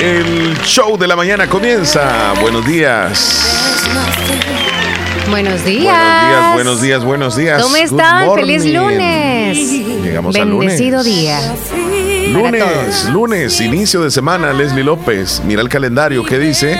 [0.00, 2.34] El show de la mañana comienza.
[2.40, 3.42] Buenos días.
[5.30, 6.52] Buenos días.
[6.52, 7.62] Buenos días, buenos días, buenos días.
[7.62, 8.34] ¿Cómo están?
[8.34, 8.78] Feliz morning.
[8.78, 9.70] lunes.
[10.02, 10.78] Llegamos al lunes.
[10.78, 11.40] Bendecido día.
[12.28, 15.42] Lunes, lunes, inicio de semana, Leslie López.
[15.44, 16.78] Mira el calendario, ¿qué dice?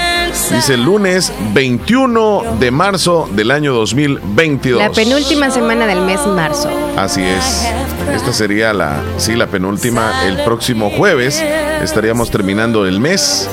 [0.53, 4.83] Dice lunes 21 de marzo del año 2022.
[4.83, 6.69] La penúltima semana del mes marzo.
[6.97, 7.67] Así es.
[8.13, 10.27] Esta sería la, sí, la penúltima.
[10.27, 11.43] El próximo jueves
[11.83, 13.49] estaríamos terminando el mes.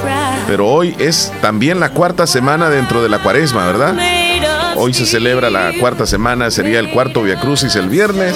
[0.48, 3.96] Pero hoy es también la cuarta semana dentro de la cuaresma, ¿verdad?
[4.76, 8.36] Hoy se celebra la cuarta semana, sería el cuarto Via Crucis el viernes.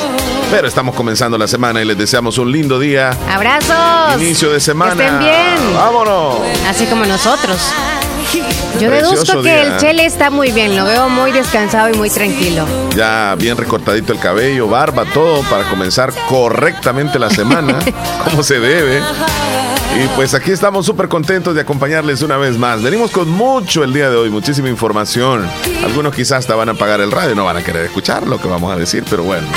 [0.50, 3.12] Pero estamos comenzando la semana y les deseamos un lindo día.
[3.30, 4.22] Abrazos.
[4.22, 4.95] Inicio de semana.
[4.95, 5.76] Que estén bien.
[5.76, 6.36] Vámonos.
[6.67, 7.59] Así como nosotros.
[8.80, 9.62] Yo Precioso deduzco que día.
[9.75, 12.66] el Chele está muy bien, lo veo muy descansado y muy tranquilo.
[12.95, 17.80] Ya bien recortadito el cabello, barba, todo para comenzar correctamente la semana,
[18.25, 19.02] como se debe.
[20.03, 22.84] Y pues aquí estamos súper contentos de acompañarles una vez más.
[22.84, 25.50] Venimos con mucho el día de hoy, muchísima información.
[25.84, 28.48] Algunos quizás hasta van a apagar el radio, no van a querer escuchar lo que
[28.48, 29.48] vamos a decir, pero bueno.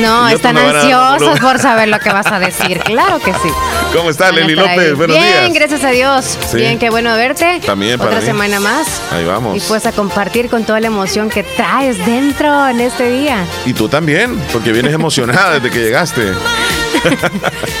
[0.00, 2.78] No, están ansiosos por saber lo que vas a decir.
[2.80, 3.48] Claro que sí.
[3.94, 4.54] ¿Cómo está Leli.
[4.54, 4.94] López?
[4.96, 5.54] Buenos Bien, días.
[5.54, 6.38] gracias a Dios.
[6.50, 6.56] Sí.
[6.58, 7.60] Bien, qué bueno verte.
[7.64, 8.26] También para Otra mí.
[8.26, 9.00] semana más.
[9.12, 9.56] Ahí vamos.
[9.56, 13.44] Y pues a compartir con toda la emoción que traes dentro en este día.
[13.66, 16.32] Y tú también, porque vienes emocionada desde que llegaste.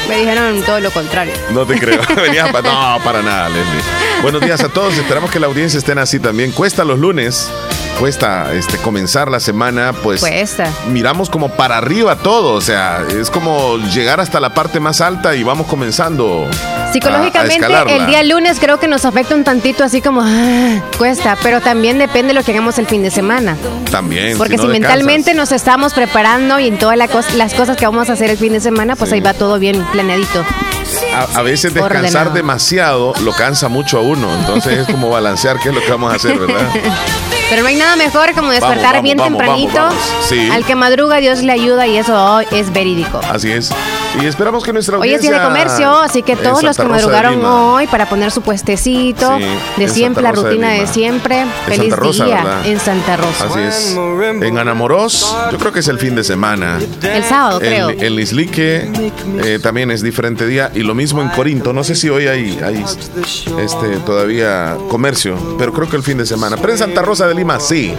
[0.08, 1.32] Me dijeron todo lo contrario.
[1.50, 2.00] No te creo.
[2.16, 3.82] Venías pa- No, para nada, Leslie.
[4.22, 4.96] Buenos días a todos.
[4.96, 6.52] Esperamos que la audiencia estén así también.
[6.52, 7.50] Cuesta los lunes.
[7.98, 10.70] Cuesta este, comenzar la semana, pues Cuesta.
[10.88, 15.34] miramos como para arriba todo, o sea, es como llegar hasta la parte más alta
[15.34, 17.66] y vamos comenzando a- a Psicológicamente,
[17.96, 21.98] el día lunes creo que nos afecta un tantito así como ah, cuesta, pero también
[21.98, 23.56] depende de lo que hagamos el fin de semana.
[23.90, 24.38] también.
[24.38, 28.08] Porque no si, mentalmente nos estamos preparando y en todas la las cosas que vamos
[28.10, 29.16] a hacer el fin de semana, pues Sí.
[29.16, 30.44] ahí va todo bien planeadito.
[31.14, 32.30] a, a veces descansar ordenado.
[32.34, 36.12] demasiado lo cansa mucho a uno, entonces es como balancear qué es lo que vamos
[36.12, 36.68] a hacer, ¿verdad?
[37.50, 39.88] Pero no hay nada mejor como despertar vamos, bien vamos, tempranito.
[40.28, 40.48] Sí.
[40.52, 43.20] Al que madruga Dios le ayuda y eso hoy es verídico.
[43.28, 43.70] Así es.
[44.20, 46.84] Y esperamos que nuestra Hoy es audiencia día de comercio, así que todos los que
[46.84, 49.44] madrugaron hoy para poner su puestecito Sí,
[49.76, 51.40] de siempre, la de rutina de, siempre.
[51.40, 52.66] En Feliz Rosa, día ¿verdad?
[52.66, 53.44] en Santa Rosa.
[53.44, 53.96] Así es.
[54.42, 56.78] En Anamoros, yo creo que es el fin de semana.
[57.02, 57.90] El sábado, creo.
[57.90, 58.90] En, en Lislique
[59.44, 60.70] eh, también es diferente día.
[60.74, 61.72] Y lo mismo en Corinto.
[61.72, 62.84] No sé si hoy hay, hay
[63.58, 66.56] este, todavía comercio, pero creo que el fin de semana.
[66.56, 67.94] Pero en Santa Rosa de Lima sí.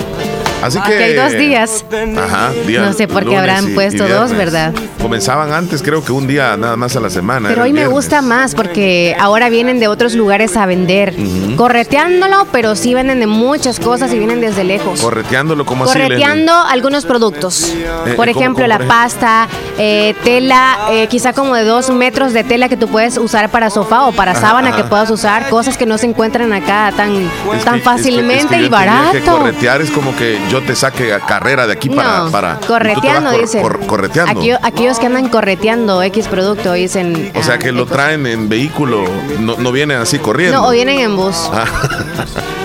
[0.62, 0.98] Así que.
[0.98, 1.86] Que hay dos días.
[2.18, 4.32] Ajá, día- No sé por qué habrán y- y puesto dos.
[4.34, 4.74] ¿verdad?
[5.02, 7.50] Comenzaban antes, creo que un día nada más a la semana.
[7.50, 11.14] Pero hoy me gusta más porque ahora vienen de otros lugares a vender.
[11.56, 15.02] Correteándolo, pero sí venden de muchas cosas y vienen desde lejos.
[15.02, 15.94] Correteándolo como así.
[16.00, 17.74] Correteando algunos productos.
[17.74, 19.48] Eh, por ¿cómo- ejemplo, cómo la por pasta,
[19.78, 23.70] eh, tela, eh, quizá como de dos metros de tela que tú puedes usar para
[23.70, 24.78] sofá o para Ajá, sábana ajá.
[24.78, 25.50] que puedas usar.
[25.50, 28.60] Cosas que no se encuentran acá tan, Es tan que- es que- fácilmente es que
[28.62, 29.38] yo y barato.
[29.38, 32.20] Corretear es como que yo te saque a carrera de aquí para.
[32.26, 33.62] no, para correteando, dicen.
[33.62, 34.32] cor- correteando.
[34.42, 37.32] Aquello- aquellos que andan correteando X producto, dicen.
[37.36, 39.04] o sea ah, que lo traen en vehículo,
[39.40, 40.62] no, no vienen así corriendo.
[40.62, 41.50] No, o vienen en bus.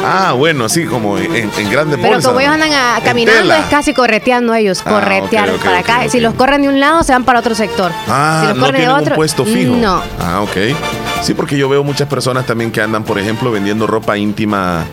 [0.07, 2.27] Ah, ah, bueno, así como en, en grandes Pero bolsas.
[2.27, 6.01] como ellos andan a- caminando, es casi correteando ellos, Ah, corretear para acá.
[6.11, 7.91] Si los corren de un lado, se van para otro sector.
[8.07, 9.75] Ah, si los no corren de otro, un puesto fijo.
[9.77, 10.03] No.
[10.21, 10.57] Ah, ok.
[11.25, 14.85] Sí, porque yo veo muchas personas también que andan, por ejemplo, vendiendo ropa íntima,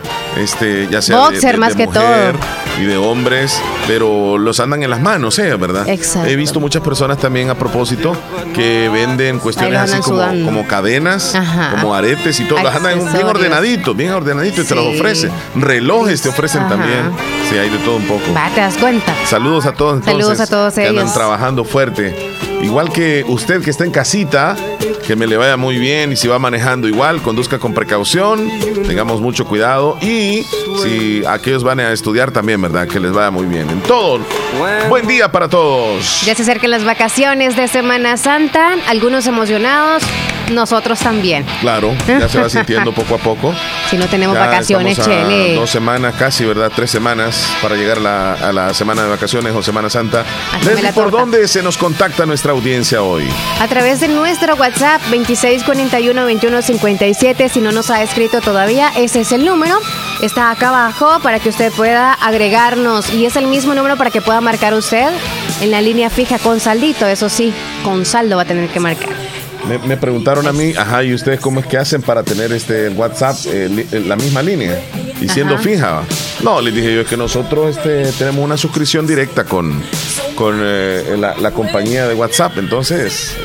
[0.42, 2.82] este, ya sea de- Boxer de, más de que mujer todo.
[2.82, 5.54] y de hombres, pero los andan en las manos, ¿eh?
[5.58, 5.90] ¿Verdad?
[5.90, 6.30] Exacto.
[6.30, 8.16] He visto muchas personas también a propósito
[8.56, 11.72] que venden cuestiones así como, como cadenas, Ajá.
[11.72, 12.64] como aretes y todo.
[12.64, 15.32] Las andan bien ordenaditos, bien ordenaditos y te los ofrecen.
[15.56, 16.70] Relojes te ofrecen Ajá.
[16.70, 17.12] también.
[17.50, 18.34] Sí, hay de todo un poco.
[18.34, 19.14] Va, te das cuenta.
[19.26, 20.14] Saludos a todos entonces.
[20.26, 21.14] Saludos a todos que andan ellos.
[21.14, 22.16] trabajando fuerte.
[22.62, 24.56] Igual que usted que está en casita,
[25.06, 28.50] que me le vaya muy bien y si va manejando igual, conduzca con precaución,
[28.88, 30.44] tengamos mucho cuidado y
[30.82, 32.88] si aquellos van a estudiar también, ¿verdad?
[32.88, 33.70] Que les vaya muy bien.
[33.70, 34.20] En todo,
[34.90, 36.22] buen día para todos.
[36.26, 40.04] Ya se acercan las vacaciones de Semana Santa, algunos emocionados,
[40.52, 41.46] nosotros también.
[41.62, 43.54] Claro, ya se va sintiendo poco a poco.
[43.92, 45.56] Si no tenemos vacaciones, Chele.
[45.56, 46.72] Dos semanas casi, ¿verdad?
[46.74, 50.24] Tres semanas para llegar a la semana de vacaciones o Semana Santa.
[50.96, 53.28] ¿por dónde se nos contacta nuestra audiencia hoy?
[53.60, 57.50] A través de nuestro WhatsApp 2641-2157.
[57.50, 59.78] Si no nos ha escrito todavía, ese es el número.
[60.22, 63.12] Está acá abajo para que usted pueda agregarnos.
[63.14, 65.10] Y es el mismo número para que pueda marcar usted
[65.62, 67.08] en la línea fija con saldito.
[67.08, 69.41] Eso sí, con saldo va a tener que marcar.
[69.68, 73.38] Me, preguntaron a mí, ajá, ¿y ustedes cómo es que hacen para tener este WhatsApp,
[73.48, 74.82] eh, eh, la misma línea?
[75.22, 76.04] Y siendo fija.
[76.44, 79.82] No, les dije yo, es que nosotros este, tenemos una suscripción directa con,
[80.36, 83.36] con eh, la, compañía de WhatsApp, entonces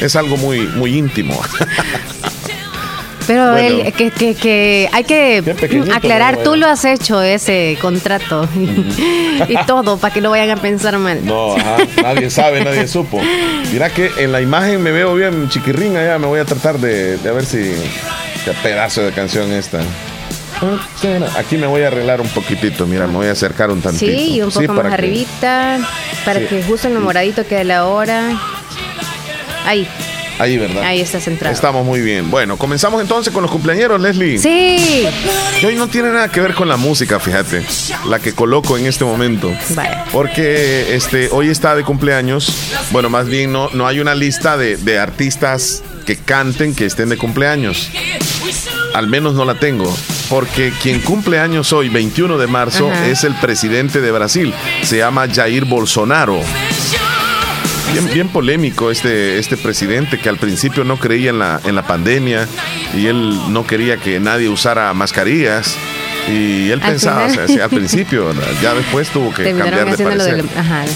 [0.00, 1.40] es algo muy, muy íntimo.
[3.26, 3.54] Pero
[3.96, 5.42] que, que, que, hay que
[5.94, 8.48] aclarar, tú lo has hecho ese contrato
[9.48, 11.24] y todo para que no vayan a pensar mal.
[11.24, 11.56] No,
[12.02, 13.20] nadie sabe, nadie supo.
[13.72, 17.16] Mira que en la imagen me veo bien chiquirrín allá, me voy a tratar de,
[17.18, 17.72] de ver si
[18.44, 19.80] qué pedazo de canción esta.
[21.36, 24.10] Aquí me voy a arreglar un poquitito, mira, me voy a acercar un tantito.
[24.10, 25.78] Sí, y un poco más arribita,
[26.24, 28.30] para que justo en el moradito quede la hora.
[29.66, 29.86] Ahí.
[30.38, 30.82] Ahí, ¿verdad?
[30.82, 31.54] Ahí está centrado.
[31.54, 32.30] Estamos muy bien.
[32.30, 34.38] Bueno, comenzamos entonces con los cumpleaños, Leslie.
[34.38, 35.06] Sí.
[35.62, 37.64] Y hoy no tiene nada que ver con la música, fíjate.
[38.08, 39.52] La que coloco en este momento.
[39.70, 39.96] Vale.
[40.12, 42.52] Porque este, hoy está de cumpleaños.
[42.90, 47.08] Bueno, más bien no, no hay una lista de, de artistas que canten que estén
[47.08, 47.90] de cumpleaños.
[48.94, 49.94] Al menos no la tengo.
[50.28, 54.54] Porque quien cumple años hoy, 21 de marzo, es el presidente de Brasil.
[54.82, 56.40] Se llama Jair Bolsonaro.
[58.02, 61.86] Bien, bien, polémico este, este presidente que al principio no creía en la, en la
[61.86, 62.46] pandemia
[62.94, 65.74] y él no quería que nadie usara mascarillas.
[66.28, 70.44] Y él pensaba, al principio, ya después tuvo que cambiar de parecer.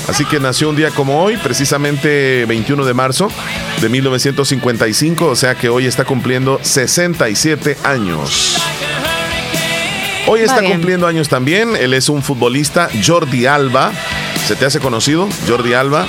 [0.09, 3.31] Así que nació un día como hoy, precisamente 21 de marzo
[3.81, 8.61] de 1955, o sea que hoy está cumpliendo 67 años.
[10.27, 13.91] Hoy está cumpliendo años también, él es un futbolista, Jordi Alba.
[14.47, 16.07] ¿Se te hace conocido, Jordi Alba?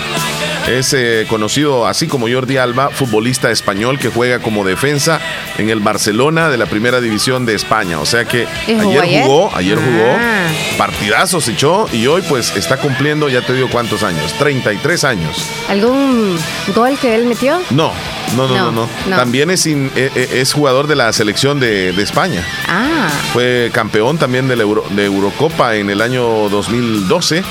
[0.67, 5.19] Es eh, conocido así como Jordi Alba, futbolista español que juega como defensa
[5.57, 7.99] en el Barcelona de la primera división de España.
[7.99, 10.47] O sea que ayer, jugó, ayer jugó, ah.
[10.77, 15.49] partidazos echó y hoy pues está cumpliendo, ya te digo cuántos años, 33 años.
[15.69, 16.37] ¿Algún
[16.75, 17.61] gol que él metió?
[17.71, 17.91] No,
[18.35, 18.87] no, no, no.
[19.07, 22.43] no, También es, eh, eh, es jugador de la selección de, España.
[22.67, 23.09] Ah.
[23.31, 27.43] Fue campeón también de, la de Eurocopa en el año 2012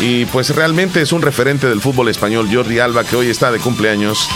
[0.00, 3.58] y pues realmente es un referente del fútbol español Jordi Alba, que hoy está de
[3.58, 4.28] cumpleaños.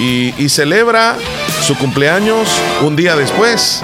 [0.00, 1.16] Y, celebra
[1.62, 2.48] su cumpleaños
[2.82, 3.80] un día después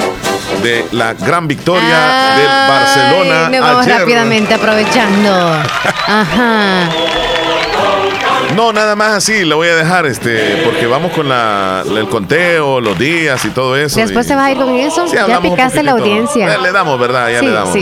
[0.62, 3.60] de la gran victoria del Barcelona.
[3.60, 5.32] Vamos rápidamente aprovechando.
[6.06, 6.88] Ajá.
[8.54, 12.80] No, nada más así, lo voy a dejar, este, porque vamos con la, el conteo,
[12.80, 14.00] los días y todo eso.
[14.00, 15.06] Después se va a ir con eso.
[15.06, 16.58] ya picaste la audiencia.
[16.58, 17.30] Le, damos, ¿verdad?
[17.30, 17.76] Ya le damos.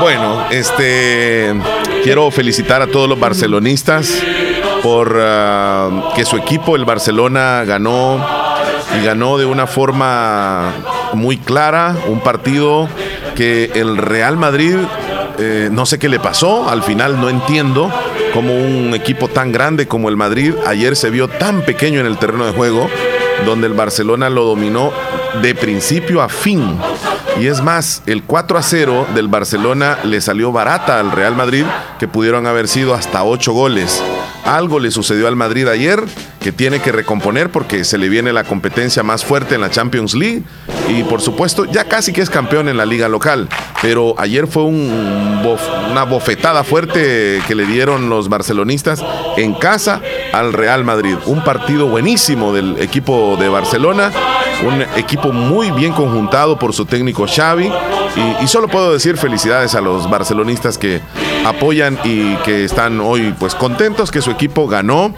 [0.00, 1.54] Bueno, este,
[2.02, 4.22] quiero felicitar a todos los barcelonistas
[4.84, 8.20] por ah, que su equipo, el Barcelona, ganó
[9.00, 10.72] y ganó de una forma
[11.14, 12.86] muy clara, un partido
[13.34, 14.76] que el Real Madrid,
[15.38, 17.90] eh, no sé qué le pasó, al final no entiendo
[18.34, 22.18] cómo un equipo tan grande como el Madrid ayer se vio tan pequeño en el
[22.18, 22.90] terreno de juego,
[23.46, 24.92] donde el Barcelona lo dominó
[25.40, 26.78] de principio a fin.
[27.40, 31.64] Y es más, el 4 a 0 del Barcelona le salió barata al Real Madrid,
[31.98, 34.02] que pudieron haber sido hasta 8 goles.
[34.44, 36.04] Algo le sucedió al Madrid ayer
[36.44, 40.12] que tiene que recomponer porque se le viene la competencia más fuerte en la Champions
[40.12, 40.42] League
[40.90, 43.48] y por supuesto ya casi que es campeón en la liga local.
[43.80, 49.02] Pero ayer fue una bofetada fuerte que le dieron los barcelonistas
[49.38, 50.02] en casa
[50.34, 51.16] al Real Madrid.
[51.24, 54.12] Un partido buenísimo del equipo de Barcelona
[54.62, 57.70] un equipo muy bien conjuntado por su técnico Xavi
[58.40, 61.00] y, solo puedo decir felicidades a los barcelonistas que
[61.44, 65.14] apoyan y que están hoy pues contentos que su equipo ganó.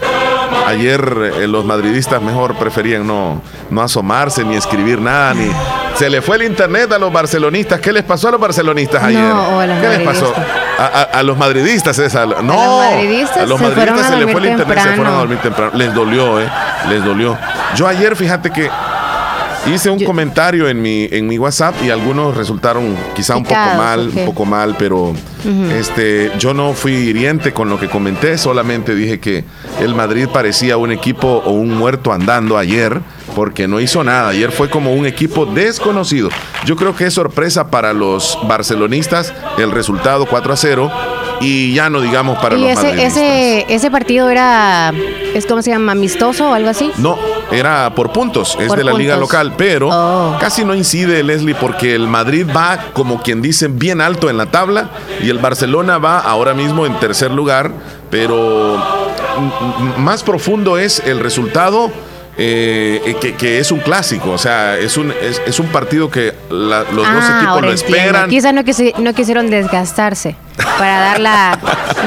[0.65, 5.49] Ayer eh, los madridistas mejor preferían no, no asomarse ni escribir nada ni
[5.97, 7.79] se le fue el internet a los barcelonistas.
[7.79, 9.33] ¿Qué les pasó a los barcelonistas ayer?
[9.81, 10.33] ¿Qué les pasó?
[10.77, 12.25] A, los madridistas esa.
[12.25, 15.17] No, a los madridistas, a los madridistas se, le fue el internet, se fueron a
[15.17, 15.71] dormir temprano.
[15.73, 16.47] Les dolió, ¿eh?
[16.89, 17.35] Les dolió.
[17.75, 18.69] Yo ayer, fíjate que
[19.73, 24.11] Hice un comentario en mi, en mi WhatsApp y algunos resultaron quizá un poco mal,
[24.15, 25.13] un poco mal, pero
[25.73, 29.43] este, yo no fui hiriente con lo que comenté, solamente dije que
[29.81, 33.01] el Madrid parecía un equipo o un muerto andando ayer
[33.37, 34.29] porque no hizo nada.
[34.29, 36.29] Ayer fue como un equipo desconocido.
[36.65, 40.91] Yo creo que es sorpresa para los barcelonistas el resultado 4 a 0
[41.41, 44.91] y ya no digamos para los ese, ese, ese partido era,
[45.35, 46.91] es como se llama, amistoso o algo así?
[46.97, 47.15] No,
[47.51, 50.39] era por puntos, es de la liga local, pero oh.
[50.39, 54.47] casi no incide Leslie porque el Madrid va, como quien dice, bien alto en la
[54.47, 54.89] tabla
[55.21, 57.71] y el Barcelona va ahora mismo en tercer lugar,
[58.09, 58.83] pero
[59.99, 61.91] más profundo es el resultado
[62.37, 67.05] eh, que, es un clásico, o sea, es un, es, un partido que los dos
[67.05, 68.29] ah, equipos lo esperan.
[68.29, 68.61] Quizás no,
[68.99, 71.59] no quisieron desgastarse para darla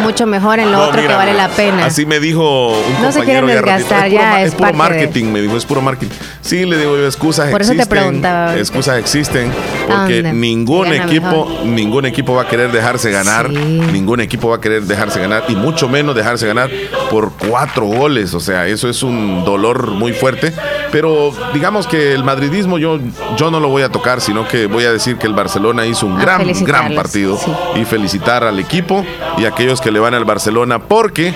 [0.02, 1.86] mucho mejor en lo otro que vale la pena.
[1.86, 5.64] Así me dijo un no se quieren desgastar, ya es, puro marketing, me dijo, es
[5.64, 6.14] puro marketing.
[6.40, 7.80] Sí, le digo, excusas Por existen.
[7.80, 8.56] Eso te preguntaba.
[8.56, 9.52] Excusas existen
[9.86, 14.82] porque ningún equipo, ningún equipo va a querer dejarse ganar, ningún equipo va a querer
[14.82, 16.70] dejarse ganar y mucho menos dejarse ganar
[17.10, 20.52] por cuatro goles, o sea, eso es un dolor muy fuerte,
[20.92, 22.98] pero digamos que el madridismo yo,
[23.36, 26.06] yo no lo voy a tocar, sino que voy a decir que el Barcelona hizo
[26.06, 27.38] un gran, gran partido
[27.76, 29.04] y felicitar al equipo
[29.38, 31.34] y aquellos que le van al Barcelona porque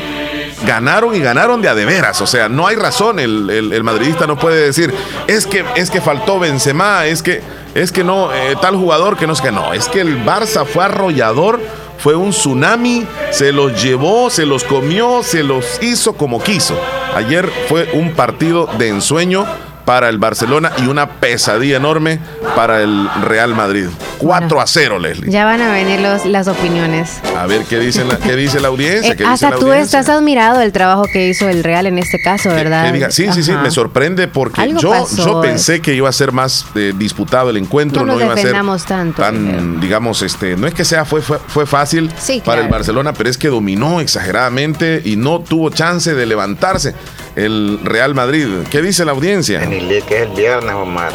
[0.66, 2.20] ganaron y ganaron de a de veras.
[2.20, 3.18] O sea, no hay razón.
[3.18, 4.92] El, madridista no puede decir,
[5.26, 7.42] es que, es que faltó Benzema, es que,
[7.74, 9.72] es que no, eh, tal jugador que no es que no.
[9.72, 11.60] Es que el Barça fue arrollador,
[11.98, 16.78] fue un tsunami, se los llevó, se los comió, se los hizo como quiso.
[17.14, 19.46] Ayer fue un partido de ensueño
[19.84, 22.18] para el Barcelona y una pesadilla enorme
[22.56, 23.86] para el Real Madrid.
[24.18, 25.30] 4 a 0, Leslie.
[25.30, 27.20] Ya van a venir los, las opiniones.
[27.36, 29.12] A ver qué dice la, qué dice la audiencia.
[29.12, 33.10] Eh, hasta tú estás admirado del trabajo que hizo el Real en este caso, ¿verdad?
[33.10, 36.92] sí, sí, sí, me sorprende porque yo, yo pensé que iba a ser más eh,
[36.96, 38.54] disputado el encuentro, no, iba a ser
[38.86, 42.10] tanto, tan, digamos, este, no es que sea fue, fue, fácil
[42.44, 46.94] para el Barcelona, pero es que dominó exageradamente y no tuvo chance de levantarse
[47.36, 48.46] el Real Madrid.
[48.70, 49.60] ¿Qué dice la audiencia?
[49.74, 51.12] Que es el viernes, Omar.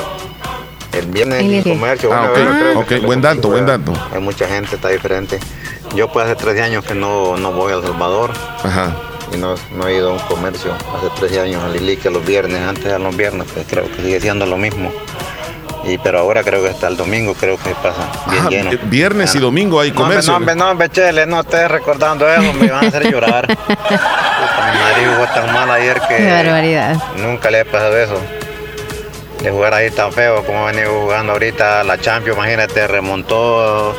[0.91, 2.11] El viernes en el comercio.
[2.11, 2.29] Ah,
[2.75, 3.93] ok, buen dato, buen dato.
[4.13, 5.39] Hay mucha gente, está diferente.
[5.95, 8.31] Yo pues hace 13 años que no, no voy a El Salvador.
[8.61, 8.93] Ajá.
[9.33, 10.73] Y no, no, he ido a un comercio.
[10.73, 14.19] Hace 13 años al que los viernes, antes eran los viernes, pues creo que sigue
[14.19, 14.91] siendo lo mismo.
[15.85, 18.71] Y, pero ahora creo que hasta el domingo creo que pasa bien ah, lleno.
[18.83, 20.33] Viernes y domingo hay comercio.
[20.33, 23.47] No, hombre, no, hombre, chele, no estés recordando eso, me van a hacer llorar.
[23.69, 27.01] mi marido jugó tan mal ayer que Qué barbaridad.
[27.15, 28.21] nunca le he pasado eso.
[29.41, 33.95] De jugar ahí tan feo como ha venido jugando ahorita la Champions, imagínate, remontó.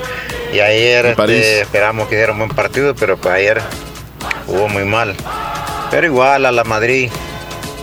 [0.53, 3.61] Y ayer este, esperamos que hiciera un buen partido, pero pues ayer
[4.47, 5.15] jugó muy mal.
[5.91, 7.11] Pero igual a la Madrid,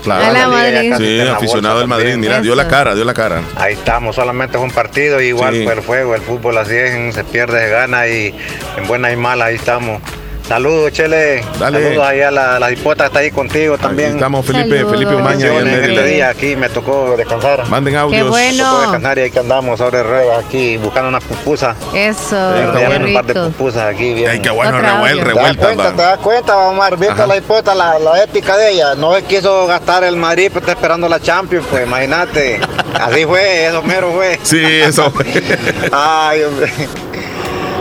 [0.03, 0.97] Claro.
[0.97, 2.15] Sí, aficionado del Madrid.
[2.15, 3.41] Mira, dio la cara, dio la cara.
[3.57, 7.23] Ahí estamos, solamente es un partido, igual fue el juego, el fútbol así es, se
[7.25, 8.33] pierde, se gana y
[8.77, 10.01] en buena y mala ahí estamos.
[10.47, 11.43] Saludos, Chele.
[11.59, 14.11] Saludos ahí a la, la que está ahí contigo también.
[14.13, 15.47] estamos Felipe, Felipe Umaña.
[15.47, 17.67] En este día aquí me tocó descansar.
[17.67, 18.23] Manden audios.
[18.23, 18.63] Qué bueno.
[18.63, 21.75] Me tocó descansar y ahí que andamos sobre ruedas aquí buscando unas pupusas.
[21.93, 22.37] Eso.
[22.37, 24.13] un par de pupusas aquí.
[24.13, 24.29] Bien.
[24.29, 25.67] Ay, qué bueno, revuel, revuelta.
[25.69, 26.97] ¿Te das cuenta, te das cuenta Omar?
[26.97, 28.95] ¿Viste la hipota, la, la, ética de ella?
[28.95, 32.61] No es quiso gastar el Madrid, pero está esperando la Champions, pues imagínate.
[32.93, 34.39] Así fue, eso mero fue.
[34.43, 35.25] Sí, eso fue.
[35.91, 36.71] Ay, hombre.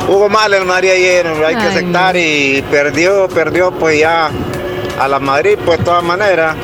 [0.09, 4.31] Hubo mal el Madrid ayer, hay que aceptar y perdió, perdió pues ya
[4.99, 6.57] a la Madrid pues de todas maneras.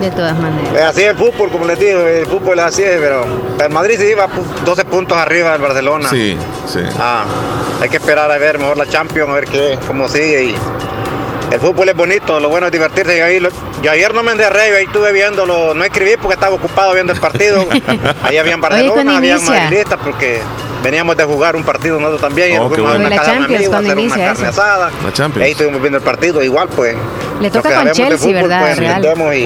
[0.00, 0.90] De todas maneras.
[0.90, 3.26] así es el fútbol, como les digo, el fútbol es así, pero
[3.60, 4.28] el Madrid se iba
[4.64, 6.08] 12 puntos arriba del Barcelona.
[6.08, 6.80] Sí, sí.
[6.98, 7.24] Ah,
[7.80, 10.54] hay que esperar a ver mejor la Champions, a ver qué, cómo sigue y
[11.50, 13.22] el fútbol es bonito, lo bueno es divertirse.
[13.22, 13.40] Ahí,
[13.82, 17.20] yo ayer no me enderré, ahí estuve viéndolo, no escribí porque estaba ocupado viendo el
[17.20, 17.66] partido.
[18.22, 20.40] ahí habían Barcelona, habían madridistas porque
[20.82, 22.58] veníamos de jugar un partido nosotros también.
[22.58, 23.06] Oh, y fuimos bueno.
[23.06, 24.90] a la Champions, cuando inicia una asada.
[25.04, 25.44] La Champions.
[25.44, 26.96] Ahí estuvimos viendo el partido, igual pues.
[27.40, 28.60] Le toca con Chelsea, fútbol, ¿verdad?
[28.60, 29.36] Pues, Real.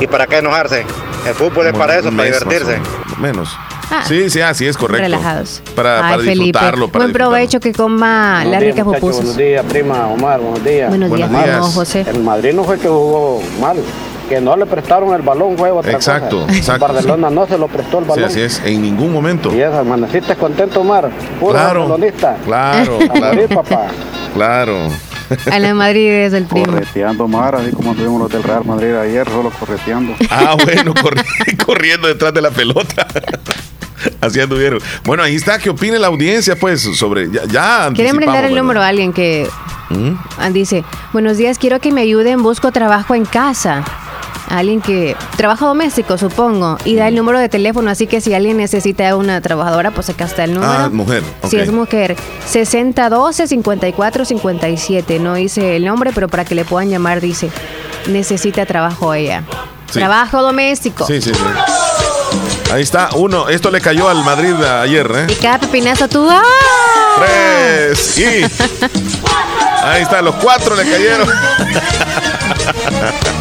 [0.00, 0.84] Y, y, para qué enojarse.
[1.26, 2.80] El fútbol es para eso, para divertirse.
[3.18, 3.56] Menos.
[3.90, 5.02] Ah, sí, sí, así es correcto.
[5.02, 5.62] Relajados.
[5.74, 6.88] Para, para disfrutarlo.
[6.88, 9.16] Para Buen provecho que coma la rica pupusas.
[9.16, 10.88] Buenos días, prima Omar, buenos días.
[10.88, 12.04] Buenos días, buenos José.
[12.08, 13.76] El Madrid no fue que jugó mal,
[14.28, 16.56] que no le prestaron el balón, fue otra exacto, cosa.
[16.56, 18.30] Exacto, Barcelona no se lo prestó el balón.
[18.30, 19.54] Sí, así es, en ningún momento.
[19.54, 21.10] Y eso, amaneciste contento, Omar.
[21.38, 22.36] Puro claro, barcelonista.
[22.44, 23.20] Claro, claro.
[23.20, 23.86] Madrid, papá.
[24.34, 24.88] Claro.
[25.50, 26.66] A la Madrid es el primo.
[26.66, 30.14] Correteando, Mar, así como tuvimos los del Real Madrid ayer, solo correteando.
[30.30, 30.94] Ah, bueno,
[31.66, 33.06] corriendo detrás de la pelota.
[34.20, 34.80] Así anduvieron.
[35.04, 35.58] Bueno, ahí está.
[35.58, 37.30] ¿Qué opina la audiencia, pues, sobre.
[37.50, 39.48] Ya, Quieren brindar el número a alguien que.
[39.90, 40.52] ¿Mm?
[40.52, 42.42] Dice: Buenos días, quiero que me ayuden.
[42.42, 43.84] Busco trabajo en casa.
[44.48, 48.56] alguien que trabaja doméstico, supongo, y da el número de teléfono, así que si alguien
[48.58, 50.72] necesita una trabajadora, pues acá está el número.
[50.72, 51.24] Ah, mujer.
[51.48, 52.14] Si es mujer,
[52.52, 55.18] 6012-5457.
[55.20, 57.50] No dice el nombre, pero para que le puedan llamar dice,
[58.08, 59.42] necesita trabajo ella.
[59.92, 61.06] Trabajo doméstico.
[61.06, 61.40] Sí, sí, sí.
[62.72, 63.48] Ahí está, uno.
[63.48, 65.26] Esto le cayó al Madrid ayer, ¿eh?
[65.32, 66.28] Y cada pepinazo tú.
[66.30, 66.42] ¡ah!
[67.18, 68.18] Tres.
[68.18, 68.24] Y.
[69.84, 71.28] Ahí está, los cuatro le cayeron.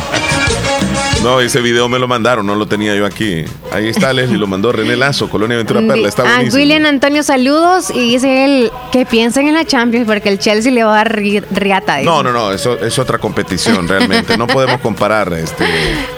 [1.25, 3.46] No, ese video me lo mandaron, no lo tenía yo aquí.
[3.72, 6.08] Ahí está Leslie, lo mandó René Lazo, Colonia Ventura Perla.
[6.08, 7.89] Está ah, William Antonio, saludos.
[7.89, 11.15] Y dice él que piensen en la Champions porque el Chelsea le va a dar
[11.15, 12.03] riata.
[12.03, 14.38] No, no, no, eso es otra competición realmente.
[14.38, 15.34] No podemos comparar.
[15.34, 15.65] Este,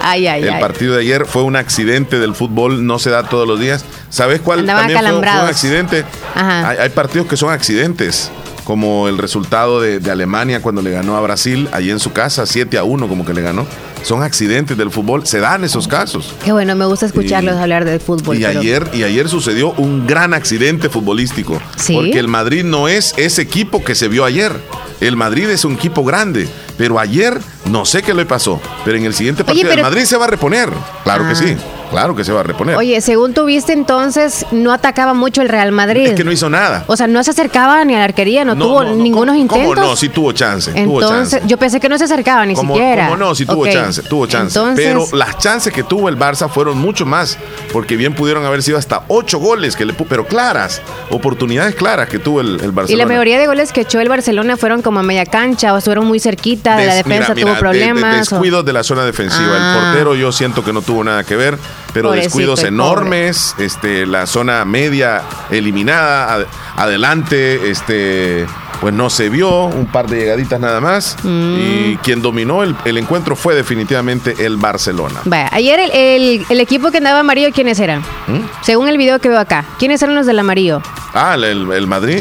[0.02, 3.48] ay, ay, el partido de ayer fue un accidente del fútbol, no se da todos
[3.48, 3.86] los días.
[4.10, 6.04] ¿Sabes cuál también fue, un accidente?
[6.36, 8.30] Hay, hay partidos que son accidentes
[8.68, 12.78] como el resultado de, Alemania cuando le ganó a Brasil, allí en su casa, 7
[12.78, 13.66] a 1 como que le ganó.
[14.04, 16.36] Son accidentes del fútbol, se dan esos casos.
[16.44, 18.38] Qué bueno, me gusta escucharlos hablar del fútbol.
[18.38, 21.62] Y, ayer, y ayer sucedió un gran accidente futbolístico,
[21.94, 24.52] porque el Madrid no es ese equipo que se vio ayer.
[25.00, 27.40] El Madrid es un equipo grande, pero ayer
[27.72, 30.28] no sé qué le pasó, pero en el siguiente partido el Madrid se va a
[30.28, 30.70] reponer.
[31.06, 31.36] Claro que ah.
[31.36, 31.56] sí.
[31.90, 32.76] Claro que se va a reponer.
[32.76, 36.08] Oye, según tuviste entonces, no atacaba mucho el Real Madrid.
[36.08, 36.84] Es que no hizo nada.
[36.88, 39.76] O sea, no se acercaba ni a la arquería, no, tuvo ningunos intentos.
[39.76, 39.96] ¿Cómo no?
[39.96, 40.72] Sí tuvo chance.
[40.76, 43.06] Entonces, yo pensé que no se acercaba ni siquiera.
[43.06, 43.36] ¿Cómo no?
[43.36, 44.60] Sí tuvo chance, tuvo chance.
[44.76, 47.38] Pero las chances que tuvo el Barça fueron mucho más,
[47.72, 52.20] porque bien pudieron haber sido hasta ocho goles, que le pero claras, oportunidades claras que
[52.20, 52.92] tuvo el, Barcelona.
[52.92, 55.78] Y la mayoría de goles que echó el Barcelona fueron como a media cancha o
[55.78, 58.12] estuvieron muy cerquita, de, la defensa tuvo problemas.
[58.12, 59.58] De, descuidos de la zona defensiva.
[59.58, 59.82] El ah.
[59.82, 61.58] portero yo siento que no tuvo nada que ver
[61.94, 68.46] pero descuidos enormes, este, la zona media eliminada, adelante, este,
[68.82, 71.18] pues no se vio, un par de llegaditas nada más.
[71.24, 71.56] Mm.
[71.58, 75.22] Y quien dominó el, encuentro fue definitivamente el Barcelona.
[75.52, 78.02] ayer el, equipo que andaba amarillo, ¿quiénes eran?
[78.02, 78.42] ¿Mm?
[78.62, 80.82] Según el video que veo acá, ¿quiénes eran los del amarillo?
[81.14, 82.20] Ah, el, Madrid,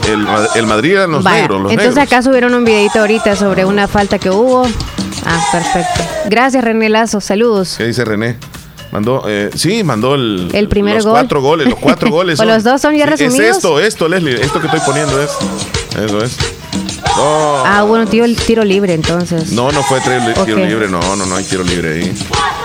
[0.54, 1.60] el, Madrid eran los negros.
[1.60, 4.66] Los entonces acá subieron un videito ahorita sobre una falta que hubo.
[5.26, 6.02] Ah, perfecto.
[6.30, 7.20] Gracias, René Lazo.
[7.20, 7.74] Saludos.
[7.76, 8.36] ¿Qué dice René?
[8.92, 11.12] Mandó, eh, sí, mandó el, el primer los gol.
[11.14, 12.40] cuatro goles, los cuatro goles.
[12.40, 13.38] ¿O los dos son ya resumidos?
[13.40, 15.30] Es esto, esto, Leslie, esto que estoy poniendo es,
[16.04, 16.36] eso es.
[17.18, 19.52] Ah, bueno, tío, el tiro libre entonces.
[19.52, 22.14] No, no fue tiro, libre, no, no, no hay tiro libre ahí.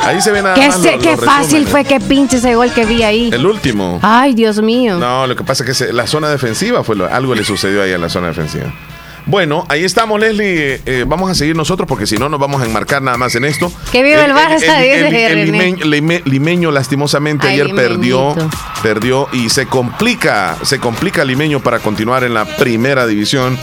[0.04, 0.80] Ahí se ve nada qué más.
[1.02, 3.30] qué fácil fue que pinche ese gol que vi ahí.
[3.32, 4.00] El último.
[4.02, 4.98] Ay, Dios mío.
[4.98, 7.92] No, lo que pasa es que la zona defensiva fue lo, algo le sucedió ahí
[7.92, 8.74] en la zona defensiva.
[9.26, 10.82] Bueno, ahí estamos, Leslie.
[10.86, 13.46] Eh, vamos a seguir nosotros porque si no nos vamos a enmarcar nada más en
[13.46, 13.72] esto.
[13.92, 18.36] Que vive el, Barça, el, limeño, lastimosamente ayer perdió,
[18.82, 23.58] perdió y se complica, se complica Limeño para continuar en la primera división.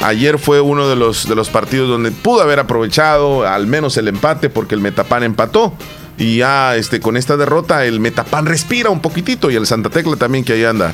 [0.00, 4.08] Ayer fue uno de los, de los partidos donde pudo haber aprovechado al menos el
[4.08, 5.74] empate porque el Metapan empató.
[6.18, 10.16] Y ya este, con esta derrota el Metapan respira un poquitito y el Santa Tecla
[10.16, 10.92] también que ahí anda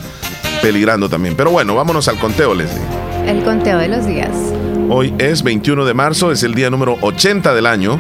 [0.63, 1.35] peligrando también.
[1.37, 3.04] Pero bueno, vámonos al conteo, Leslie.
[3.27, 4.31] El conteo de los días.
[4.91, 7.99] Hoy es 21 de marzo, es el día número 80 del año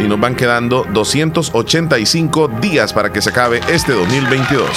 [0.00, 4.68] y nos van quedando 285 días para que se acabe este 2022.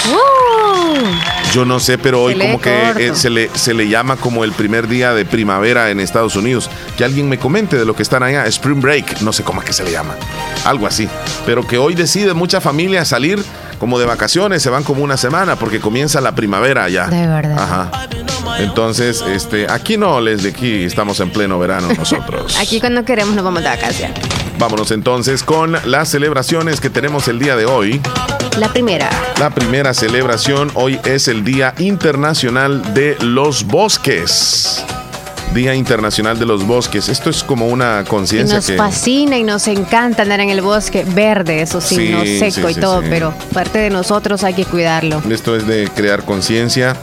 [1.54, 4.50] Yo no sé, pero hoy como que eh, se, le, se le llama como el
[4.50, 6.68] primer día de primavera en Estados Unidos.
[6.98, 9.66] Que alguien me comente de lo que están allá, Spring Break, no sé cómo es
[9.68, 10.16] que se le llama,
[10.64, 11.08] algo así.
[11.46, 13.40] Pero que hoy decide mucha familia salir
[13.78, 17.06] como de vacaciones, se van como una semana porque comienza la primavera allá.
[17.06, 17.56] De verdad.
[17.56, 18.08] Ajá.
[18.58, 22.56] Entonces, este, aquí no, les de aquí estamos en pleno verano nosotros.
[22.60, 24.18] aquí cuando queremos nos vamos de vacaciones.
[24.58, 28.00] Vámonos entonces con las celebraciones que tenemos el día de hoy.
[28.58, 29.10] La primera.
[29.40, 34.84] La primera celebración hoy es el Día Internacional de los Bosques.
[35.52, 37.08] Día Internacional de los Bosques.
[37.08, 38.76] Esto es como una conciencia que...
[38.76, 42.74] Nos fascina y nos encanta andar en el bosque verde, eso sí, no seco y
[42.74, 45.22] todo, pero parte de nosotros hay que cuidarlo.
[45.30, 46.96] Esto es de crear conciencia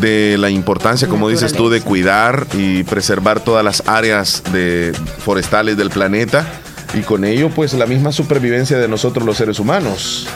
[0.00, 5.76] de la importancia, como dices tú, de cuidar y preservar todas las áreas de forestales
[5.76, 6.46] del planeta
[6.94, 10.26] y con ello pues la misma supervivencia de nosotros los seres humanos.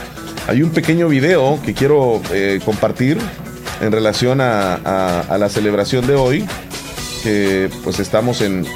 [0.49, 3.19] Hay un pequeño video que quiero eh, compartir
[3.81, 6.45] en relación a, la celebración de hoy,
[7.23, 8.67] que pues estamos en,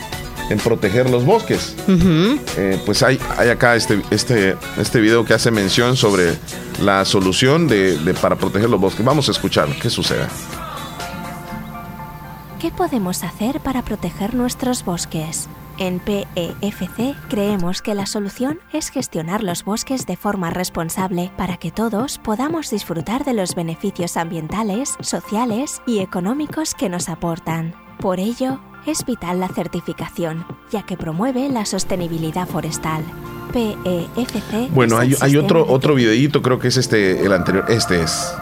[0.62, 1.74] proteger los bosques.
[2.56, 6.34] Eh, pues hay, hay acá este, este, este video que hace mención sobre
[6.80, 9.04] la solución de, para proteger los bosques.
[9.04, 10.26] Vamos a escuchar qué sucede.
[12.66, 15.48] ¿Qué podemos hacer para proteger nuestros bosques?
[15.78, 21.70] En PEFC creemos que la solución es gestionar los bosques de forma responsable para que
[21.70, 27.72] todos podamos disfrutar de los beneficios ambientales, sociales y económicos que nos aportan.
[28.00, 33.04] Por ello, es vital la certificación, ya que promueve la sostenibilidad forestal.
[33.52, 34.72] PEFC.
[34.72, 37.66] Bueno, hay, hay otro, otro videíto, creo que es este, el anterior.
[37.68, 38.34] Este es.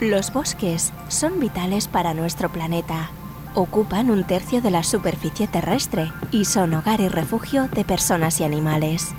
[0.00, 3.08] Los bosques son vitales para nuestro planeta.
[3.54, 8.44] Ocupan un tercio de la superficie terrestre y son hogar y refugio de personas y
[8.44, 9.14] animales.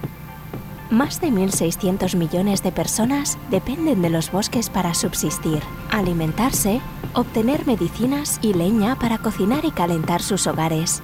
[0.91, 6.79] Más de 1.600 millones de personas dependen de los bosques para subsistir, alimentarse,
[7.13, 11.01] obtener medicinas y leña para cocinar y calentar sus hogares.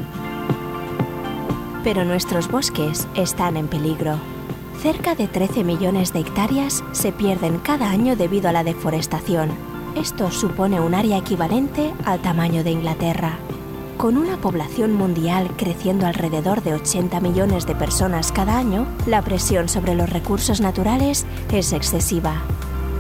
[1.84, 4.33] Pero nuestros bosques están en peligro.
[4.84, 9.52] Cerca de 13 millones de hectáreas se pierden cada año debido a la deforestación.
[9.96, 13.38] Esto supone un área equivalente al tamaño de Inglaterra.
[13.96, 19.70] Con una población mundial creciendo alrededor de 80 millones de personas cada año, la presión
[19.70, 22.42] sobre los recursos naturales es excesiva.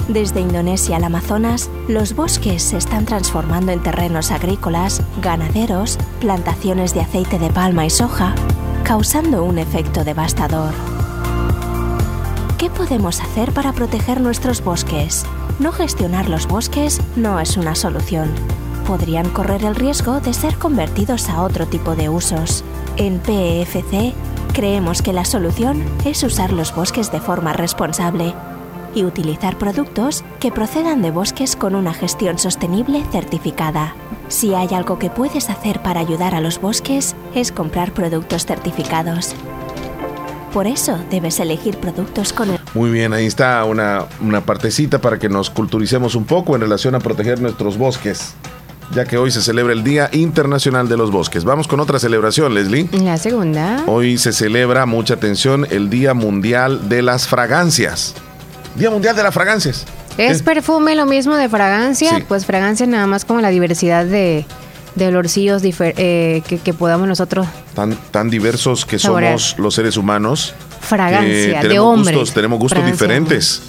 [0.07, 7.01] Desde Indonesia al Amazonas, los bosques se están transformando en terrenos agrícolas, ganaderos, plantaciones de
[7.01, 8.35] aceite de palma y soja,
[8.85, 10.92] causando un efecto devastador.
[12.63, 15.25] ¿Qué podemos hacer para proteger nuestros bosques?
[15.59, 18.31] No gestionar los bosques no es una solución.
[18.87, 22.63] Podrían correr el riesgo de ser convertidos a otro tipo de usos.
[22.95, 24.13] En PEFC
[24.53, 28.33] creemos que la solución es usar los bosques de forma responsable
[28.95, 33.93] y utilizar productos que procedan de bosques con una gestión sostenible certificada.
[34.29, 39.35] Si hay algo que puedes hacer para ayudar a los bosques es comprar productos certificados.
[40.53, 45.17] Por eso debes elegir productos con el Muy bien, ahí está una, una partecita para
[45.17, 48.35] que nos culturicemos un poco en relación a proteger nuestros bosques,
[48.93, 51.43] ya que hoy se celebra el Día Internacional de los Bosques.
[51.43, 52.87] Vamos con otra celebración, Leslie.
[52.91, 53.83] La segunda.
[53.87, 58.13] Hoy se celebra, mucha atención, el Día Mundial de las Fragancias.
[58.75, 59.87] Día Mundial de las Fragancias.
[60.19, 62.17] ¿Es perfume lo mismo de fragancia?
[62.17, 62.25] Sí.
[62.27, 64.45] Pues fragancia nada más como la diversidad de,
[64.95, 67.47] de olorcillos eh, que, que podamos nosotros.
[67.73, 69.39] tan, tan diversos que Saborear.
[69.39, 70.53] somos los seres humanos.
[70.81, 72.15] Fragancia, de tenemos hombre.
[72.15, 73.61] Gustos, tenemos gustos Fragancia diferentes.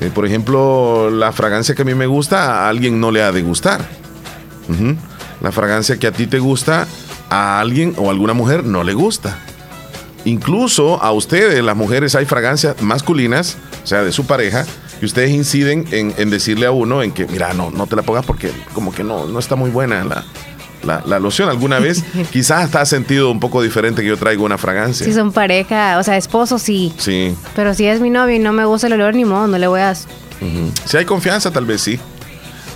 [0.00, 3.32] Eh, por ejemplo, la fragancia que a mí me gusta, a alguien no le ha
[3.32, 3.80] de gustar.
[5.40, 6.86] La fragancia que a ti te gusta,
[7.30, 9.38] a alguien o a alguna mujer no le gusta.
[10.24, 14.66] Incluso a ustedes, las mujeres, hay fragancias masculinas, o sea, de su pareja,
[15.00, 18.02] y ustedes inciden en, en decirle a uno en que, mira, no, no te la
[18.02, 20.24] pongas porque como que no, no está muy buena la,
[20.86, 21.48] la, la loción.
[21.48, 25.04] Alguna vez quizás hasta has sentido un poco diferente que yo traigo una fragancia.
[25.04, 26.92] Si son pareja, o sea, esposo sí.
[26.98, 27.34] Sí.
[27.54, 29.66] Pero si es mi novio y no me gusta el olor, ni modo, no le
[29.66, 29.94] voy a.
[29.94, 31.98] Si hay confianza, tal vez sí.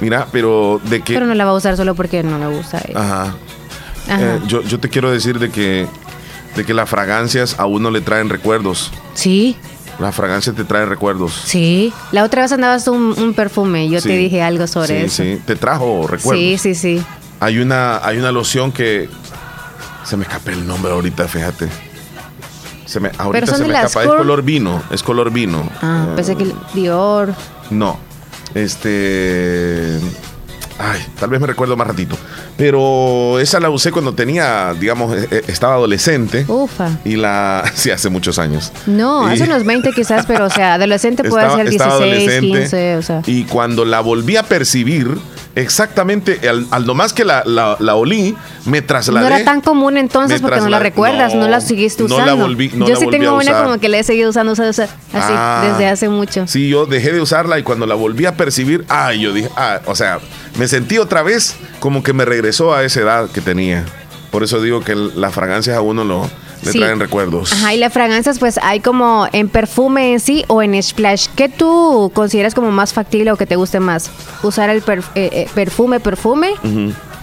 [0.01, 1.13] Mira, pero de que...
[1.15, 2.97] Pero no la va a usar solo porque no le gusta a él.
[2.97, 3.35] Ajá.
[4.09, 4.21] Ajá.
[4.37, 5.87] Eh, yo, yo te quiero decir de que,
[6.57, 8.91] de que las fragancias a uno le traen recuerdos.
[9.15, 9.57] Sí,
[9.99, 11.35] Las fragancias te traen recuerdos.
[11.45, 11.93] sí.
[12.13, 14.09] La otra vez andabas un, un perfume y yo Sí.
[14.09, 15.23] te dije algo sobre sí, eso.
[15.23, 16.43] Sí, te trajo recuerdos.
[16.43, 17.03] Sí, sí, sí.
[17.41, 19.09] Hay una, hay una loción que
[20.05, 21.69] se me escapa el nombre ahorita, fíjate.
[22.87, 24.03] Se me, ahorita se me escapa.
[24.03, 24.83] Es color vino.
[24.91, 25.69] Es color vino.
[25.81, 27.33] Ah, pensé que Dior.
[27.71, 27.99] No.
[28.55, 29.99] Este.
[30.83, 32.17] Ay, tal vez me recuerdo más ratito.
[32.57, 36.45] Pero esa la usé cuando tenía, digamos, eh, eh, estaba adolescente.
[36.49, 36.91] Ufa.
[37.05, 37.63] Y la.
[37.75, 38.73] Sí, hace muchos años.
[38.87, 42.59] No, hace unos 20 quizás, pero o sea, adolescente puede Estaba- ser estaba 16, adolescente,
[42.61, 43.23] 15, o sea.
[43.27, 45.17] Y cuando la volví a percibir,
[45.55, 49.29] exactamente, al, al nomás que la, la, la olí, me trasladé.
[49.29, 52.25] No era tan común entonces porque no la recuerdas, no, no, la seguiste no la
[52.35, 52.49] usando.
[52.49, 54.71] volví- no yo la sí volví tengo una como que la he seguido usando, usando,
[54.71, 55.69] usando, así, Ah.
[55.71, 56.47] desde hace mucho.
[56.47, 59.81] Sí, yo dejé de usarla y cuando la volví a percibir, ay, yo dije, ah,
[59.87, 60.19] o sea,
[60.59, 63.85] me sentí otra vez como que me regresó a esa edad que tenía.
[64.31, 66.31] Por eso digo que las fragancias a uno lo,
[66.63, 66.79] le Sí.
[66.79, 67.53] traen recuerdos.
[67.53, 71.27] Ajá, y las fragancias pues hay como en perfume en sí o en splash.
[71.37, 74.11] ¿Qué tú consideras como más factible o que te guste más?
[74.43, 76.53] ¿Usar el perf- eh, eh, perfume, perfume?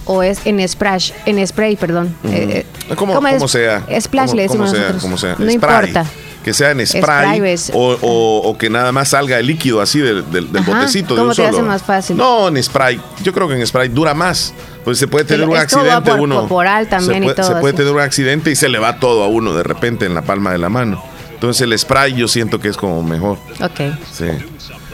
[0.06, 2.16] ¿O es en splash, en spray, perdón?
[2.24, 3.52] Eh, eh, Como, ¿cómo como es?
[3.52, 3.84] sea.
[4.00, 5.02] Splash como, le como decimos sea, nosotros.
[5.02, 5.30] como sea.
[5.32, 5.54] No Spray.
[5.56, 6.06] importa.
[6.46, 7.42] Que sea en spray,
[7.74, 11.14] o, o- o que nada más salga el líquido así del, del- del Ajá, botecito.
[11.14, 12.16] de ¿cómo un te hace más fácil?
[12.16, 13.02] No, en spray.
[13.22, 14.54] Yo creo que en spray dura más.
[14.88, 16.40] Pues se puede tener un accidente por- uno.
[16.40, 17.78] corporal también se y puede, todo se puede así.
[17.78, 20.54] tener un accidente y se le va todo a uno de repente en la palma
[20.54, 21.04] de la mano.
[21.34, 23.38] Entonces el spray yo siento que es como mejor.
[23.62, 23.82] Ok.
[24.14, 24.28] Sí.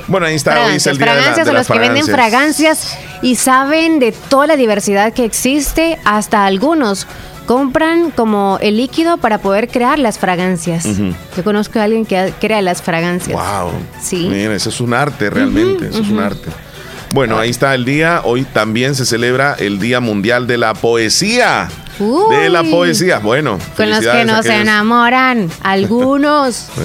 [0.08, 0.65] Bueno, ahí está.
[0.65, 3.36] Hoy es el Fragancias, día de la- fragancias de las los que venden fragancias y
[3.36, 7.06] saben de toda la diversidad que existe, hasta algunos
[7.45, 10.86] compran como el líquido para poder crear las fragancias.
[10.86, 11.13] Ujú.
[11.38, 13.38] Yo conozco a alguien que crea las fragancias.
[13.39, 13.71] Wow.
[14.01, 14.27] Sí.
[14.27, 15.88] Mira, eso es un arte realmente.
[15.89, 16.49] eso es un arte.
[17.13, 18.21] Bueno, ahí está el día.
[18.23, 21.69] Hoy también se celebra el Día Mundial de la Poesía.
[21.99, 23.19] De la poesía.
[23.19, 26.69] Bueno, con los que nos enamoran, algunos.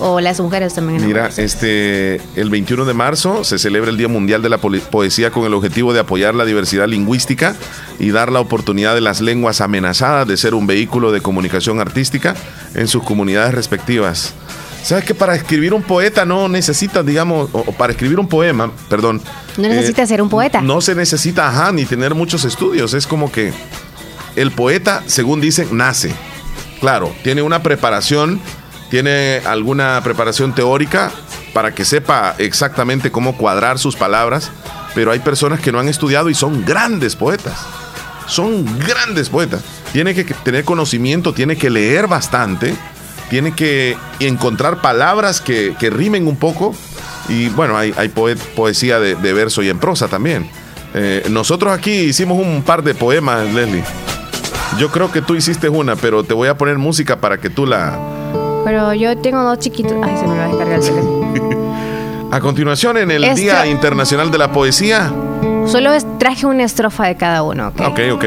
[0.00, 1.04] O las mujeres también.
[1.04, 5.44] Mira, este, el 21 de marzo se celebra el Día Mundial de la Poesía con
[5.44, 7.54] el objetivo de apoyar la diversidad lingüística
[7.98, 12.34] y dar la oportunidad de las lenguas amenazadas de ser un vehículo de comunicación artística
[12.74, 14.34] en sus comunidades respectivas.
[14.82, 19.20] ¿Sabes que para escribir un poeta no necesitas, digamos, o para escribir un poema, perdón.
[19.58, 20.60] No necesitas eh, ser un poeta.
[20.62, 22.94] No se necesita, ajá, ni tener muchos estudios.
[22.94, 23.52] Es como que
[24.36, 26.14] el poeta, según dicen, nace.
[26.80, 28.40] Claro, tiene una preparación,
[28.88, 31.10] tiene alguna preparación teórica
[31.52, 34.52] para que sepa exactamente cómo cuadrar sus palabras,
[34.94, 37.58] pero hay personas que no han estudiado y son grandes poetas.
[38.28, 39.62] Son grandes poetas.
[39.92, 42.76] Tiene que tener conocimiento, tiene que leer bastante,
[43.28, 46.74] tiene que encontrar palabras que, rimen un poco.
[47.28, 47.92] Y bueno, hay,
[48.56, 50.48] poesía de, verso y en prosa también.
[50.94, 53.84] Eh, nosotros aquí hicimos un par de poemas, Leslie.
[54.78, 57.66] Yo creo que tú hiciste una, pero te voy a poner música para que tú
[57.66, 57.98] la.
[58.64, 59.94] Pero yo tengo dos chiquitos.
[60.02, 62.28] Ay, se me va a descargar el teléfono.
[62.30, 65.12] a continuación, en el Día Internacional de la Poesía.
[65.66, 67.68] Solo traje una estrofa de cada uno.
[67.68, 68.24] Ok, ok, ok.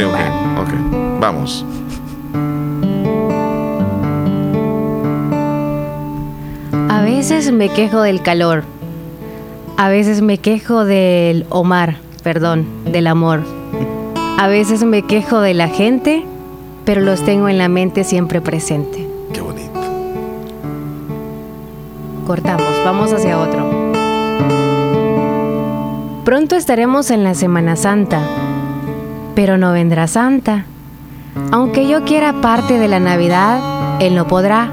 [0.62, 0.80] okay.
[1.20, 1.66] Vamos.
[7.30, 8.64] Veces me quejo del calor.
[9.78, 13.42] A veces me quejo del Omar, perdón, del amor.
[14.40, 16.26] A veces me quejo de la gente
[16.84, 19.08] pero los tengo en la mente siempre presente.
[19.34, 19.80] Qué bonito.
[22.26, 23.92] Cortamos, vamos hacia otro.
[26.26, 28.22] Pronto estaremos en la Semana Santa,
[29.36, 30.66] pero no vendrá Santa.
[31.52, 34.72] Aunque yo quiera parte de la Navidad, Él no podrá.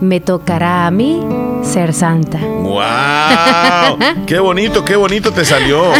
[0.00, 1.22] Me tocará a mí
[1.62, 2.38] ser santa.
[2.38, 3.98] ¡Wow!
[4.26, 5.92] ¡Qué bonito, qué bonito te salió!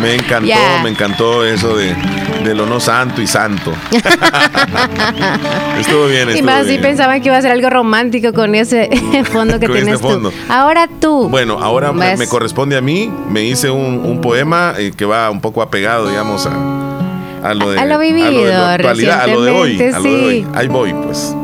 [0.00, 3.72] Me encantó, me encantó eso de, lo no santo y santo.
[5.80, 8.88] estuvo bien, estuvo Y más si pensaban que iba a ser algo romántico con ese
[9.32, 10.32] fondo que tienes tú.
[10.48, 11.28] Ahora tú.
[11.28, 13.10] Bueno, ahora me, corresponde a mí.
[13.30, 17.84] Me hice un, poema eh, que va un poco apegado, digamos, a, lo de, a
[17.84, 18.28] lo vivido,
[18.66, 19.82] a lo de, a lo de hoy.
[19.82, 20.46] A lo de hoy.
[20.54, 21.34] Ahí voy, pues.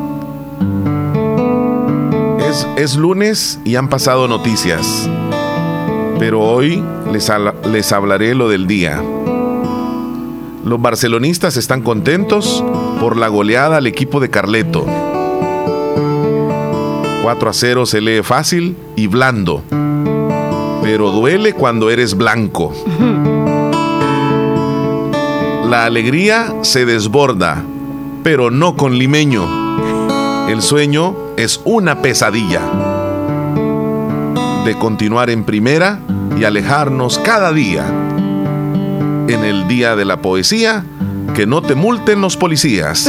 [2.83, 5.09] Es, lunes y han pasado noticias,
[6.19, 7.31] pero hoy les,
[7.71, 9.01] les hablaré lo del día.
[10.65, 12.65] Los barcelonistas están contentos
[12.99, 14.85] por la goleada al equipo de Carleto.
[17.23, 19.63] 4 a 0 se lee fácil y blando,
[20.83, 22.75] pero duele cuando eres blanco.
[25.71, 27.63] La alegría se desborda,
[28.25, 29.62] pero no con limeño.
[30.49, 32.61] El sueño es una pesadilla
[34.65, 36.01] de continuar en primera
[36.39, 37.85] y alejarnos cada día.
[39.29, 40.85] En el día de la poesía,
[41.35, 43.09] que no te multen los policías,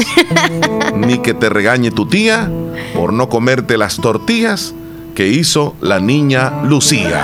[0.95, 2.49] ni que te regañe tu tía
[2.95, 4.73] por no comerte las tortillas
[5.15, 7.23] que hizo la niña Lucía.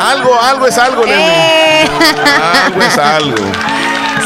[0.00, 1.86] algo, algo es algo, eh.
[2.66, 3.44] Algo es algo.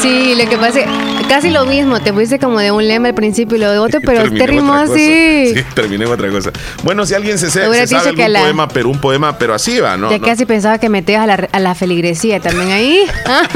[0.03, 2.01] Sí, lo que pasa es casi lo mismo.
[2.01, 4.75] Te pusiste como de un lema al principio y lo de otro, pero te rimó
[4.75, 5.55] así.
[5.55, 6.51] Sí, terminé en otra cosa.
[6.83, 10.11] Bueno, si alguien se, se sabe algún poema, pero un poema, pero así va, ¿no?
[10.11, 13.05] Ya casi pensaba que metías a la, a la feligresía también ahí.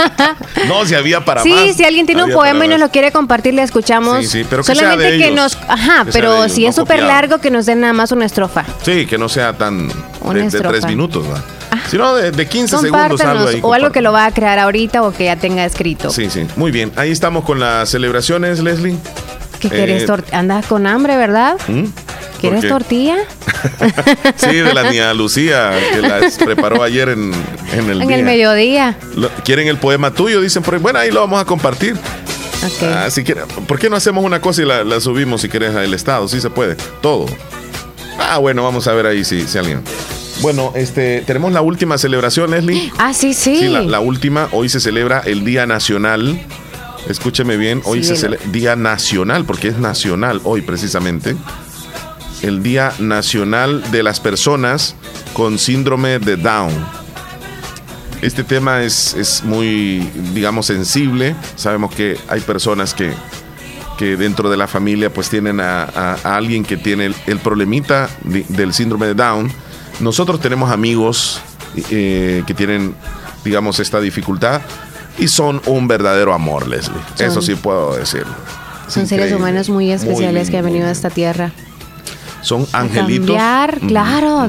[0.69, 1.63] no, si había para sí, más.
[1.63, 4.19] Sí, si alguien tiene un poema y nos lo quiere compartir, le escuchamos.
[4.21, 5.59] Sí, sí, pero que Solamente sea de que nos.
[5.69, 8.65] Ajá, pero si es súper largo, que nos den nada más una estrofa.
[8.83, 9.89] Sí, que no sea tan.
[9.89, 11.43] de, de, tres minutos, ¿va?
[11.89, 13.61] Si no, de, de 15 segundos algo ahí.
[13.63, 16.11] O algo que lo va a crear ahorita o que ya tenga escrito.
[16.11, 16.47] Sí, sí.
[16.57, 16.93] Muy bien.
[16.97, 18.97] Ahí estamos con las celebraciones, Leslie.
[19.61, 20.09] ¿Qué quieres?
[20.09, 21.57] Eh, Andas con hambre, ¿verdad?
[21.69, 21.85] ¿Mm?
[22.41, 23.17] ¿Quieres tortilla?
[24.37, 27.33] sí, de la niña Lucía, que las preparó ayer en,
[27.75, 28.97] en el En el mediodía.
[29.45, 30.41] ¿Quieren el poema tuyo?
[30.41, 31.97] Dicen, bueno, ahí lo vamos a compartir.
[32.77, 32.89] Okay.
[32.89, 36.27] Ah, si ¿Por qué no hacemos una cosa y la, subimos si quieres al estado?
[36.29, 36.77] Sí se puede.
[37.03, 37.27] Todo.
[38.19, 39.83] Ah, bueno, vamos a ver ahí si, si alguien.
[40.43, 42.91] Bueno, este, tenemos la última celebración, Leslie.
[42.99, 43.57] Ah, sí, sí.
[43.59, 44.49] Sí, la, última.
[44.53, 46.41] Hoy se celebra el Día Nacional.
[47.09, 51.35] Escúcheme bien, hoy se celebra Día Nacional, porque es nacional hoy precisamente.
[52.43, 54.95] El Día Nacional de las Personas
[55.33, 56.73] con Síndrome de Down.
[58.23, 60.01] Este tema es, es muy,
[60.35, 61.35] digamos, sensible.
[61.57, 63.13] Sabemos que hay personas que,
[63.99, 69.07] que dentro de la familia pues tienen a, alguien que tiene el, problemita del síndrome
[69.07, 69.51] de Down
[70.01, 71.41] nosotros tenemos amigos
[71.91, 72.95] eh, que tienen,
[73.45, 74.63] digamos, esta dificultad
[75.19, 77.01] y son un verdadero amor, Leslie.
[77.19, 78.33] Eso sí puedo decirlo.
[78.89, 81.53] Son seres humanos muy especiales que han venido a esta tierra.
[82.43, 83.37] Son angelitos.
[83.87, 84.49] claro.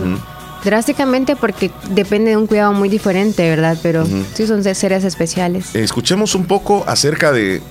[0.63, 3.77] drásticamente porque depende de un cuidado muy diferente, ¿verdad?
[3.83, 5.75] Pero sí son seres especiales.
[5.75, 7.61] Escuchemos un poco acerca de,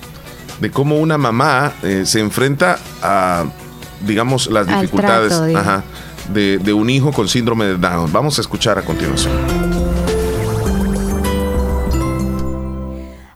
[0.59, 3.45] de cómo una mamá eh, se enfrenta a,
[4.05, 5.33] digamos, las dificultades
[6.29, 8.11] de, de un hijo con síndrome de Down.
[8.11, 9.31] Vamos a escuchar a continuación.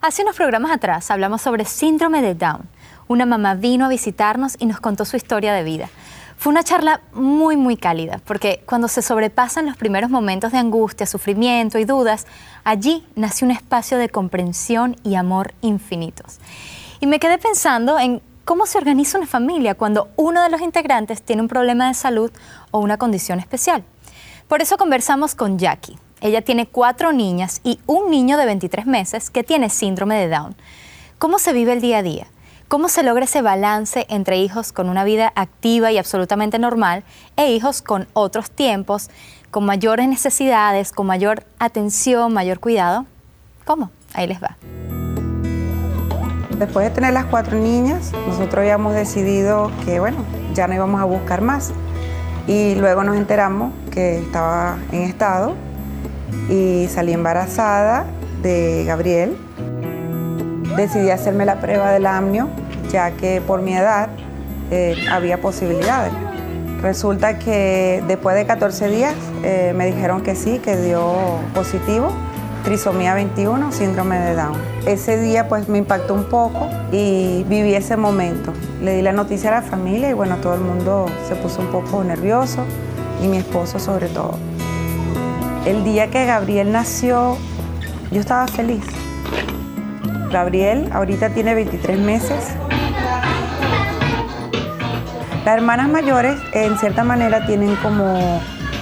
[0.01, 2.69] Hace unos programas atrás hablamos sobre síndrome de Down.
[3.07, 5.89] Una mamá vino a visitarnos y nos contó su historia de vida.
[6.37, 11.07] Fue una charla muy, muy cálida, porque cuando se sobrepasan los primeros momentos de angustia,
[11.07, 12.27] sufrimiento y dudas,
[12.63, 16.39] allí nace un espacio de comprensión y amor infinitos.
[16.99, 21.23] Y me quedé pensando en cómo se organiza una familia cuando uno de los integrantes
[21.23, 22.31] tiene un problema de salud
[22.75, 23.85] o una condición especial.
[24.49, 25.97] Por eso conversamos con Jackie.
[26.19, 30.55] Ella tiene cuatro niñas y un niño de 23 meses que tiene síndrome de Down.
[31.17, 32.27] ¿Cómo se vive el día a día?
[32.67, 37.05] ¿Cómo se logra ese balance entre hijos con una vida activa y absolutamente normal
[37.37, 39.09] e hijos con otros tiempos,
[39.51, 43.05] con mayores necesidades, con mayor atención, mayor cuidado?
[43.63, 43.89] ¿Cómo?
[44.13, 44.57] Ahí les va.
[46.59, 50.17] Después de tener las cuatro niñas, nosotros habíamos decidido que, bueno,
[50.53, 51.71] ya no íbamos a buscar más.
[52.47, 55.55] Y luego nos enteramos que estaba en estado
[56.49, 58.05] y salí embarazada
[58.41, 59.37] de Gabriel
[60.75, 62.49] decidí hacerme la prueba del amnio,
[62.91, 64.09] ya que por mi edad
[64.71, 66.13] eh, había posibilidades.
[66.81, 71.15] Resulta que después de 14 días eh, me dijeron que sí, que dio
[71.53, 72.11] positivo,
[72.63, 74.57] trisomía 21, síndrome de Down.
[74.85, 78.53] Ese día pues me impactó un poco y viví ese momento.
[78.85, 81.71] Le di la noticia a la familia y bueno, todo el mundo se puso un
[81.71, 82.63] poco nervioso
[83.19, 84.37] y mi esposo sobre todo.
[85.65, 87.35] El día que Gabriel nació,
[88.11, 88.85] yo estaba feliz
[90.31, 92.49] Gabriel ahorita tiene 23 meses.
[95.45, 98.39] Las hermanas mayores en cierta manera tienen como,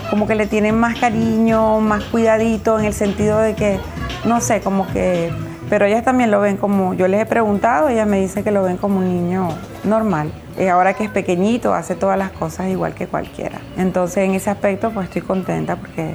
[0.10, 3.80] como que le tienen más cariño, más cuidadito en el sentido de que,
[4.26, 5.32] no sé, como que,
[5.74, 8.62] pero ellas también lo ven como, yo les he preguntado, ellas me dicen que lo
[8.62, 9.50] ven como un niño
[9.84, 10.32] normal.
[10.56, 13.60] Y ahora que es pequeñito, hace todas las cosas igual que cualquiera.
[13.76, 16.14] Entonces en ese aspecto pues estoy contenta porque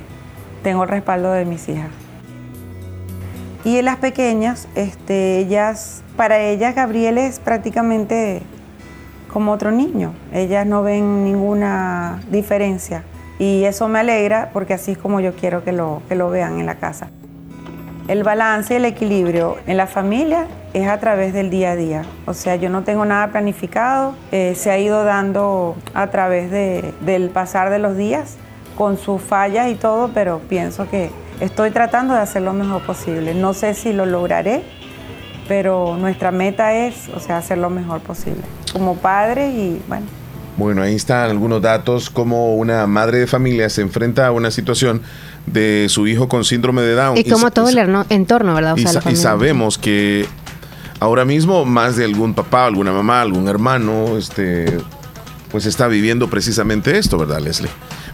[0.62, 1.88] tengo el respaldo de mis hijas.
[3.64, 8.42] Y las pequeñas, este, ellas, para ellas Gabriel es prácticamente
[9.32, 10.12] como otro niño.
[10.32, 13.02] Ellas no ven ninguna diferencia.
[13.40, 16.60] Y eso me alegra porque así es como yo quiero que lo, que lo vean
[16.60, 17.08] en la casa.
[18.08, 22.02] El balance, el equilibrio en la familia es a través del día a día.
[22.26, 27.30] O sea, yo no tengo nada planificado, eh, se ha ido dando a través del
[27.30, 28.36] pasar de los días,
[28.76, 33.32] con sus fallas y todo, pero pienso que Estoy tratando de hacer lo mejor posible.
[33.32, 34.64] No sé si lo lograré,
[35.46, 38.42] pero nuestra meta es, o sea, hacer lo mejor posible.
[38.72, 40.06] Como padre y bueno.
[40.56, 45.02] Bueno, ahí están algunos datos como una madre de familia se enfrenta a una situación
[45.52, 47.16] de su hijo con síndrome de Down.
[47.16, 48.76] Y como todo el entorno, ¿verdad?
[48.76, 50.26] y, sabemos que
[51.00, 54.78] ahora mismo más de algún papá, alguna mamá, algún hermano, este,
[55.50, 57.70] pues está viviendo precisamente esto, ¿verdad, Leslie?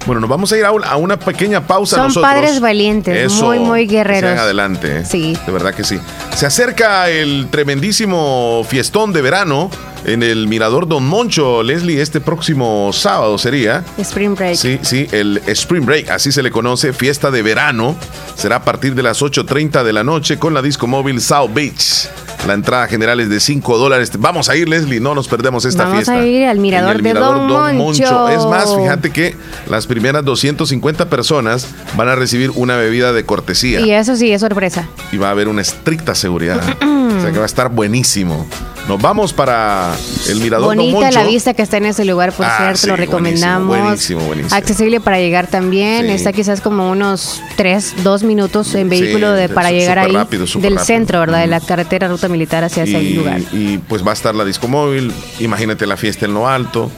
[0.06, 2.10] Bueno, nos vamos a ir a una, pequeña pausa.
[2.10, 4.38] Son padres valientes, muy, muy guerreros.
[4.38, 4.98] adelante.
[4.98, 5.04] ¿eh?
[5.04, 5.36] Sí.
[5.46, 5.98] De verdad que sí.
[6.34, 9.70] Se acerca el tremendísimo fiestón de verano
[10.04, 13.84] en el Mirador Don Moncho, Leslie, este próximo sábado sería.
[13.98, 14.56] Spring Break.
[14.56, 17.96] Sí, sí, el Spring Break, así se le conoce, fiesta de verano.
[18.34, 22.08] Será a partir de las 8.30 de la noche con la disco móvil South Beach.
[22.46, 24.10] La entrada general es de 5 dólares.
[24.18, 26.12] Vamos a ir, Leslie, no nos perdemos esta fiesta.
[26.12, 28.28] Vamos a ir al Mirador, de Don, Moncho.
[28.28, 29.34] Es más, fíjate que
[29.70, 33.80] las primeras 250 personas van a recibir una bebida de cortesía.
[33.80, 34.86] Y eso sí, es sorpresa.
[35.10, 36.60] Y va a haber una estricta seguridad.
[36.82, 38.46] o sea que va a estar buenísimo.
[38.88, 39.93] Nos vamos para
[40.28, 43.68] el Mirador Bonita la vista que está en ese lugar, por ah, cierto, lo recomendamos.
[43.68, 46.10] Buenísimo, buenísimo, Accesible para llegar también.
[46.10, 50.16] Está quizás como unos 3, 2 minutos en vehículo de, para llegar ahí
[50.56, 51.40] del centro, ¿verdad?
[51.40, 53.40] De la carretera ruta militar hacia ese lugar.
[53.52, 55.12] Y pues va a estar la disco móvil.
[55.40, 56.90] Imagínate la fiesta en lo alto.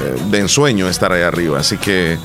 [0.00, 1.58] Eh, de ensueño estar ahí arriba.
[1.58, 2.16] Así que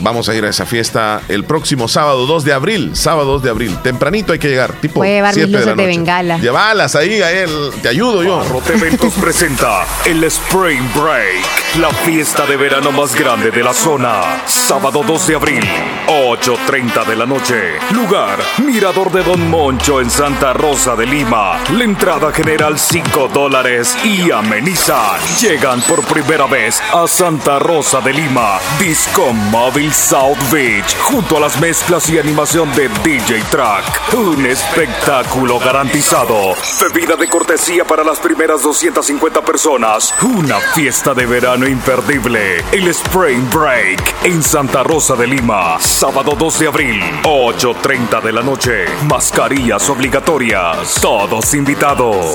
[0.00, 2.90] Vamos a ir a esa fiesta el próximo sábado 2 de abril.
[2.94, 3.78] Sábado 2 de abril.
[3.82, 4.72] Tempranito hay que llegar.
[4.80, 6.38] Tipo Puede llevar de, la de bengala.
[6.38, 7.50] Llévalas ahí a él.
[7.82, 8.42] Te ayudo yo.
[8.44, 11.78] Rote Eventos presenta el Spring Break.
[11.80, 14.42] La fiesta de verano más grande de la zona.
[14.46, 15.64] Sábado 2 de abril.
[16.06, 17.78] 8.30 de la noche.
[17.92, 18.38] Lugar.
[18.64, 21.58] Mirador de Don Moncho en Santa Rosa de Lima.
[21.72, 25.20] La entrada general 5 dólares y amenizan.
[25.40, 28.58] Llegan por primera vez a Santa Rosa de Lima.
[28.78, 34.14] Disco Móvil Móvil South Beach, junto a las mezclas y animación de DJ Track.
[34.14, 36.54] Un espectáculo garantizado.
[36.80, 40.14] Bebida de cortesía para las primeras 250 personas.
[40.22, 42.58] Una fiesta de verano imperdible.
[42.70, 45.80] El Spring Break en Santa Rosa de Lima.
[45.80, 48.84] Sábado 2 de abril, 8.30 de la noche.
[49.08, 51.00] Mascarillas obligatorias.
[51.00, 52.34] Todos invitados.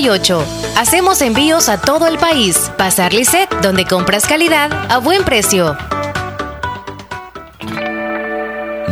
[0.00, 2.70] 9658 Hacemos envíos a todo el país.
[2.78, 5.76] Pasar Lisset, donde compras calidad a buen precio.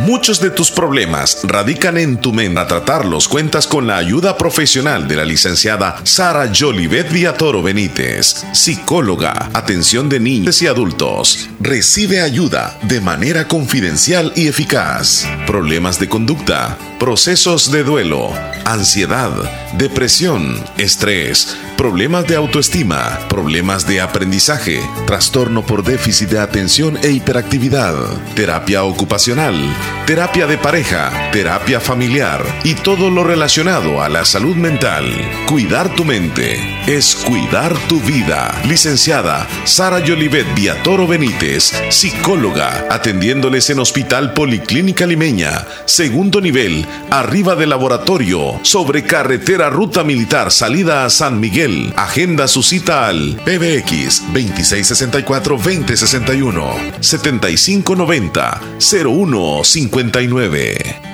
[0.08, 2.60] Muchos de tus problemas radican en tu mente.
[2.60, 9.50] A tratarlos cuentas con la ayuda profesional de la licenciada Sara Jolivet Villatoro Benítez, psicóloga,
[9.52, 11.50] atención de niños y adultos.
[11.60, 15.26] Recibe ayuda de manera confidencial y eficaz.
[15.46, 18.32] Problemas de conducta, procesos de duelo,
[18.64, 19.30] ansiedad,
[19.78, 27.94] depresión, estrés, problemas de autoestima, problemas de aprendizaje, trastorno por déficit de atención e hiperactividad,
[28.34, 29.54] terapia ocupacional,
[30.06, 35.06] terapia de pareja, terapia familiar y todo lo relacionado a la salud mental.
[35.46, 38.60] Cuidar tu mente es cuidar tu vida.
[38.66, 47.70] Licenciada Sara Yolivet Viatoro Benítez, psicóloga, atendiéndoles en Hospital Policlínica Limeña, segundo nivel, arriba del
[47.70, 51.92] laboratorio, sobre carretera Ruta Militar, salida a San Miguel.
[51.96, 61.07] Agenda su cita al PBX 2664-2061 7590 0159.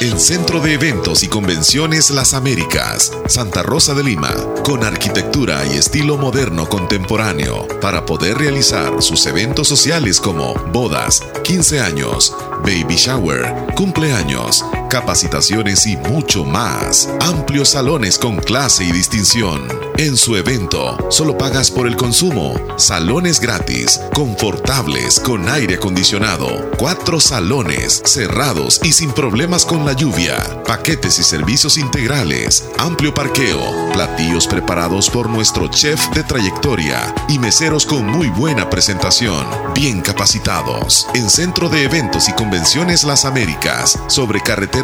[0.00, 4.34] El Centro de Eventos y Convenciones Las Américas, Santa Rosa de Lima,
[4.64, 11.80] con arquitectura y estilo moderno contemporáneo, para poder realizar sus eventos sociales como bodas, 15
[11.80, 14.64] años, baby shower, cumpleaños,
[14.94, 17.08] capacitaciones y mucho más.
[17.18, 19.66] Amplios salones con clase y distinción.
[19.96, 22.54] En su evento, solo pagas por el consumo.
[22.76, 26.70] Salones gratis, confortables, con aire acondicionado.
[26.78, 30.36] Cuatro salones, cerrados y sin problemas con la lluvia.
[30.64, 32.64] Paquetes y servicios integrales.
[32.78, 33.60] Amplio parqueo.
[33.94, 37.12] Platillos preparados por nuestro chef de trayectoria.
[37.28, 39.44] Y meseros con muy buena presentación.
[39.74, 41.08] Bien capacitados.
[41.14, 43.98] En Centro de Eventos y Convenciones Las Américas.
[44.06, 44.83] Sobre carretera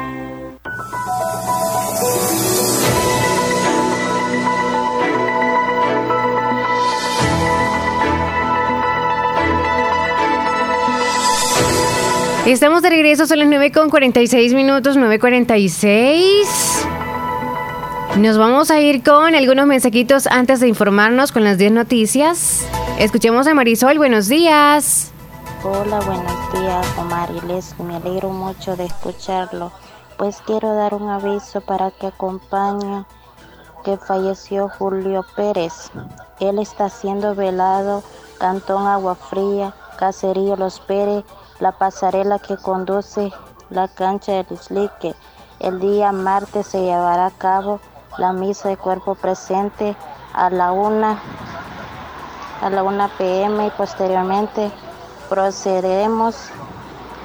[12.45, 16.47] Estamos de regreso, son las 9 con 46 minutos, 9.46.
[18.17, 22.65] Nos vamos a ir con algunos mensajitos antes de informarnos con las 10 noticias.
[22.97, 25.11] Escuchemos a Marisol, buenos días.
[25.63, 27.85] Hola, buenos días, Omar y Leslie.
[27.85, 29.71] Me alegro mucho de escucharlo.
[30.17, 33.05] Pues quiero dar un aviso para que acompañe
[33.85, 35.91] que falleció Julio Pérez.
[36.39, 38.01] Él está siendo velado,
[38.39, 41.23] Cantón Agua Fría, Caserío Los Pérez
[41.61, 43.31] la pasarela que conduce
[43.69, 45.15] la cancha del Islique.
[45.59, 47.79] El día martes se llevará a cabo
[48.17, 49.95] la misa de cuerpo presente
[50.33, 51.21] a la una
[52.61, 54.71] a la 1 pm y posteriormente
[55.29, 56.49] procederemos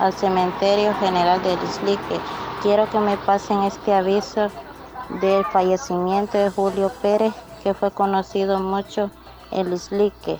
[0.00, 2.20] al cementerio general del Islique.
[2.62, 4.48] Quiero que me pasen este aviso
[5.20, 7.32] del fallecimiento de Julio Pérez,
[7.62, 9.10] que fue conocido mucho
[9.50, 10.38] en Islique.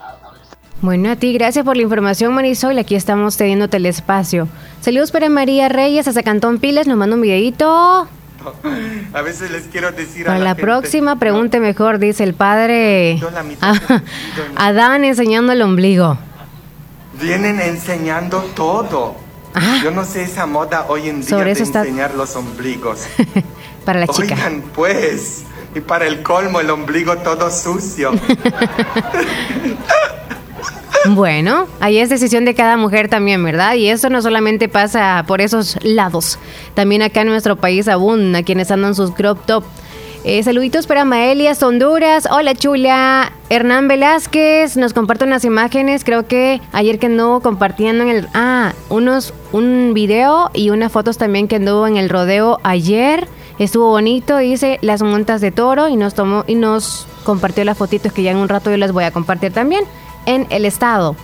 [0.83, 2.79] Bueno, a ti, gracias por la información, Marisol.
[2.79, 4.47] Aquí estamos teniéndote el espacio.
[4.81, 7.67] Saludos para María Reyes, hasta Cantón Piles, nos manda un videito.
[9.15, 13.19] A veces les quiero decir Para a la, próxima, pregunte mejor, dice el padre
[14.55, 16.17] Adán enseñando el ombligo.
[17.21, 19.17] Vienen enseñando todo.
[19.55, 19.81] Ah.
[19.83, 23.07] Yo no sé esa moda hoy en día de enseñar los ombligos.
[23.85, 24.35] para la chica.
[24.35, 28.13] Oigan, pues, y para el colmo, el ombligo todo sucio.
[31.05, 33.75] Bueno, ahí es decisión de cada mujer también, ¿verdad?
[33.75, 36.39] Y eso no solamente pasa por esos lados.
[36.75, 39.65] También acá en nuestro país abunda quienes andan sus crop top.
[40.25, 42.27] Eh, saluditos para Maelias Honduras.
[42.29, 43.33] Hola chula.
[43.49, 46.03] Hernán Velázquez nos comparte unas imágenes.
[46.03, 48.29] Creo que ayer que anduvo compartiendo en el.
[48.35, 53.29] Ah, unos, un video y unas fotos también que anduvo en el rodeo ayer.
[53.61, 58.13] Estuvo bonito, dice las montas de toro y nos tomó y nos compartió las fotitos
[58.13, 59.85] que ya en un rato yo les voy a compartir también
[60.27, 61.17] en el estado.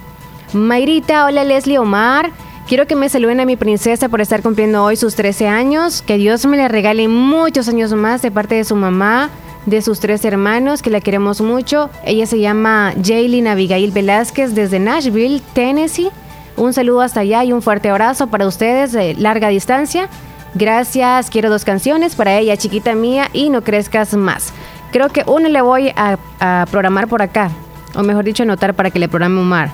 [0.53, 2.31] Mayrita, hola Leslie Omar.
[2.67, 6.03] Quiero que me saluden a mi princesa por estar cumpliendo hoy sus 13 años.
[6.03, 9.31] Que Dios me le regale muchos años más de parte de su mamá,
[9.67, 11.91] de sus tres hermanos, que la queremos mucho.
[12.05, 16.11] Ella se llama Jaylin Abigail Velázquez desde Nashville, Tennessee.
[16.57, 20.09] Un saludo hasta allá y un fuerte abrazo para ustedes de larga distancia.
[20.55, 24.53] Gracias, quiero dos canciones para ella, chiquita mía, y no crezcas más.
[24.93, 27.51] Creo que una le voy a, a programar por acá
[27.95, 29.71] o mejor dicho, anotar para que le programe un mar.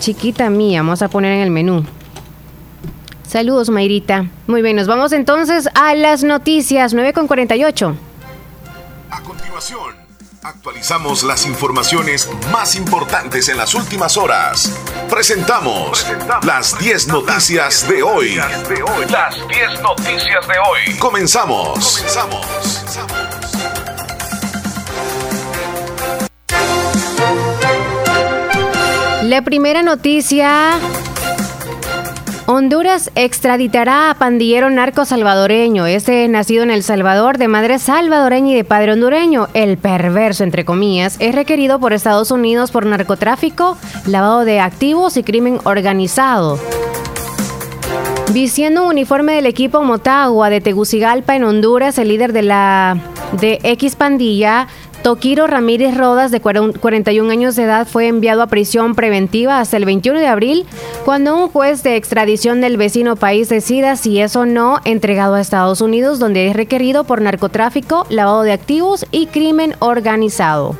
[0.00, 1.84] Chiquita mía, vamos a poner en el menú.
[3.26, 4.26] Saludos, Mayrita.
[4.46, 7.96] Muy bien, nos vamos entonces a las noticias 9 con 48.
[9.10, 9.94] A continuación,
[10.42, 14.72] actualizamos las informaciones más importantes en las últimas horas.
[15.10, 16.06] Presentamos,
[16.44, 18.36] las 10 noticias, de hoy.
[19.10, 20.98] Las 10 noticias de hoy.
[20.98, 21.98] Comenzamos.
[21.98, 23.25] Comenzamos.
[29.26, 30.78] La primera noticia.
[32.46, 35.84] Honduras extraditará a pandillero narco salvadoreño.
[35.86, 40.64] Ese nacido en El Salvador, de madre salvadoreña y de padre hondureño, el perverso, entre
[40.64, 46.60] comillas, es requerido por Estados Unidos por narcotráfico, lavado de activos y crimen organizado.
[48.32, 52.96] Vistiendo un uniforme del equipo Motagua de Tegucigalpa en Honduras, el líder de la
[53.32, 54.68] de X pandilla
[55.06, 59.84] Toquiro Ramírez Rodas, de 41 años de edad, fue enviado a prisión preventiva hasta el
[59.84, 60.66] 21 de abril,
[61.04, 65.40] cuando un juez de extradición del vecino país decida si es o no entregado a
[65.40, 70.74] Estados Unidos, donde es requerido por narcotráfico, lavado de activos y crimen organizado.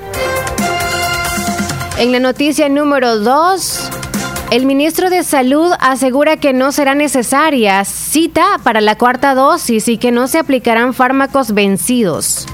[1.96, 3.90] En la noticia número 2,
[4.50, 9.98] el ministro de Salud asegura que no será necesaria cita para la cuarta dosis y
[9.98, 12.48] que no se aplicarán fármacos vencidos.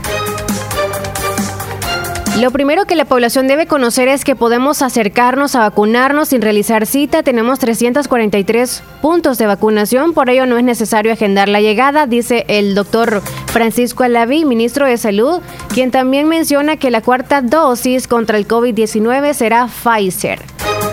[2.40, 6.86] Lo primero que la población debe conocer es que podemos acercarnos a vacunarnos sin realizar
[6.86, 7.22] cita.
[7.22, 12.74] Tenemos 343 puntos de vacunación, por ello no es necesario agendar la llegada, dice el
[12.74, 15.40] doctor Francisco Alaví, ministro de Salud,
[15.74, 20.40] quien también menciona que la cuarta dosis contra el COVID-19 será Pfizer.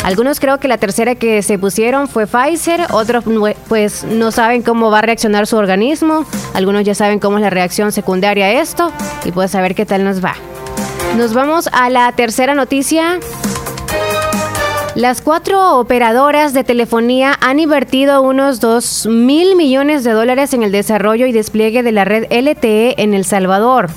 [0.03, 3.23] Algunos creo que la tercera que se pusieron fue Pfizer, otros
[3.69, 7.49] pues no saben cómo va a reaccionar su organismo, algunos ya saben cómo es la
[7.49, 8.91] reacción secundaria a esto
[9.23, 10.35] y pues saber qué tal nos va.
[11.17, 13.19] Nos vamos a la tercera noticia.
[14.95, 20.71] Las cuatro operadoras de telefonía han invertido unos 2 mil millones de dólares en el
[20.71, 23.89] desarrollo y despliegue de la red LTE en El Salvador.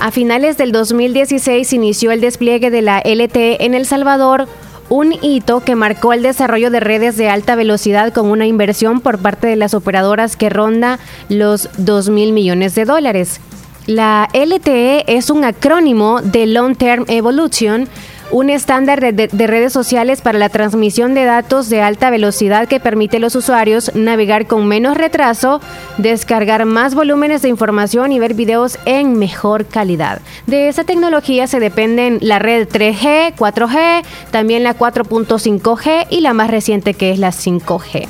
[0.00, 4.46] A finales del 2016 inició el despliegue de la LTE en El Salvador,
[4.88, 9.18] un hito que marcó el desarrollo de redes de alta velocidad con una inversión por
[9.18, 10.98] parte de las operadoras que ronda
[11.28, 13.40] los 2 mil millones de dólares.
[13.88, 17.88] La LTE es un acrónimo de Long Term Evolution,
[18.30, 23.16] un estándar de, redes sociales para la transmisión de datos de alta velocidad que permite
[23.16, 25.62] a los usuarios navegar con menos retraso,
[25.96, 30.20] descargar más volúmenes de información y ver videos en mejor calidad.
[30.46, 36.50] De esa tecnología se dependen la red 3G, 4G, también la 4.5G y la más
[36.50, 38.06] reciente que es la 5G.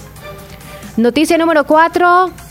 [0.97, 2.48] Noticia número 4.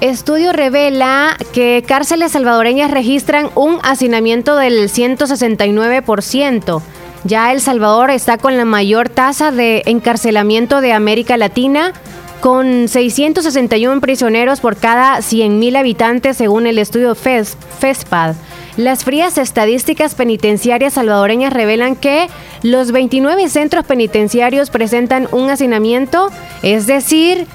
[0.00, 6.80] Estudio revela que cárceles salvadoreñas registran un hacinamiento del 169%.
[7.24, 11.92] Ya El Salvador está con la mayor tasa de encarcelamiento de América Latina,
[12.40, 18.36] con 661 prisioneros por cada 100.000 habitantes según el estudio FESPAD.
[18.78, 22.28] Las frías estadísticas penitenciarias salvadoreñas revelan que
[22.62, 26.30] los 29 centros penitenciarios presentan un hacinamiento,
[26.62, 27.46] es decir,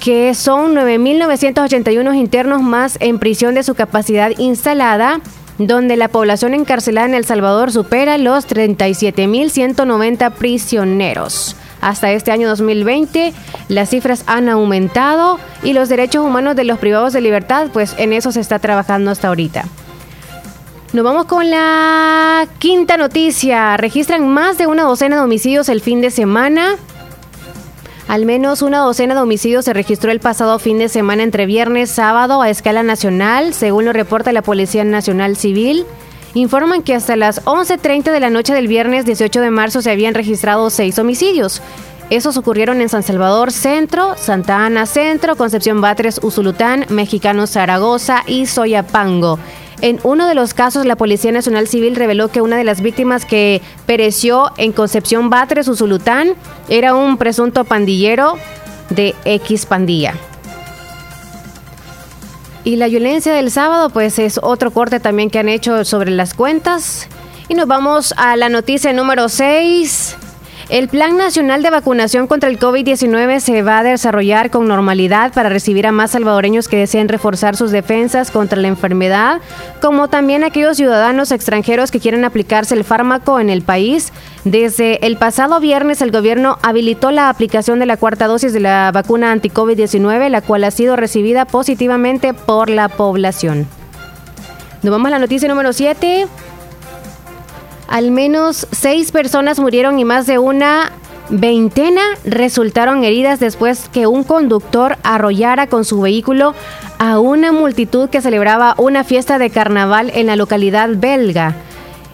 [0.00, 5.20] que son 9.981 internos más en prisión de su capacidad instalada,
[5.58, 11.56] donde la población encarcelada en El Salvador supera los 37.190 prisioneros.
[11.80, 13.32] Hasta este año 2020
[13.68, 18.12] las cifras han aumentado y los derechos humanos de los privados de libertad, pues en
[18.12, 19.64] eso se está trabajando hasta ahorita.
[20.92, 23.76] Nos vamos con la quinta noticia.
[23.76, 26.76] Registran más de una docena de homicidios el fin de semana.
[28.08, 31.90] Al menos una docena de homicidios se registró el pasado fin de semana entre viernes
[31.90, 35.84] y sábado a escala nacional, según lo reporta la Policía Nacional Civil.
[36.34, 40.14] Informan que hasta las 11.30 de la noche del viernes 18 de marzo se habían
[40.14, 41.62] registrado seis homicidios.
[42.08, 48.46] Esos ocurrieron en San Salvador Centro, Santa Ana Centro, Concepción Batres, Usulután, Mexicano Zaragoza y
[48.46, 49.40] Soyapango.
[49.80, 53.24] En uno de los casos, la Policía Nacional Civil reveló que una de las víctimas
[53.24, 56.34] que pereció en Concepción Batres, Usulután,
[56.68, 58.36] era un presunto pandillero
[58.90, 60.14] de X pandilla.
[62.62, 66.34] Y la violencia del sábado, pues es otro corte también que han hecho sobre las
[66.34, 67.08] cuentas.
[67.48, 70.16] Y nos vamos a la noticia número 6.
[70.68, 75.48] El Plan Nacional de Vacunación contra el COVID-19 se va a desarrollar con normalidad para
[75.48, 79.40] recibir a más salvadoreños que deseen reforzar sus defensas contra la enfermedad,
[79.80, 84.12] como también aquellos ciudadanos extranjeros que quieren aplicarse el fármaco en el país.
[84.42, 88.90] Desde el pasado viernes el gobierno habilitó la aplicación de la cuarta dosis de la
[88.92, 93.68] vacuna anti-COVID-19, la cual ha sido recibida positivamente por la población.
[94.82, 96.26] Nos vamos a la noticia número 7.
[97.88, 100.92] Al menos seis personas murieron y más de una
[101.28, 106.54] veintena resultaron heridas después que un conductor arrollara con su vehículo
[106.98, 111.56] a una multitud que celebraba una fiesta de carnaval en la localidad belga.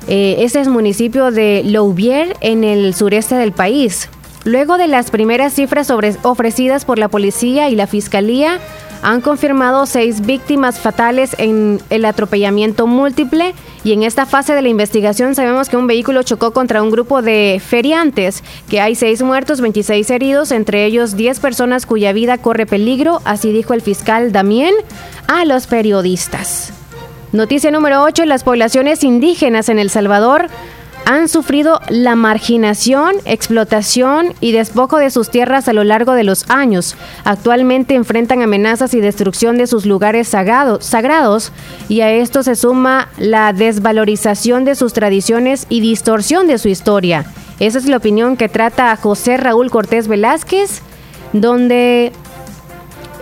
[0.08, 4.08] Eh, ese es municipio de Louvier en el sureste del país.
[4.44, 8.58] Luego de las primeras cifras ofrecidas por la policía y la fiscalía,
[9.02, 14.68] han confirmado seis víctimas fatales en el atropellamiento múltiple y en esta fase de la
[14.68, 19.60] investigación sabemos que un vehículo chocó contra un grupo de feriantes, que hay seis muertos,
[19.60, 24.74] 26 heridos, entre ellos 10 personas cuya vida corre peligro, así dijo el fiscal Damien
[25.26, 26.72] a los periodistas.
[27.32, 30.48] Noticia número 8, las poblaciones indígenas en El Salvador
[31.04, 36.48] han sufrido la marginación, explotación y despojo de sus tierras a lo largo de los
[36.50, 36.96] años.
[37.24, 41.52] Actualmente enfrentan amenazas y destrucción de sus lugares sagrados
[41.88, 47.24] y a esto se suma la desvalorización de sus tradiciones y distorsión de su historia.
[47.58, 50.82] Esa es la opinión que trata José Raúl Cortés Velázquez,
[51.32, 52.12] donde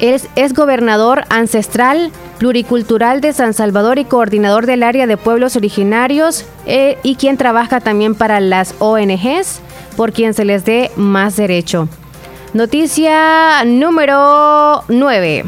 [0.00, 6.44] es, es gobernador ancestral pluricultural de San Salvador y coordinador del área de pueblos originarios
[6.66, 9.60] eh, y quien trabaja también para las ONGs,
[9.96, 11.88] por quien se les dé más derecho.
[12.54, 15.44] Noticia número 9.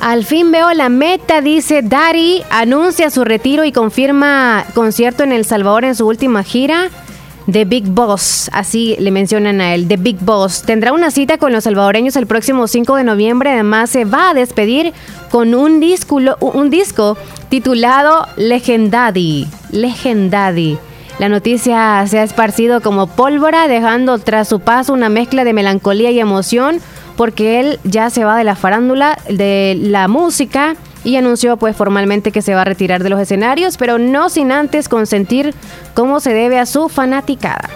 [0.00, 5.44] Al fin veo la meta, dice Dari, anuncia su retiro y confirma concierto en El
[5.44, 6.90] Salvador en su última gira.
[7.50, 10.62] The Big Boss, así le mencionan a él, The Big Boss.
[10.62, 13.50] Tendrá una cita con los salvadoreños el próximo 5 de noviembre.
[13.50, 14.92] Además, se va a despedir
[15.30, 17.18] con un disco, un disco
[17.50, 19.46] titulado Legendadi.
[19.70, 20.78] Legendadi.
[21.18, 26.10] La noticia se ha esparcido como pólvora, dejando tras su paso una mezcla de melancolía
[26.10, 26.80] y emoción,
[27.16, 32.32] porque él ya se va de la farándula, de la música y anunció pues formalmente
[32.32, 35.54] que se va a retirar de los escenarios, pero no sin antes consentir
[35.94, 37.68] cómo se debe a su fanaticada.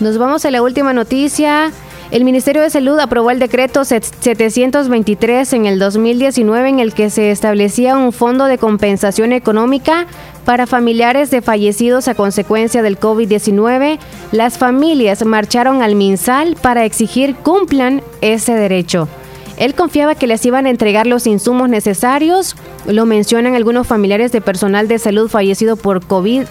[0.00, 1.70] Nos vamos a la última noticia.
[2.10, 7.30] El Ministerio de Salud aprobó el decreto 723 en el 2019 en el que se
[7.30, 10.06] establecía un fondo de compensación económica
[10.44, 13.98] para familiares de fallecidos a consecuencia del COVID-19.
[14.30, 19.08] Las familias marcharon al MinSal para exigir cumplan ese derecho.
[19.56, 22.56] Él confiaba que les iban a entregar los insumos necesarios.
[22.86, 26.44] Lo mencionan algunos familiares de personal de salud fallecido por COVID.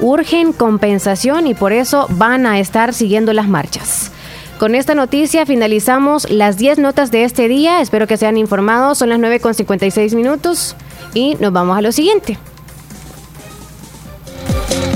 [0.00, 4.10] Urgen compensación y por eso van a estar siguiendo las marchas.
[4.58, 7.82] Con esta noticia finalizamos las 10 notas de este día.
[7.82, 8.98] Espero que sean informados.
[8.98, 10.76] Son las 9 con 56 minutos
[11.12, 12.38] y nos vamos a lo siguiente.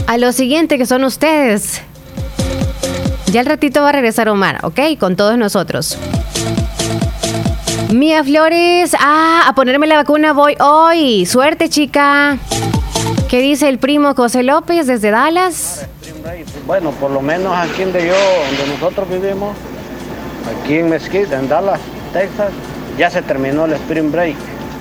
[0.07, 1.83] A lo siguiente que son ustedes.
[3.31, 4.81] Ya el ratito va a regresar Omar, ¿ok?
[4.99, 5.97] Con todos nosotros.
[7.93, 11.27] Mía Flores, ah, a ponerme la vacuna voy hoy.
[11.27, 12.39] Suerte, chica.
[13.29, 15.87] ¿Qué dice el primo José López desde Dallas?
[16.67, 19.57] Bueno, por lo menos aquí donde yo, donde nosotros vivimos,
[20.63, 21.81] aquí en Mesquite, en Dallas,
[22.13, 22.51] Texas,
[22.99, 24.37] ya se terminó el Spring Break,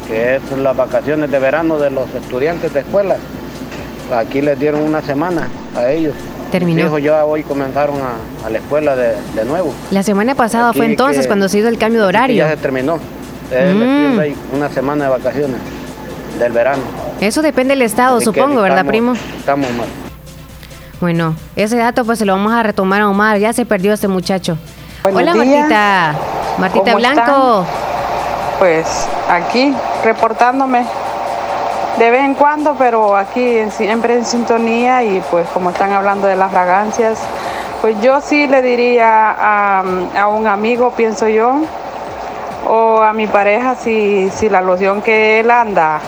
[0.07, 3.17] que es las vacaciones de verano de los estudiantes de escuela.
[4.11, 6.15] Aquí les dieron una semana a ellos.
[6.51, 6.89] Terminó.
[6.89, 9.73] Mis ya hoy comenzaron a, la escuela de, nuevo.
[9.91, 12.37] La semana pasada fue entonces cuando se hizo el cambio de horario.
[12.37, 12.99] Ya se terminó.
[13.51, 14.55] El mm.
[14.55, 15.59] Una semana de vacaciones
[16.39, 16.83] del verano.
[17.19, 19.13] Eso depende del estado, supongo, ¿verdad, primo?
[19.37, 19.87] Estamos mal.
[21.01, 23.37] Bueno, ese dato pues se lo vamos a retomar a Omar.
[23.37, 24.57] Ya se perdió este muchacho.
[25.03, 26.15] Hola, Martita.
[26.57, 27.65] Martita Blanco.
[28.59, 29.73] Pues aquí
[30.03, 30.85] reportándome
[31.97, 36.35] de vez en cuando, pero aquí siempre en sintonía y pues como están hablando de
[36.35, 37.19] las fragancias,
[37.81, 39.83] pues yo sí le diría a,
[40.17, 41.61] a un amigo, pienso yo,
[42.67, 45.99] o a mi pareja, si, si la loción que él anda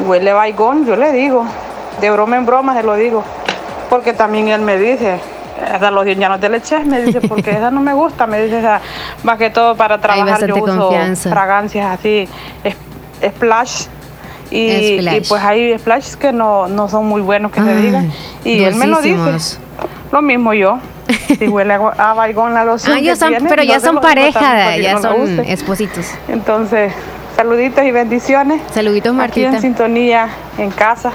[0.00, 1.46] huele baigón, yo le digo,
[2.00, 3.22] de broma en broma se lo digo.
[3.90, 5.20] Porque también él me dice,
[5.74, 8.42] esa loción ya no te le eches, me dice, porque esa no me gusta, me
[8.42, 8.62] dice,
[9.22, 12.28] más que todo para trabajar yo uso fragancias así,
[13.22, 13.86] splash.
[14.56, 18.12] Y, pues hay splashes que no, no son muy buenos que se digan.
[18.44, 19.58] Y él me lo dice.
[20.12, 20.78] Lo mismo yo.
[21.38, 22.96] Si huele a baigón la loción.
[22.96, 26.06] Ah, pero ya son pareja, ya son espositos.
[26.28, 26.92] Entonces,
[27.36, 28.62] saluditos y bendiciones.
[28.72, 29.48] Saluditos, Martita.
[29.48, 31.12] Aquí en sintonía, en casa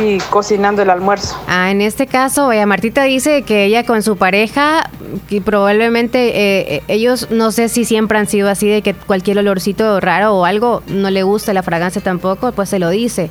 [0.00, 1.36] y cocinando el almuerzo.
[1.46, 4.90] Ah, en este caso, vaya, Martita dice que ella con su pareja,
[5.28, 9.38] y probablemente eh, eh, ellos, no sé si siempre han sido así, de que cualquier
[9.38, 13.28] olorcito raro o algo no le gusta la fragancia tampoco, pues se lo dice.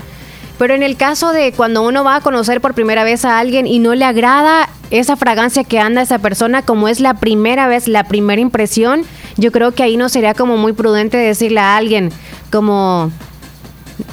[0.58, 3.66] Pero en el caso de cuando uno va a conocer por primera vez a alguien
[3.66, 7.88] y no le agrada esa fragancia que anda esa persona, como es la primera vez,
[7.88, 9.04] la primera impresión,
[9.38, 12.12] yo creo que ahí no sería como muy prudente decirle a alguien
[12.52, 13.10] como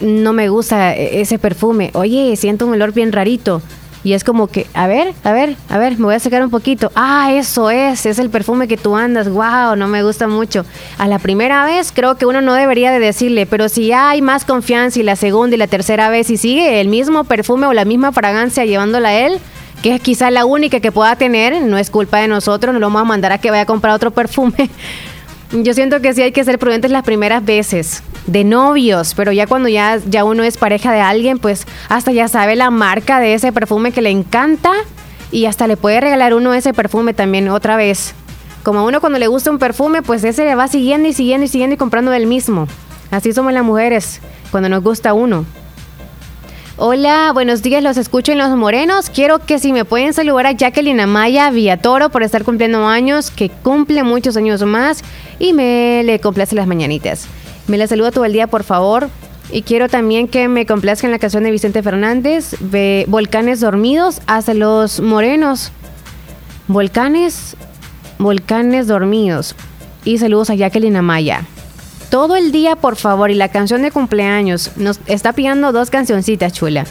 [0.00, 1.90] no me gusta ese perfume.
[1.94, 3.62] Oye, siento un olor bien rarito.
[4.06, 6.50] Y es como que, a ver, a ver, a ver, me voy a sacar un
[6.50, 6.92] poquito.
[6.94, 9.28] Ah, eso es, es el perfume que tú andas.
[9.28, 10.64] Wow, no me gusta mucho.
[10.96, 14.22] A la primera vez creo que uno no debería de decirle, pero si ya hay
[14.22, 17.72] más confianza y la segunda y la tercera vez y sigue el mismo perfume o
[17.72, 19.40] la misma fragancia llevándola a él,
[19.82, 22.86] que es quizá la única que pueda tener, no es culpa de nosotros, no lo
[22.86, 24.70] vamos a mandar a que vaya a comprar otro perfume.
[25.52, 29.46] Yo siento que sí hay que ser prudentes las primeras veces de novios, pero ya
[29.46, 33.34] cuando ya, ya uno es pareja de alguien, pues hasta ya sabe la marca de
[33.34, 34.72] ese perfume que le encanta
[35.30, 38.14] y hasta le puede regalar uno ese perfume también otra vez.
[38.64, 41.44] Como a uno cuando le gusta un perfume, pues ese le va siguiendo y siguiendo
[41.44, 42.66] y siguiendo y comprando el mismo.
[43.12, 44.20] Así somos las mujeres
[44.50, 45.44] cuando nos gusta uno.
[46.78, 49.08] Hola, buenos días, los escucho en Los Morenos.
[49.08, 53.48] Quiero que si me pueden saludar a Jacqueline Amaya Villatoro por estar cumpliendo años, que
[53.48, 55.02] cumple muchos años más
[55.38, 57.28] y me le complace las mañanitas.
[57.66, 59.08] Me la saludo todo el día, por favor.
[59.50, 64.52] Y quiero también que me complazcan la canción de Vicente Fernández, de Volcanes Dormidos hasta
[64.52, 65.72] los Morenos.
[66.68, 67.56] Volcanes,
[68.18, 69.54] Volcanes Dormidos.
[70.04, 71.46] Y saludos a Jacqueline Amaya.
[72.10, 73.30] Todo el día, por favor.
[73.30, 74.72] Y la canción de cumpleaños.
[74.76, 76.84] Nos está pidiendo dos cancioncitas, chula.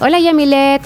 [0.00, 0.82] Hola, Yamilet.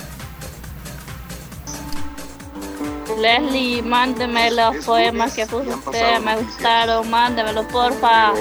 [3.20, 8.32] Leslie, mándeme los poemas que puso usted, me gustaron, mándemelo porfa.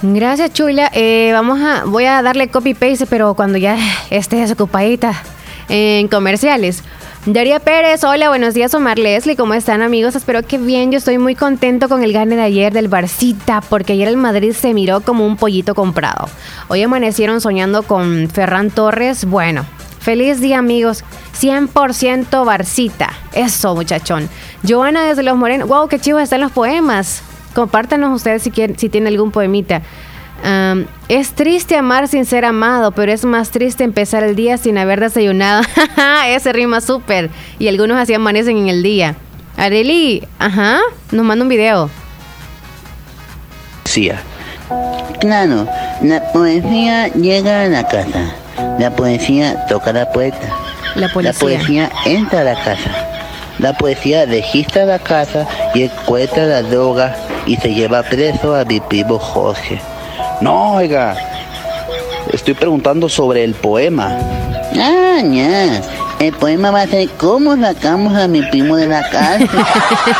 [0.00, 0.90] Gracias, Chula.
[0.94, 3.76] Eh, vamos a, voy a darle copy paste, pero cuando ya
[4.10, 5.22] esté desocupadita
[5.68, 6.82] en comerciales.
[7.24, 10.16] Daría Pérez, hola, buenos días Omar Leslie, ¿cómo están amigos?
[10.16, 13.92] Espero que bien, yo estoy muy contento con el gane de ayer del Barcita, porque
[13.92, 16.28] ayer el Madrid se miró como un pollito comprado.
[16.66, 19.64] Hoy amanecieron soñando con Ferran Torres, bueno,
[20.00, 21.04] feliz día amigos,
[21.40, 24.28] 100% Barcita, eso muchachón.
[24.68, 27.22] Joana desde Los Morenos, wow, qué chivos están los poemas.
[27.54, 29.82] Compártanos ustedes si, quieren, si tienen algún poemita.
[31.08, 35.00] Es triste amar sin ser amado, pero es más triste empezar el día sin haber
[35.00, 35.62] desayunado.
[36.26, 37.30] Ese rima súper.
[37.58, 39.14] Y algunos así amanecen en el día.
[39.56, 40.80] Areli, ajá,
[41.10, 41.90] nos manda un video.
[43.84, 44.10] Sí.
[45.20, 45.68] Claro,
[46.02, 48.34] la poesía llega a la casa.
[48.78, 50.48] La poesía toca la puerta.
[50.94, 52.90] La, la poesía entra a la casa.
[53.58, 57.14] La poesía registra la casa y encuentra la droga
[57.46, 59.80] y se lleva preso a mi primo Jorge.
[60.40, 61.16] No, oiga,
[62.32, 64.18] estoy preguntando sobre el poema.
[64.76, 65.82] Ah, ya.
[66.18, 69.48] El poema va a ser ¿Cómo sacamos a mi primo de la cárcel?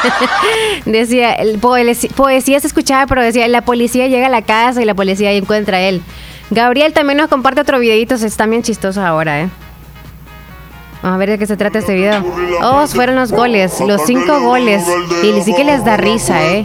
[0.85, 4.95] decía, el poesía se escuchaba, pero decía, la policía llega a la casa y la
[4.95, 6.03] policía encuentra a él.
[6.51, 9.49] Gabriel también nos comparte otro videito, está bien chistoso ahora, ¿eh?
[11.03, 12.25] Vamos a ver de qué se trata este video.
[12.63, 14.85] Oh, fueron los goles, los cinco goles.
[15.25, 16.65] Y sí que les da risa, ¿eh?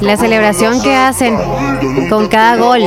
[0.00, 1.36] La celebración que hacen
[2.10, 2.82] con cada gol.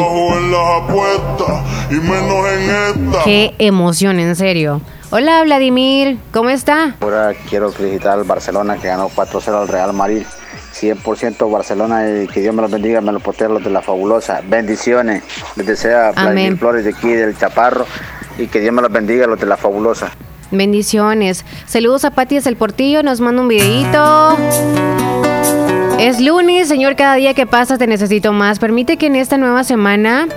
[3.23, 4.81] Qué emoción, en serio.
[5.09, 6.95] Hola, Vladimir, ¿cómo está?
[6.99, 10.23] Ahora quiero felicitar al Barcelona que ganó 4-0 al Real Madrid.
[10.77, 14.41] 100% Barcelona y que Dios me los bendiga, me los protege los de la fabulosa.
[14.47, 15.23] Bendiciones.
[15.55, 17.85] Les desea Vladimir Flores de aquí del Chaparro
[18.37, 20.11] y que Dios me los bendiga los de la fabulosa.
[20.51, 21.43] Bendiciones.
[21.65, 24.37] Saludos a Pati el Portillo, nos manda un videito.
[25.99, 28.59] Es lunes, Señor, cada día que pasa te necesito más.
[28.59, 30.27] Permite que en esta nueva semana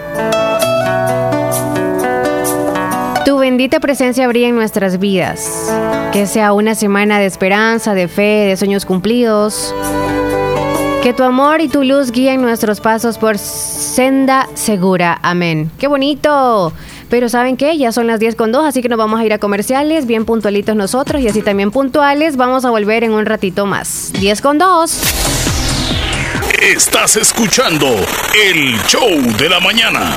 [3.24, 5.70] tu bendita presencia brille en nuestras vidas.
[6.12, 9.74] Que sea una semana de esperanza, de fe, de sueños cumplidos.
[11.02, 15.18] Que tu amor y tu luz guíen nuestros pasos por senda segura.
[15.22, 15.70] Amén.
[15.78, 16.72] ¡Qué bonito!
[17.10, 17.76] Pero ¿saben qué?
[17.76, 20.24] Ya son las 10 con 2, así que nos vamos a ir a comerciales, bien
[20.24, 22.36] puntualitos nosotros y así también puntuales.
[22.36, 24.12] Vamos a volver en un ratito más.
[24.20, 25.02] 10 con 2.
[26.62, 29.08] Estás escuchando el show
[29.38, 30.16] de la mañana.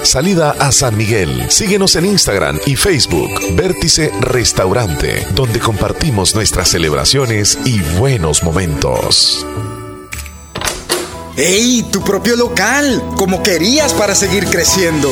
[0.03, 1.49] Salida a San Miguel.
[1.49, 9.45] Síguenos en Instagram y Facebook, Vértice Restaurante, donde compartimos nuestras celebraciones y buenos momentos.
[11.37, 11.83] ¡Ey!
[11.91, 15.11] Tu propio local, como querías para seguir creciendo.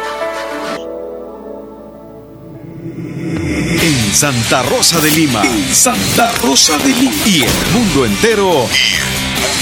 [3.37, 5.41] En Santa Rosa de Lima.
[5.43, 7.13] En Santa Rosa de Lima.
[7.25, 8.67] Y el mundo entero.
[8.69, 9.05] Y el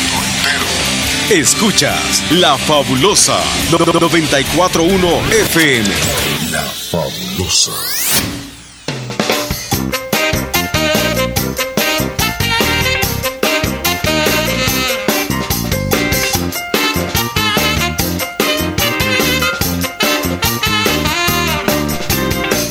[0.10, 1.40] mundo entero.
[1.42, 3.40] Escuchas La Fabulosa
[3.72, 5.90] 941 FM.
[6.52, 8.49] La Fabulosa.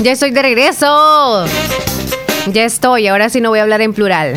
[0.01, 1.44] Ya estoy de regreso.
[2.53, 4.34] Ya estoy, ahora sí no voy a hablar en plural.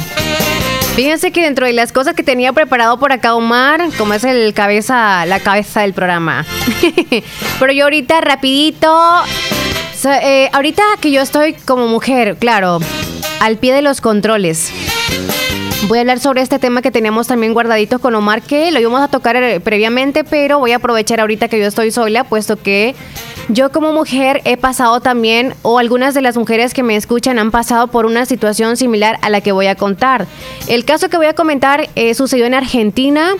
[0.95, 4.53] Fíjense que dentro de las cosas que tenía preparado por acá Omar, como es el
[4.53, 6.45] cabeza, la cabeza del programa.
[7.59, 8.91] Pero yo ahorita rapidito,
[10.23, 12.79] eh, ahorita que yo estoy como mujer, claro,
[13.39, 14.71] al pie de los controles.
[15.87, 19.01] Voy a hablar sobre este tema que teníamos también guardadito con Omar, que lo íbamos
[19.01, 22.95] a tocar eh, previamente, pero voy a aprovechar ahorita que yo estoy sola, puesto que
[23.53, 27.51] yo como mujer he pasado también, o algunas de las mujeres que me escuchan han
[27.51, 30.27] pasado por una situación similar a la que voy a contar.
[30.67, 33.33] El caso que voy a comentar eh, sucedió en Argentina.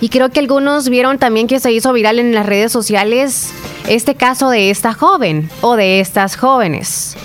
[0.00, 3.50] Y creo que algunos vieron también que se hizo viral en las redes sociales
[3.88, 7.16] este caso de esta joven o de estas jóvenes.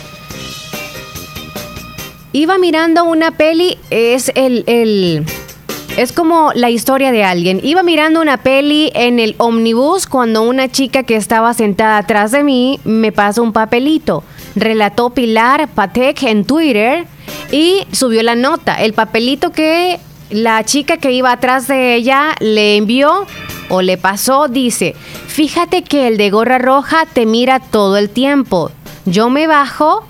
[2.32, 5.24] Iba mirando una peli, es el, el
[5.98, 7.60] es como la historia de alguien.
[7.64, 12.44] Iba mirando una peli en el omnibus cuando una chica que estaba sentada atrás de
[12.44, 14.24] mí me pasó un papelito.
[14.56, 17.06] Relató Pilar Patek en Twitter
[17.52, 18.76] y subió la nota.
[18.76, 23.28] El papelito que la chica que iba atrás de ella le envió
[23.70, 24.96] o le pasó dice,
[25.28, 28.72] fíjate que el de gorra roja te mira todo el tiempo.
[29.06, 30.06] Yo me bajo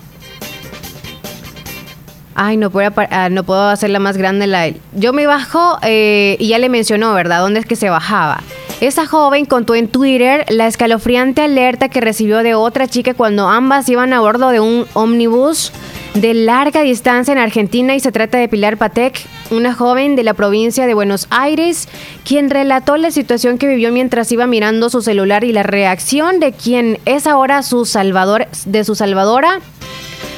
[2.36, 4.72] Ay, no puedo, ah, no puedo hacerla más grande la...
[4.94, 7.42] Yo me bajo eh, y ya le mencionó, ¿verdad?
[7.42, 8.42] ¿Dónde es que se bajaba?
[8.82, 13.88] Esa joven contó en Twitter la escalofriante alerta que recibió de otra chica cuando ambas
[13.88, 15.72] iban a bordo de un ómnibus
[16.16, 20.34] de larga distancia en Argentina y se trata de Pilar Patek, una joven de la
[20.34, 21.88] provincia de Buenos Aires,
[22.24, 26.52] quien relató la situación que vivió mientras iba mirando su celular y la reacción de
[26.52, 29.60] quien es ahora su salvador, de su salvadora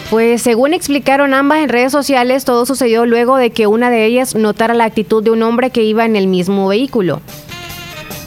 [0.10, 4.36] pues según explicaron ambas en redes sociales, todo sucedió luego de que una de ellas
[4.36, 7.22] notara la actitud de un hombre que iba en el mismo vehículo.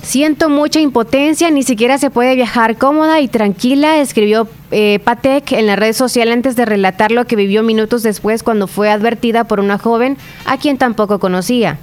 [0.02, 5.66] Siento mucha impotencia, ni siquiera se puede viajar cómoda y tranquila, escribió eh, Patek en
[5.66, 9.60] la red social antes de relatar lo que vivió minutos después cuando fue advertida por
[9.60, 10.16] una joven
[10.46, 11.78] a quien tampoco conocía.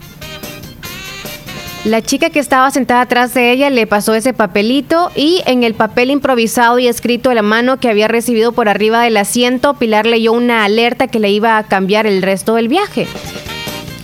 [1.86, 5.76] La chica que estaba sentada atrás de ella le pasó ese papelito y en el
[5.76, 10.08] papel improvisado y escrito a la mano que había recibido por arriba del asiento, Pilar
[10.08, 13.06] leyó una alerta que le iba a cambiar el resto del viaje.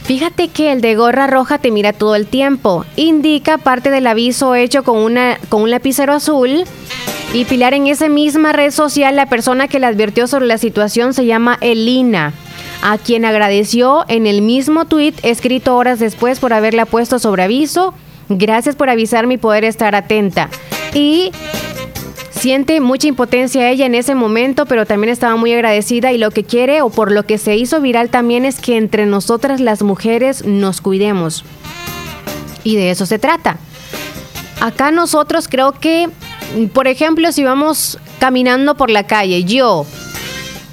[0.03, 2.85] Fíjate que el de gorra roja te mira todo el tiempo.
[2.97, 6.65] Indica parte del aviso hecho con, una, con un lapicero azul.
[7.33, 11.15] Y Pilar en esa misma red social, la persona que le advirtió sobre la situación
[11.15, 12.31] se llama Elina
[12.81, 17.93] a quien agradeció en el mismo tuit escrito horas después por haberla puesto sobre aviso.
[18.29, 20.49] Gracias por avisarme y poder estar atenta.
[20.93, 21.31] Y
[22.31, 26.43] siente mucha impotencia ella en ese momento, pero también estaba muy agradecida y lo que
[26.43, 30.45] quiere o por lo que se hizo viral también es que entre nosotras las mujeres
[30.45, 31.45] nos cuidemos.
[32.63, 33.57] Y de eso se trata.
[34.59, 36.09] Acá nosotros creo que,
[36.73, 39.85] por ejemplo, si vamos caminando por la calle, yo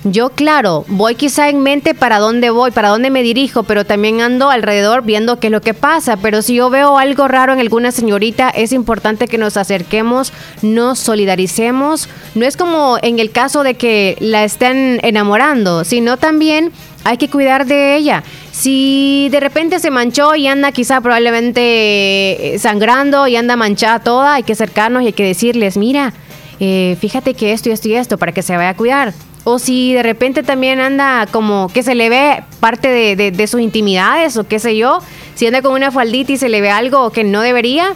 [0.05, 4.21] yo, claro, voy quizá en mente para dónde voy, para dónde me dirijo, pero también
[4.21, 6.17] ando alrededor viendo qué es lo que pasa.
[6.17, 10.33] Pero si yo veo algo raro en alguna señorita, es importante que nos acerquemos,
[10.63, 12.09] nos solidaricemos.
[12.37, 16.73] No es como en el caso de que la estén enamorando, sino también
[17.03, 18.23] hay que cuidar de ella.
[18.53, 24.35] Si de repente se manchó y anda quizá probablemente eh, sangrando y anda manchada toda,
[24.35, 26.13] hay que acercarnos y hay que decirles, mira,
[26.61, 29.13] eh, fíjate que esto y esto y esto para que se vaya a cuidar.
[29.51, 33.63] O si de repente también anda como que se le ve parte de, de sus
[33.63, 34.99] intimidades o qué sé yo,
[35.37, 37.95] si anda con una faldita y se le ve algo que no debería,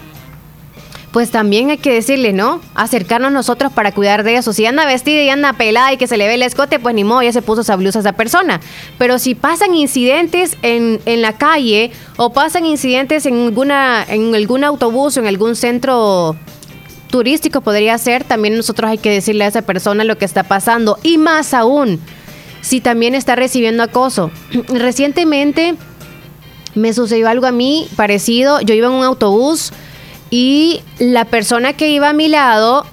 [1.12, 2.62] pues también hay que decirle, ¿no?
[2.74, 4.54] Acercarnos nosotros para cuidar de eso.
[4.54, 7.04] Si anda vestida y anda pelada y que se le ve el escote, pues ni
[7.04, 8.58] modo, ya se puso esa blusa esa persona.
[8.96, 14.64] Pero si pasan incidentes en, en la calle o pasan incidentes en, alguna, en algún
[14.64, 16.34] autobús o en algún centro
[17.12, 20.98] turístico podría ser, también nosotros hay que decirle a esa persona lo que está pasando.
[21.04, 22.00] Y más aún,
[22.62, 24.32] si también está recibiendo acoso.
[24.68, 25.76] Recientemente
[26.74, 28.60] me sucedió algo a mí parecido.
[28.62, 29.72] Yo iba en un autobús
[30.30, 32.86] y la persona que iba a mi lado,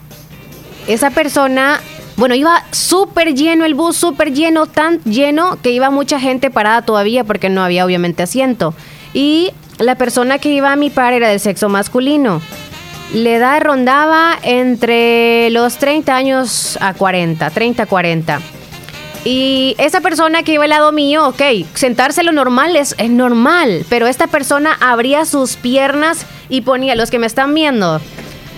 [0.87, 1.79] esa persona,
[2.17, 6.81] bueno, iba súper lleno el bus, súper lleno, tan lleno que iba mucha gente parada
[6.81, 8.73] todavía porque no había obviamente asiento.
[9.13, 12.41] Y la persona que iba a mi par era del sexo masculino.
[13.13, 18.39] La edad rondaba entre los 30 años a 40, 30 a 40.
[19.25, 21.41] Y esa persona que iba al lado mío, ok,
[21.73, 27.09] sentarse lo normal es, es normal, pero esta persona abría sus piernas y ponía, los
[27.09, 27.99] que me están viendo,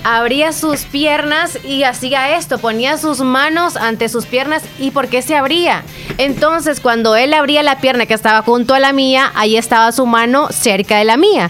[0.04, 5.22] abría sus piernas y hacía esto, ponía sus manos ante sus piernas y ¿por qué
[5.22, 5.84] se abría?
[6.18, 10.06] Entonces cuando él abría la pierna que estaba junto a la mía, ahí estaba su
[10.06, 11.50] mano cerca de la mía.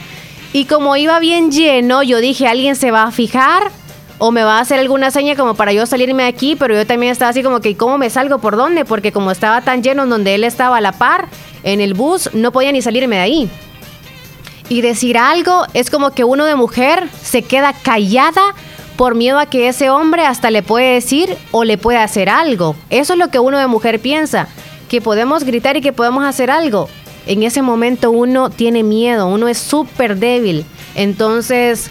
[0.54, 3.72] Y como iba bien lleno, yo dije, alguien se va a fijar
[4.18, 6.86] o me va a hacer alguna seña como para yo salirme de aquí, pero yo
[6.86, 8.40] también estaba así como que, ¿cómo me salgo?
[8.40, 8.86] ¿Por dónde?
[8.86, 11.28] Porque como estaba tan lleno donde él estaba a la par,
[11.64, 13.50] en el bus, no podía ni salirme de ahí
[14.72, 18.42] y decir algo es como que uno de mujer se queda callada
[18.96, 22.78] por miedo a que ese hombre hasta le puede decir o le puede hacer algo.
[22.90, 24.48] Eso es lo que uno de mujer piensa,
[24.88, 26.88] que podemos gritar y que podemos hacer algo.
[27.32, 30.66] En ese momento uno tiene miedo, uno es súper débil.
[30.96, 31.90] Entonces,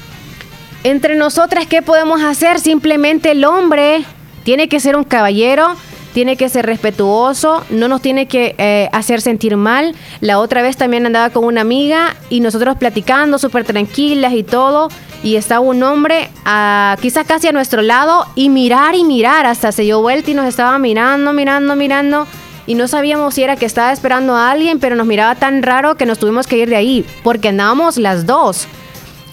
[0.85, 2.61] entre nosotras, ¿qué podemos hacer?
[2.61, 4.05] Simplemente el hombre
[4.45, 5.77] tiene que ser un caballero,
[6.13, 9.95] tiene que ser respetuoso, no nos tiene que eh, hacer sentir mal.
[10.21, 14.89] La otra vez también andaba con una amiga y nosotros platicando súper tranquilas y todo.
[15.23, 19.47] Y estaba un hombre a, quizás casi a nuestro lado y mirar y mirar.
[19.47, 22.27] Hasta se dio vuelta y nos estaba mirando, mirando, mirando.
[22.67, 25.97] Y no sabíamos si era que estaba esperando a alguien, pero nos miraba tan raro
[25.97, 27.05] que nos tuvimos que ir de ahí.
[27.23, 28.67] Porque andábamos las dos.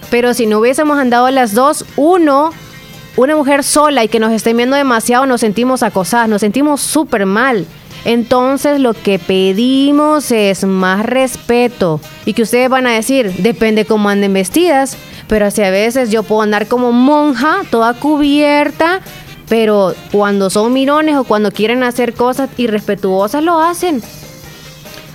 [0.09, 2.51] Pero si no hubiésemos andado las dos, uno
[3.17, 7.25] una mujer sola y que nos esté viendo demasiado, nos sentimos acosadas, nos sentimos súper
[7.25, 7.65] mal.
[8.05, 11.99] Entonces lo que pedimos es más respeto.
[12.25, 14.95] Y que ustedes van a decir, depende cómo anden vestidas.
[15.27, 19.01] Pero así a veces yo puedo andar como monja, toda cubierta.
[19.49, 24.01] Pero cuando son mirones o cuando quieren hacer cosas irrespetuosas, lo hacen.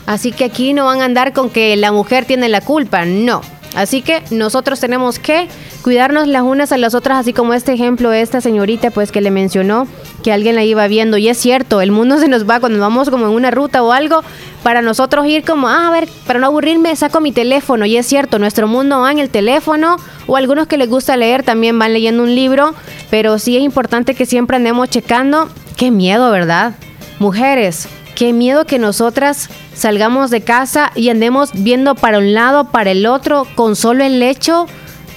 [0.07, 3.05] Así que aquí no van a andar con que la mujer tiene la culpa.
[3.05, 3.43] No.
[3.75, 5.49] Así que nosotros tenemos que
[5.83, 9.23] cuidarnos las unas a las otras, así como este ejemplo de esta señorita, pues que
[9.23, 9.87] le mencionó
[10.23, 11.17] que alguien la iba viendo.
[11.17, 13.93] Y es cierto, el mundo se nos va cuando vamos como en una ruta o
[13.93, 14.23] algo,
[14.63, 17.87] para nosotros ir como, ah, a ver, para no aburrirme, saco mi teléfono.
[17.87, 19.97] Y es cierto, nuestro mundo va en el teléfono,
[20.27, 22.75] o algunos que les gusta leer también van leyendo un libro,
[23.11, 25.49] pero sí es importante que siempre andemos checando.
[25.77, 26.75] Qué miedo, ¿verdad?
[27.19, 32.91] Mujeres, Qué miedo que nosotras salgamos de casa y andemos viendo para un lado, para
[32.91, 34.67] el otro, con solo el hecho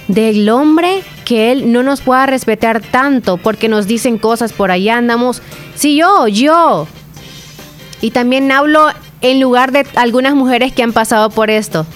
[0.08, 4.96] del hombre que él no nos pueda respetar tanto porque nos dicen cosas por allá,
[4.96, 5.42] andamos,
[5.74, 6.86] sí, yo, yo.
[8.00, 8.88] Y también hablo
[9.20, 11.86] en lugar de algunas mujeres que han pasado por esto.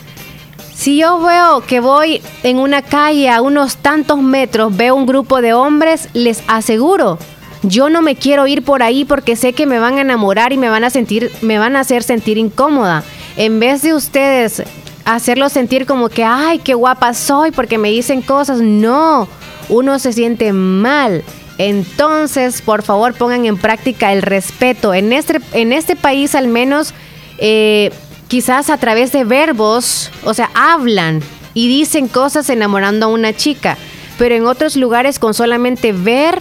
[0.81, 5.43] Si yo veo que voy en una calle a unos tantos metros, veo un grupo
[5.43, 7.19] de hombres, les aseguro
[7.63, 10.57] yo no me quiero ir por ahí porque sé que me van a enamorar y
[10.57, 13.05] me van a sentir, me van a hacer sentir incómoda.
[13.37, 14.63] En vez de ustedes
[15.05, 19.29] hacerlo sentir como que, ay, qué guapa soy porque me dicen cosas, no,
[19.69, 21.23] uno se siente mal.
[21.59, 24.95] Entonces, por favor, pongan en práctica el respeto.
[24.95, 26.95] En este, en este país al menos,
[27.37, 27.91] eh,
[28.31, 31.21] quizás a través de verbos, o sea, hablan
[31.53, 33.77] y dicen cosas enamorando a una chica,
[34.19, 36.39] pero en otros lugares con solamente ver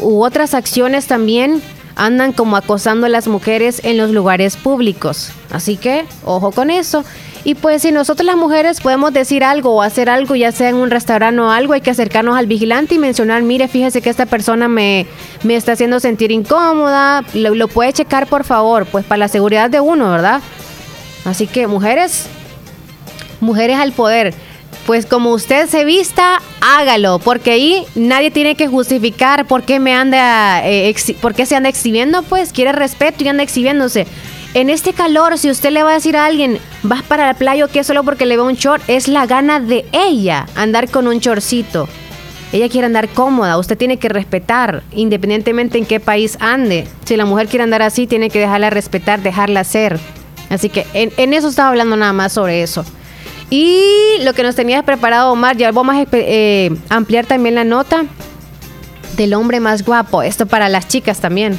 [0.00, 1.60] u otras acciones también
[1.94, 5.30] andan como acosando a las mujeres en los lugares públicos.
[5.50, 7.04] Así que, ojo con eso.
[7.44, 10.76] Y pues si nosotros las mujeres podemos decir algo o hacer algo, ya sea en
[10.76, 14.24] un restaurante o algo, hay que acercarnos al vigilante y mencionar, mire, fíjese que esta
[14.24, 15.06] persona me,
[15.42, 19.68] me está haciendo sentir incómoda, lo, lo puede checar por favor, pues para la seguridad
[19.68, 20.40] de uno, ¿verdad?
[21.24, 22.26] Así que mujeres,
[23.40, 24.34] mujeres al poder
[24.86, 29.94] pues como usted se vista, hágalo, porque ahí nadie tiene que justificar por qué me
[29.94, 34.06] anda, eh, por qué se anda exhibiendo, pues quiere respeto y anda exhibiéndose.
[34.52, 37.64] en este calor, si usted le va a decir a alguien, vas para la playa
[37.64, 41.06] o qué solo porque le ve un short, es la gana de ella andar con
[41.06, 41.88] un chorcito.
[42.52, 46.88] Ella quiere andar cómoda, usted tiene que respetar, independientemente en qué país ande.
[47.04, 50.00] Si la mujer quiere andar así, tiene que dejarla respetar, dejarla ser.
[50.50, 52.84] Así que en, eso estaba hablando nada más sobre eso.
[53.48, 53.82] Y
[54.22, 58.04] lo que nos tenías preparado, Omar, ya vamos a eh, ampliar también la nota
[59.16, 60.22] del hombre más guapo.
[60.22, 61.58] Esto para las chicas también.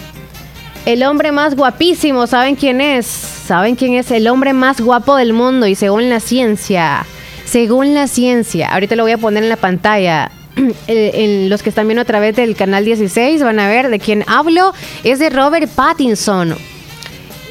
[0.85, 3.05] El hombre más guapísimo, ¿saben quién es?
[3.05, 5.67] ¿Saben quién es el hombre más guapo del mundo?
[5.67, 7.05] Y según la ciencia,
[7.45, 10.31] según la ciencia, ahorita lo voy a poner en la pantalla.
[10.87, 14.25] En los que están viendo a través del canal 16 van a ver de quién
[14.27, 14.73] hablo.
[15.03, 16.55] Es de Robert Pattinson.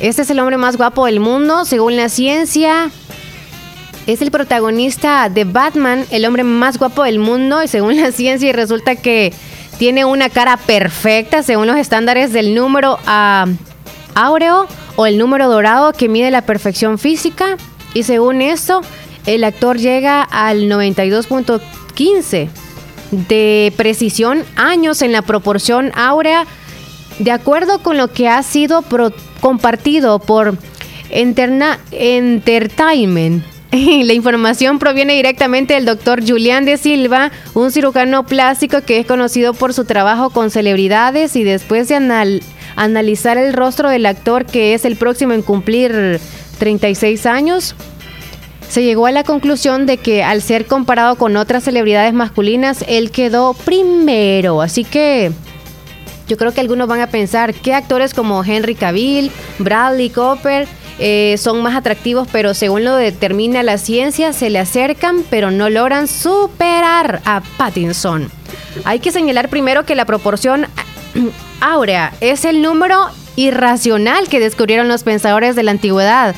[0.00, 2.90] Este es el hombre más guapo del mundo, según la ciencia.
[4.06, 8.48] Es el protagonista de Batman, el hombre más guapo del mundo, y según la ciencia,
[8.48, 9.32] y resulta que
[9.78, 13.50] tiene una cara perfecta según los estándares del número uh,
[14.14, 14.66] áureo
[14.96, 17.56] o el número dorado que mide la perfección física.
[17.92, 18.80] Y según eso,
[19.26, 22.48] el actor llega al 92.15
[23.10, 26.46] de precisión años en la proporción áurea,
[27.20, 28.84] de acuerdo con lo que ha sido
[29.40, 30.58] compartido por
[31.10, 39.06] Entertainment La información proviene directamente del doctor Julián de Silva, un cirujano plástico que es
[39.06, 42.40] conocido por su trabajo con celebridades y después de
[42.76, 46.18] analizar el rostro del actor que es el próximo en cumplir
[46.58, 47.76] 36 años,
[48.68, 53.10] se llegó a la conclusión de que al ser comparado con otras celebridades masculinas, él
[53.10, 54.62] quedó primero.
[54.62, 55.32] Así que
[56.30, 60.68] yo creo que algunos van a pensar que actores como Henry Cavill, Bradley Cooper,
[61.00, 65.68] eh, son más atractivos, pero según lo determina la ciencia, se le acercan, pero no
[65.68, 68.30] logran superar a Pattinson.
[68.84, 70.68] Hay que señalar primero que la proporción
[71.60, 76.36] áurea es el número irracional que descubrieron los pensadores de la antigüedad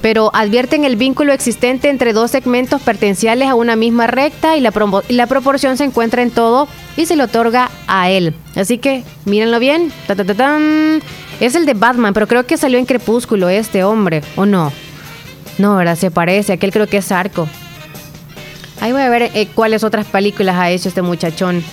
[0.00, 4.72] pero advierten el vínculo existente entre dos segmentos pertenciales a una misma recta y la,
[5.08, 8.34] la proporción se encuentra en todo y se le otorga a él.
[8.56, 9.92] Así que mírenlo bien.
[11.40, 14.72] es el de Batman, pero creo que salió en Crepúsculo este hombre, ¿o no?
[15.58, 15.96] No, ¿verdad?
[15.96, 17.48] Se parece, aquel creo que es Arco.
[18.80, 21.64] Ahí voy a ver eh, cuáles otras películas ha hecho este muchachón.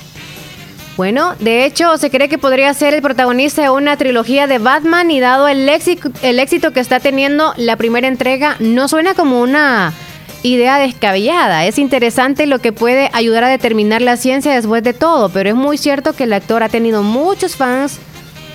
[0.98, 5.12] Bueno, de hecho, se cree que podría ser el protagonista de una trilogía de Batman
[5.12, 9.42] y dado el éxito, el éxito que está teniendo la primera entrega, no suena como
[9.42, 9.94] una
[10.42, 11.66] idea descabellada.
[11.66, 15.56] Es interesante lo que puede ayudar a determinar la ciencia después de todo, pero es
[15.56, 18.00] muy cierto que el actor ha tenido muchos fans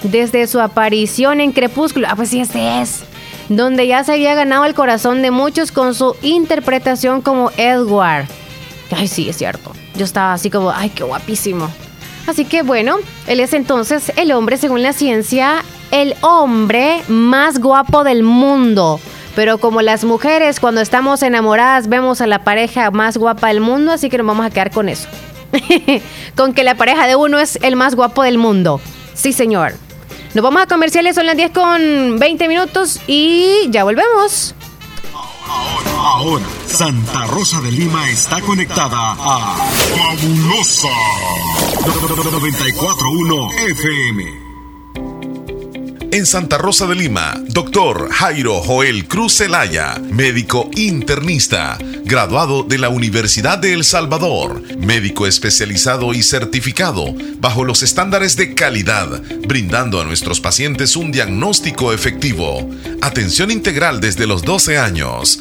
[0.02, 2.06] desde su aparición en Crepúsculo.
[2.08, 3.02] Ah, pues sí, ese es.
[3.50, 8.26] Donde ya se había ganado el corazón de muchos con su interpretación como Edward.
[8.96, 9.72] Ay, sí, es cierto.
[9.94, 11.68] Yo estaba así como, ay, qué guapísimo.
[12.30, 18.04] Así que bueno, él es entonces el hombre, según la ciencia, el hombre más guapo
[18.04, 19.00] del mundo.
[19.34, 23.90] Pero como las mujeres cuando estamos enamoradas vemos a la pareja más guapa del mundo,
[23.90, 25.08] así que nos vamos a quedar con eso.
[26.36, 28.80] con que la pareja de uno es el más guapo del mundo.
[29.14, 29.74] Sí, señor.
[30.32, 34.54] Nos vamos a comerciales, son las 10 con 20 minutos y ya volvemos.
[36.66, 39.56] Santa Rosa de Lima está conectada a
[39.96, 40.88] Fabulosa
[41.84, 44.50] 941 FM.
[46.12, 52.88] En Santa Rosa de Lima, doctor Jairo Joel Cruz Zelaya, médico internista, graduado de la
[52.88, 60.04] Universidad de El Salvador, médico especializado y certificado bajo los estándares de calidad, brindando a
[60.04, 62.68] nuestros pacientes un diagnóstico efectivo,
[63.02, 65.40] atención integral desde los 12 años,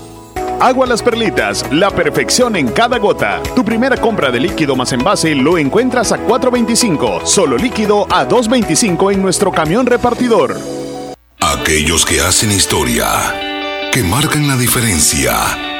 [0.61, 3.41] Agua Las Perlitas, la perfección en cada gota.
[3.55, 9.11] Tu primera compra de líquido más envase lo encuentras a 4.25, solo líquido a 2.25
[9.11, 10.55] en nuestro camión repartidor.
[11.39, 13.07] Aquellos que hacen historia,
[13.91, 15.70] que marcan la diferencia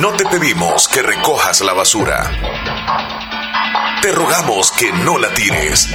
[0.00, 2.30] No te pedimos que recojas la basura.
[4.00, 5.86] Te rogamos que no la tires.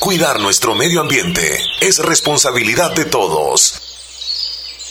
[0.00, 3.80] Cuidar nuestro medio ambiente es responsabilidad de todos.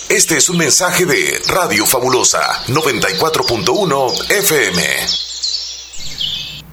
[0.07, 4.81] Este es un mensaje de Radio Fabulosa 94.1 FM.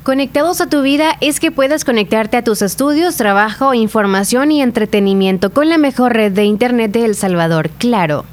[0.05, 5.53] Conectados a tu vida es que puedes conectarte a tus estudios, trabajo, información y entretenimiento
[5.53, 8.25] con la mejor red de Internet de El Salvador, claro.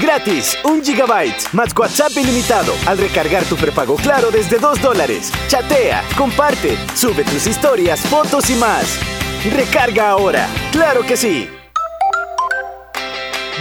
[0.00, 5.30] Gratis, un gigabyte más WhatsApp ilimitado al recargar tu prepago claro desde 2 dólares.
[5.46, 8.98] Chatea, comparte, sube tus historias, fotos y más.
[9.54, 11.48] Recarga ahora, claro que sí.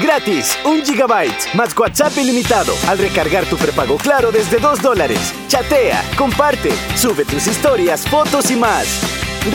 [0.01, 5.19] Gratis, un gigabyte más WhatsApp ilimitado al recargar tu prepago claro desde 2 dólares.
[5.47, 8.87] Chatea, comparte, sube tus historias, fotos y más.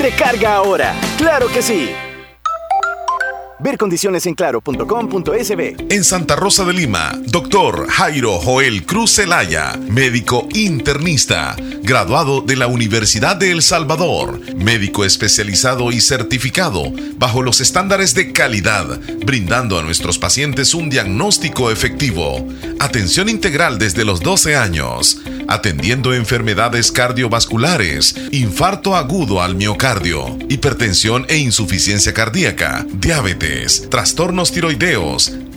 [0.00, 1.90] Recarga ahora, claro que sí.
[3.60, 4.36] Ver condiciones en.
[5.90, 12.68] En Santa Rosa de Lima, doctor Jairo Joel Cruz Zelaya, médico internista, graduado de la
[12.68, 16.84] Universidad de El Salvador, médico especializado y certificado
[17.16, 22.46] bajo los estándares de calidad, brindando a nuestros pacientes un diagnóstico efectivo.
[22.78, 31.38] Atención integral desde los 12 años, atendiendo enfermedades cardiovasculares, infarto agudo al miocardio, hipertensión e
[31.38, 35.32] insuficiencia cardíaca, diabetes trastornos tiroideos,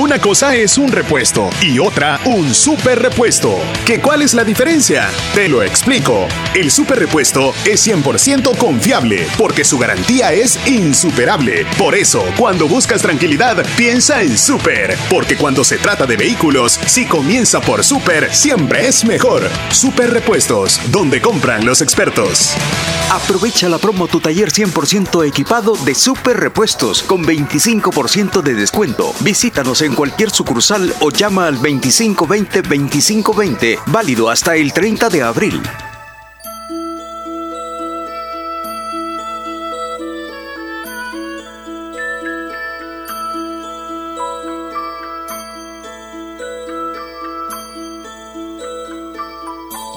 [0.00, 3.58] Una cosa es un repuesto y otra un super repuesto.
[3.84, 5.10] ¿Qué cuál es la diferencia?
[5.34, 6.26] Te lo explico.
[6.54, 11.66] El super repuesto es 100% confiable porque su garantía es insuperable.
[11.76, 17.04] Por eso, cuando buscas tranquilidad, piensa en super, porque cuando se trata de vehículos, si
[17.04, 19.50] comienza por super, siempre es mejor.
[19.70, 22.54] Super repuestos, donde compran los expertos.
[23.10, 29.12] Aprovecha la promo Tu Taller 100% equipado de Super Repuestos con 25% de descuento.
[29.18, 35.62] Visítanos en cualquier sucursal o llama al 2520-2520, válido hasta el 30 de abril.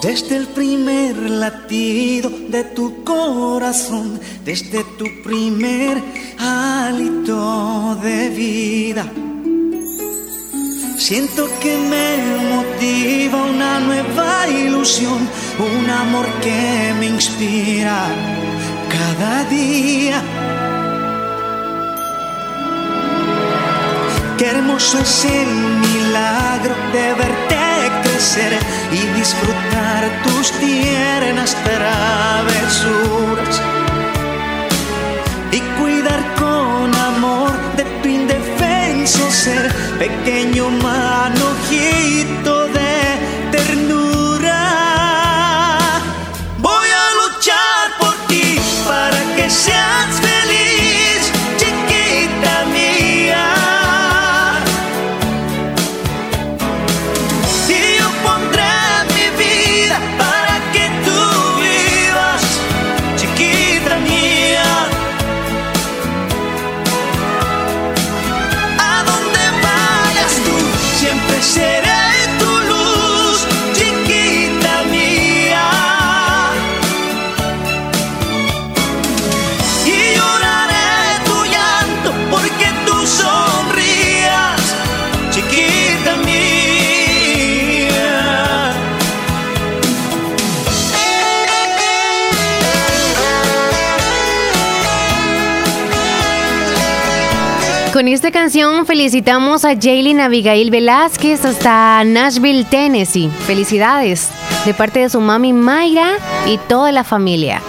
[0.02, 6.02] Desde el primer latido de tu corazón, desde tu primer
[6.38, 9.10] hálito de vida
[10.96, 12.16] Siento que me
[12.50, 18.06] motiva una nueva ilusión, un amor que me inspira
[18.88, 20.22] cada día.
[24.38, 27.54] Qué hermoso es el milagro de verte
[28.04, 28.58] crecer
[28.92, 33.73] y disfrutar tus tiernas travesuras
[39.98, 42.63] pequeño manojito
[98.34, 103.30] canción felicitamos a Jaylin Abigail Velázquez hasta Nashville, Tennessee.
[103.46, 104.28] Felicidades
[104.66, 107.62] de parte de su mami Mayra y toda la familia.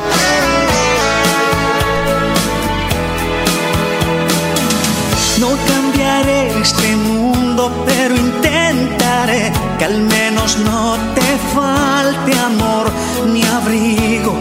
[5.40, 12.92] No cambiaré este mundo, pero intentaré que al menos no te falte amor
[13.32, 14.36] ni abrigo.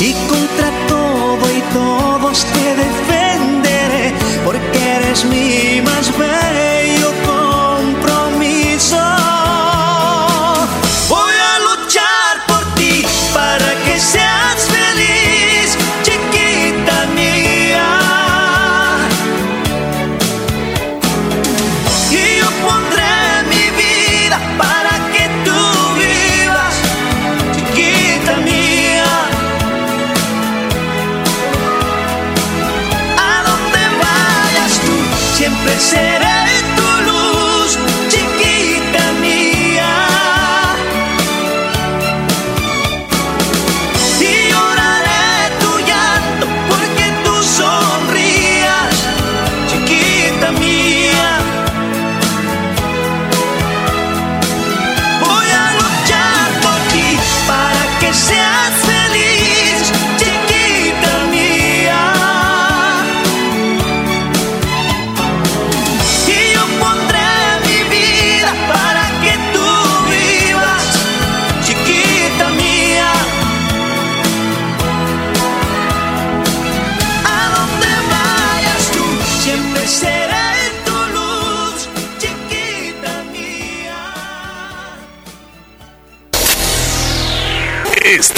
[0.00, 3.23] Y contra todo y todos te defenderé,
[5.14, 9.23] eres mi más bello compromiso.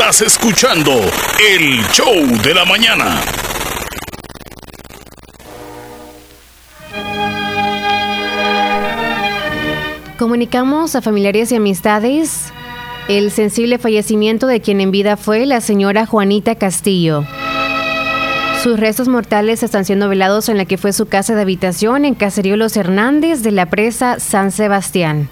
[0.09, 2.15] Estás escuchando el show
[2.45, 3.21] de la mañana.
[10.17, 12.53] Comunicamos a familiares y amistades
[13.09, 17.25] el sensible fallecimiento de quien en vida fue la señora Juanita Castillo.
[18.63, 22.15] Sus restos mortales están siendo velados en la que fue su casa de habitación en
[22.15, 25.29] Caserío Los Hernández de la presa San Sebastián.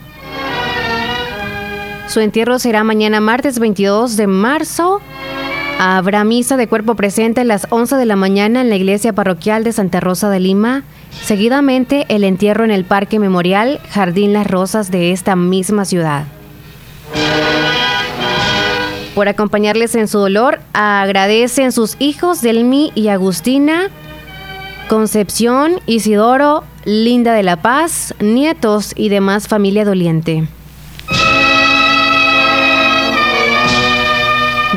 [2.08, 5.00] Su entierro será mañana martes 22 de marzo.
[5.78, 9.64] Habrá misa de cuerpo presente a las 11 de la mañana en la iglesia parroquial
[9.64, 10.84] de Santa Rosa de Lima.
[11.22, 16.26] Seguidamente el entierro en el Parque Memorial Jardín Las Rosas de esta misma ciudad.
[19.14, 23.88] Por acompañarles en su dolor, agradecen sus hijos Delmi y Agustina,
[24.88, 30.48] Concepción, Isidoro, Linda de la Paz, nietos y demás familia doliente.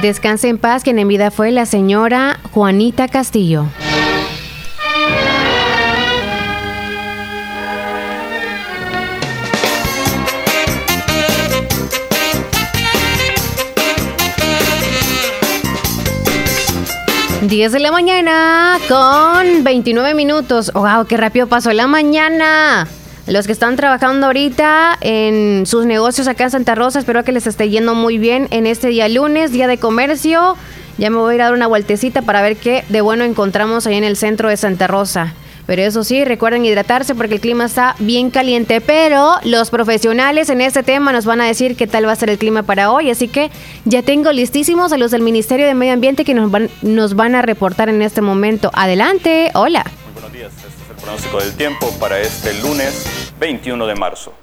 [0.02, 3.66] Descanse en paz quien en vida fue la señora Juanita Castillo.
[17.42, 20.72] 10 de la mañana con 29 minutos.
[20.74, 21.06] ¡Wow!
[21.08, 22.88] ¡Qué rápido pasó la mañana!
[23.28, 27.46] Los que están trabajando ahorita en sus negocios acá en Santa Rosa, espero que les
[27.46, 30.56] esté yendo muy bien en este día lunes, día de comercio.
[30.98, 33.86] Ya me voy a ir a dar una vueltecita para ver qué de bueno encontramos
[33.86, 35.34] ahí en el centro de Santa Rosa.
[35.66, 38.80] Pero eso sí, recuerden hidratarse porque el clima está bien caliente.
[38.80, 42.30] Pero los profesionales en este tema nos van a decir qué tal va a ser
[42.30, 43.10] el clima para hoy.
[43.10, 43.52] Así que
[43.84, 47.36] ya tengo listísimos a los del Ministerio de Medio Ambiente que nos van, nos van
[47.36, 48.72] a reportar en este momento.
[48.74, 49.84] Adelante, hola.
[51.08, 54.34] Pronóstico del tiempo para este lunes 21 de marzo.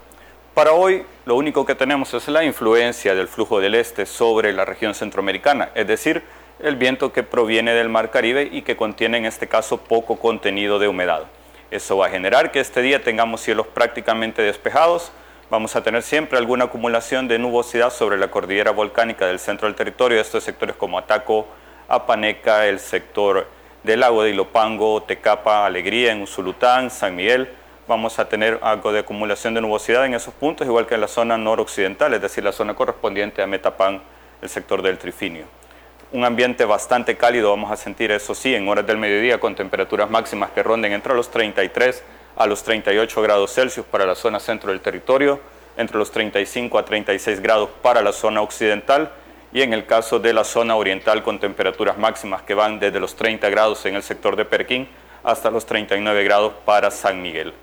[0.54, 4.64] Para hoy, lo único que tenemos es la influencia del flujo del este sobre la
[4.64, 6.22] región centroamericana, es decir,
[6.60, 10.78] el viento que proviene del Mar Caribe y que contiene en este caso poco contenido
[10.78, 11.24] de humedad.
[11.70, 15.12] Eso va a generar que este día tengamos cielos prácticamente despejados,
[15.50, 19.74] vamos a tener siempre alguna acumulación de nubosidad sobre la cordillera volcánica del centro del
[19.76, 21.46] territorio, estos sectores como Ataco,
[21.88, 23.48] Apaneca, el sector
[23.84, 27.50] del lago de Ilopango, Tecapa, Alegría, en Usulután, San Miguel,
[27.86, 31.08] vamos a tener algo de acumulación de nubosidad en esos puntos, igual que en la
[31.08, 34.00] zona noroccidental, es decir, la zona correspondiente a Metapán,
[34.40, 35.44] el sector del Trifinio.
[36.12, 40.08] Un ambiente bastante cálido vamos a sentir, eso sí, en horas del mediodía con temperaturas
[40.08, 42.02] máximas que ronden entre los 33
[42.36, 45.40] a los 38 grados Celsius para la zona centro del territorio,
[45.76, 49.10] entre los 35 a 36 grados para la zona occidental
[49.54, 53.14] y en el caso de la zona oriental con temperaturas máximas que van desde los
[53.14, 54.88] 30 grados en el sector de Perquín
[55.22, 57.54] hasta los 39 grados para San Miguel.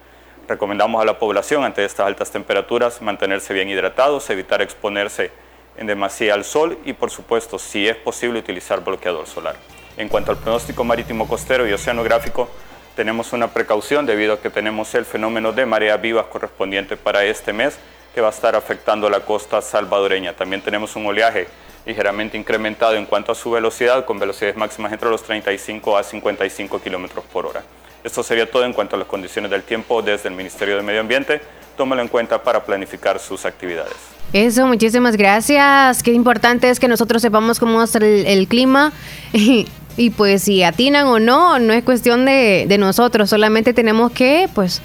[0.48, 5.32] Recomendamos a la población ante estas altas temperaturas mantenerse bien hidratados, evitar exponerse
[5.76, 9.58] en demasía al sol y por supuesto, si es posible, utilizar bloqueador solar.
[9.98, 12.50] En cuanto al pronóstico marítimo costero y oceanográfico,
[12.96, 17.52] tenemos una precaución debido a que tenemos el fenómeno de marea viva correspondiente para este
[17.52, 17.78] mes
[18.16, 20.34] que va a estar afectando la costa salvadoreña.
[20.34, 21.48] También tenemos un oleaje
[21.86, 26.82] ligeramente incrementado en cuanto a su velocidad, con velocidades máximas entre los 35 a 55
[26.82, 27.64] kilómetros por hora.
[28.04, 31.02] Esto sería todo en cuanto a las condiciones del tiempo desde el Ministerio de Medio
[31.02, 31.42] Ambiente.
[31.78, 33.96] Tómalo en cuenta para planificar sus actividades.
[34.34, 36.02] Eso, muchísimas gracias.
[36.04, 38.92] Qué importante es que nosotros sepamos cómo va a estar el, clima.
[39.98, 44.48] Y, pues si atinan o no, no es cuestión de, de nosotros, solamente tenemos que
[44.56, 44.82] pues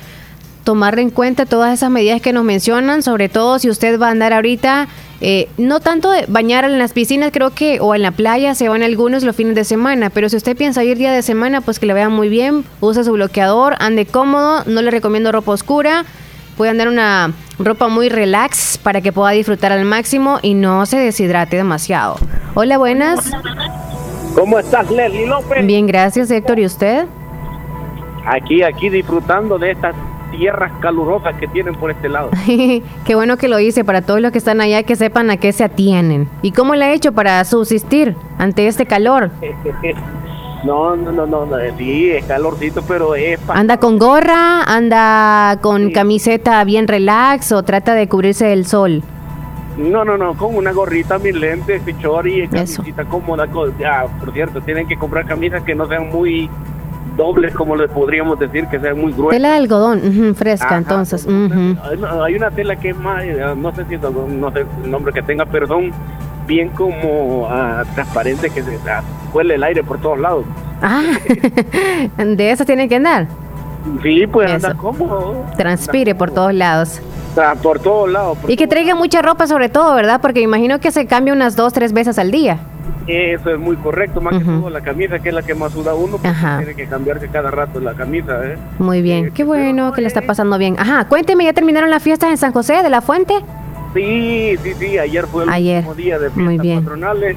[0.66, 4.10] tomar en cuenta todas esas medidas que nos mencionan, sobre todo si usted va a
[4.10, 4.88] andar ahorita,
[5.20, 8.68] eh, no tanto de bañar en las piscinas, creo que, o en la playa, se
[8.68, 11.78] van algunos los fines de semana, pero si usted piensa ir día de semana, pues
[11.78, 16.04] que le vea muy bien, use su bloqueador, ande cómodo, no le recomiendo ropa oscura,
[16.56, 20.98] puede andar una ropa muy relax para que pueda disfrutar al máximo y no se
[20.98, 22.16] deshidrate demasiado.
[22.54, 23.30] Hola, buenas.
[24.34, 25.64] ¿Cómo estás, Leslie López?
[25.64, 26.58] Bien, gracias, Héctor.
[26.58, 27.06] ¿Y usted?
[28.26, 29.94] Aquí, aquí disfrutando de estas
[30.30, 32.30] tierras calurosas que tienen por este lado.
[33.04, 35.52] qué bueno que lo hice para todos los que están allá que sepan a qué
[35.52, 36.28] se atienen.
[36.42, 39.30] ¿Y cómo le ha hecho para subsistir ante este calor?
[40.64, 43.38] no, no, no, no, sí, es calorcito, pero es...
[43.48, 44.62] ¿Anda con gorra?
[44.62, 49.02] ¿Anda con camiseta bien relax o trata de cubrirse del sol?
[49.76, 53.46] No, no, no, con una gorrita, mis lentes, pichori y camisita cómoda.
[53.78, 56.48] Ya, por cierto, tienen que comprar camisas que no sean muy
[57.16, 59.36] dobles, como le podríamos decir, que sea muy gruesa.
[59.36, 61.26] Tela de algodón, fresca, entonces.
[61.26, 65.22] Hay una tela que es más, eh, no sé si no sé el nombre que
[65.22, 65.90] tenga, pero son
[66.46, 68.78] bien como uh, transparentes que se
[69.32, 70.44] huele el aire por todos lados.
[70.80, 71.02] Ah,
[72.18, 73.26] de eso tiene que andar.
[74.02, 75.44] Sí, pues andar cómodo.
[75.56, 77.00] Transpire por todos lados.
[77.62, 78.38] Por todos lados.
[78.48, 80.20] y que traiga mucha ropa sobre todo, ¿verdad?
[80.22, 82.58] Porque imagino que se cambia unas dos, tres veces al día.
[83.06, 85.94] Eso es muy correcto, más que todo la camisa, que es la que más suda
[85.94, 88.44] uno, porque tiene que cambiarse cada rato la camisa.
[88.44, 88.56] ¿eh?
[88.78, 90.76] Muy bien, eh, qué bueno que le está pasando bien.
[90.78, 93.34] Ajá, cuénteme, ¿ya terminaron las fiestas en San José de la Fuente?
[93.96, 97.36] Sí, sí, sí, ayer fue el último día de fiestas patronales.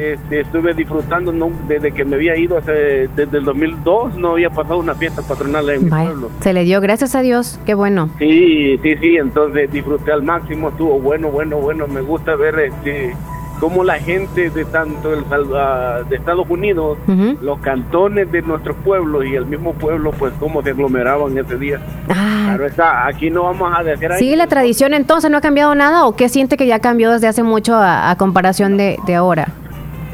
[0.00, 1.32] Este, estuve disfrutando
[1.68, 5.70] desde que me había ido, hace, desde el 2002, no había pasado una fiesta patronal
[5.70, 6.30] en mi pueblo.
[6.40, 8.10] Se le dio, gracias a Dios, qué bueno.
[8.18, 11.86] Sí, sí, sí, entonces disfruté al máximo, estuvo bueno, bueno, bueno.
[11.86, 13.14] Me gusta ver este
[13.62, 15.22] como la gente de tanto el,
[16.08, 16.98] de Estados Unidos,
[17.40, 21.78] los cantones de nuestros pueblos y el mismo pueblo, pues cómo se aglomeraban ese día.
[22.08, 22.46] Ah.
[22.46, 24.10] Claro está, aquí no vamos a decir...
[24.18, 25.30] ¿Sigue la tradición entonces?
[25.30, 28.76] ¿No ha cambiado nada o qué siente que ya cambió desde hace mucho a, comparación
[28.76, 29.46] de, ahora?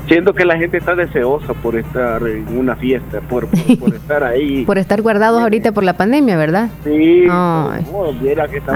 [0.08, 3.48] Siento que la gente está deseosa por estar en una fiesta, por,
[3.78, 4.66] por, estar ahí.
[4.66, 6.68] por estar guardados ahorita por la pandemia, ¿verdad?
[6.84, 7.24] Sí.
[7.30, 7.78] ah,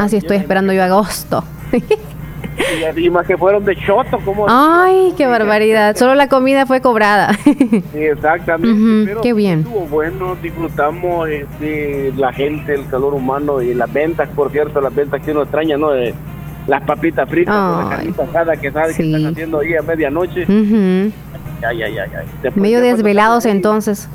[0.08, 1.44] sí, estoy esperando yo agosto.
[2.96, 4.46] Y, más que fueron de choto, como...
[4.48, 5.96] Ay, qué barbaridad.
[5.96, 7.36] Solo la comida fue cobrada.
[7.94, 9.16] exactamente.
[9.22, 9.60] qué bien.
[9.60, 14.94] Estuvo bueno, disfrutamos este, la gente, el calor humano y las ventas, por cierto, las
[14.94, 15.90] ventas que uno extraña, ¿no?
[15.90, 16.14] De,
[16.66, 20.46] las papitas fritas, la carnita asada que sabe que están haciendo ahí a medianoche.
[21.66, 24.08] ay, ay, ay, Medio desvelados entonces.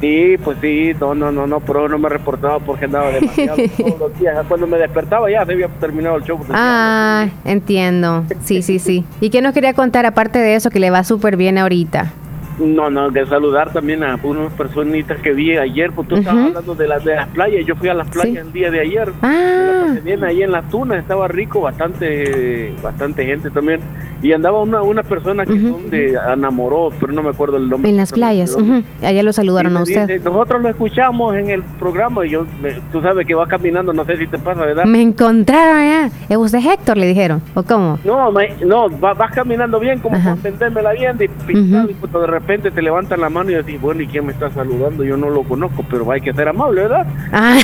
[0.00, 3.98] Sí, pues sí, no, no, no, no, pero no me reportaba porque andaba demasiado todos
[3.98, 4.46] los días.
[4.46, 6.38] Cuando me despertaba ya se había terminado el show.
[6.50, 8.24] Ah, entiendo.
[8.44, 9.04] Sí, sí, sí.
[9.20, 12.12] ¿Y qué nos quería contar aparte de eso que le va súper bien ahorita?
[12.58, 16.74] No, no, que saludar también a unas personitas que vi ayer, porque tú estabas hablando
[16.74, 19.94] de las, de las playas, yo fui a las playas el día de ayer, ah.
[20.02, 23.80] bien ahí en las tunas, estaba rico, bastante bastante gente también,
[24.22, 27.90] y andaba una, una persona que donde enamoró, pero no me acuerdo el nombre.
[27.90, 28.56] En las playas,
[29.02, 30.22] allá lo saludaron a usted.
[30.24, 32.44] nosotros lo escuchamos en el programa y yo,
[32.90, 34.84] tú sabes que va caminando, no sé si te pasa, ¿verdad?
[34.84, 36.96] Me encontraron allá, ¿es usted Héctor?
[36.96, 37.98] Le dijeron, ¿o cómo?
[38.04, 38.32] No,
[38.66, 43.28] no, vas caminando bien, como para entendérmela bien, y, de repente repente te levantan la
[43.28, 45.04] mano y decís, bueno, ¿y quién me está saludando?
[45.04, 47.06] Yo no lo conozco, pero hay que ser amable, ¿verdad?
[47.30, 47.58] Ah.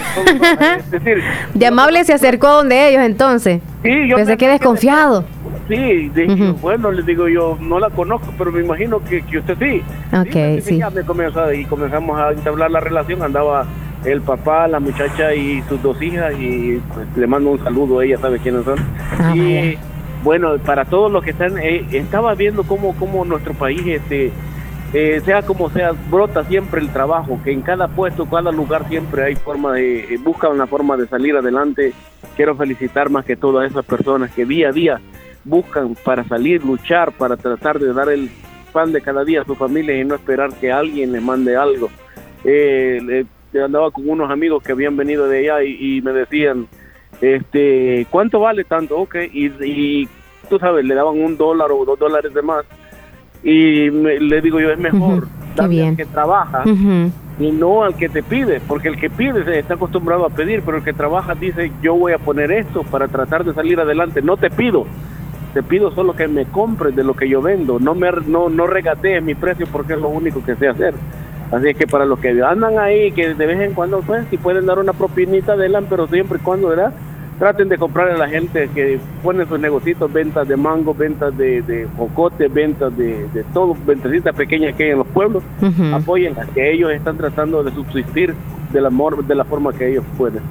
[0.90, 1.22] decir,
[1.54, 3.62] de amable se acercó donde ellos entonces.
[3.82, 5.24] Sí, yo Pensé que desconfiado.
[5.68, 6.12] Sí,
[6.60, 9.82] bueno, les digo yo, no la conozco, pero me imagino que, que usted sí.
[10.14, 10.76] Ok, sí.
[10.76, 13.64] Ya me comenzó, y comenzamos a entablar la relación, andaba
[14.04, 18.18] el papá, la muchacha y sus dos hijas y pues, le mando un saludo, ella
[18.18, 18.78] sabe quiénes son.
[19.18, 19.78] Ah, y
[20.22, 24.30] bueno, para todos los que están, eh, estaba viendo cómo, cómo nuestro país este
[24.94, 29.24] eh, sea como sea, brota siempre el trabajo, que en cada puesto, cada lugar siempre
[29.24, 31.92] hay forma de, eh, buscan una forma de salir adelante.
[32.36, 35.00] Quiero felicitar más que todas esas personas que día a día
[35.42, 38.30] buscan para salir, luchar, para tratar de dar el
[38.72, 41.90] pan de cada día a su familia y no esperar que alguien les mande algo.
[42.44, 43.24] Eh,
[43.64, 46.68] andaba con unos amigos que habían venido de allá y, me decían,
[47.20, 48.96] este, ¿cuánto vale tanto?
[48.96, 50.08] Ok, y, y
[50.48, 52.64] tú sabes, le daban un dólar o dos dólares de más
[53.44, 56.64] y le digo yo, es mejor darle al que trabaja
[57.38, 60.62] y no al que te pide, porque el que pide se está acostumbrado a pedir,
[60.64, 64.22] pero el que trabaja dice, yo voy a poner esto para tratar de salir adelante,
[64.22, 64.86] no te pido,
[65.52, 68.66] te pido solo que me compres de lo que yo vendo, no me no, no
[68.66, 70.94] regatees mi precio porque es lo único que sé hacer.
[71.52, 74.66] Así que para los que andan ahí, que de vez en cuando, pues, si pueden
[74.66, 76.92] dar una propinita, adelante, pero siempre y cuando, ¿verdad?
[77.38, 81.62] Traten de comprar a la gente que pone sus negocios, ventas de mango, ventas de,
[81.62, 85.42] de jocote, ventas de, de todo, ventecitas pequeñas que hay en los pueblos,
[85.92, 88.34] apoyen a que ellos están tratando de subsistir
[88.72, 90.42] del amor de la forma que ellos pueden.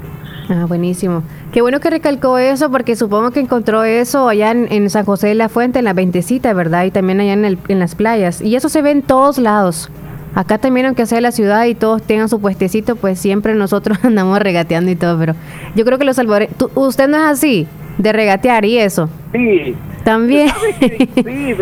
[0.49, 1.23] Ah, buenísimo.
[1.51, 5.35] Qué bueno que recalcó eso porque supongo que encontró eso allá en, San José de
[5.35, 6.85] la Fuente, en la Ventecita, ¿verdad?
[6.85, 8.41] Y también allá en, el, en las playas.
[8.41, 9.89] Y eso se ve en todos lados.
[10.35, 14.39] Acá también, aunque sea la ciudad y todos tengan su puestecito, pues siempre nosotros andamos
[14.39, 15.35] regateando y todo, pero
[15.75, 19.09] yo creo que los salvadoreños, usted no es así, de regatear y eso.
[19.31, 19.75] Sí.
[20.03, 20.49] También.
[20.79, 21.09] Sí,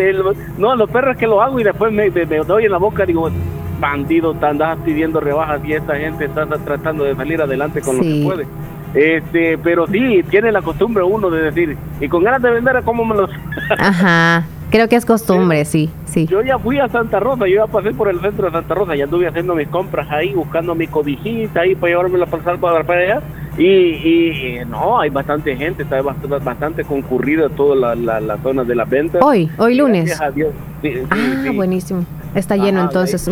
[0.58, 3.30] no, los perros que lo hago y después me, doy en la boca, digo,
[3.78, 8.02] bandido, te andas pidiendo rebajas y esta gente está tratando de salir adelante con lo
[8.02, 8.46] que puede.
[8.94, 13.04] Este, pero sí, tiene la costumbre uno de decir, y con ganas de vender, ¿cómo
[13.04, 13.30] me los...?
[13.78, 14.44] Ajá.
[14.72, 16.26] Creo que es costumbre, sí, sí.
[16.26, 18.96] Yo ya fui a Santa Rosa, yo ya pasé por el centro de Santa Rosa,
[18.96, 22.82] ya anduve haciendo mis compras ahí, buscando mi cobijita ahí para llevarme la pasar para,
[22.82, 23.22] para allá.
[23.58, 28.74] Y, y, no, hay bastante gente, está bastante, bastante concurrida toda la, la, zona de
[28.74, 29.18] la venta.
[29.20, 30.18] Hoy, hoy lunes.
[30.18, 30.30] ah,
[31.54, 32.06] buenísimo.
[32.34, 33.30] Está lleno entonces.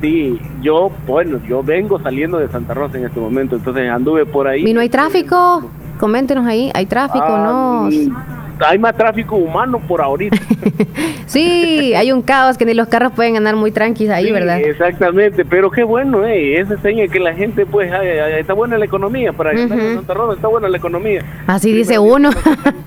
[0.00, 4.48] Sí, yo, bueno, yo vengo saliendo de Santa Rosa en este momento, entonces anduve por
[4.48, 4.66] ahí.
[4.66, 5.70] ¿Y no hay tráfico?
[6.00, 7.90] Coméntenos ahí, ¿hay tráfico no?
[8.14, 10.36] Ah, hay más tráfico humano por ahorita.
[11.26, 14.60] sí, hay un caos que ni los carros pueden andar muy tranquilos ahí, ¿verdad?
[14.60, 17.90] Exactamente, pero qué bueno, eh, esa seña que la gente, pues,
[18.38, 21.22] está buena la economía, para uh Santa Rosa está buena la economía.
[21.46, 22.30] Así dice uno,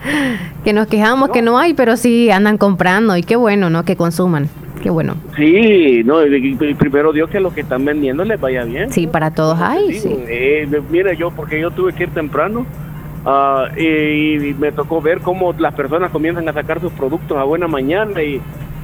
[0.64, 3.84] que nos quejamos que no hay, pero sí andan comprando y qué bueno, ¿no?
[3.84, 4.50] Que consuman.
[4.82, 5.16] Qué bueno.
[5.36, 6.18] Sí, no,
[6.78, 8.92] primero Dios que los que están vendiendo les vaya bien.
[8.92, 10.10] Sí, para todos hay, sí.
[10.28, 12.66] Eh, mira, yo, porque yo tuve que ir temprano,
[13.26, 17.68] Ah, y, me tocó ver cómo las personas comienzan a sacar sus productos a buena
[17.68, 18.42] mañana y,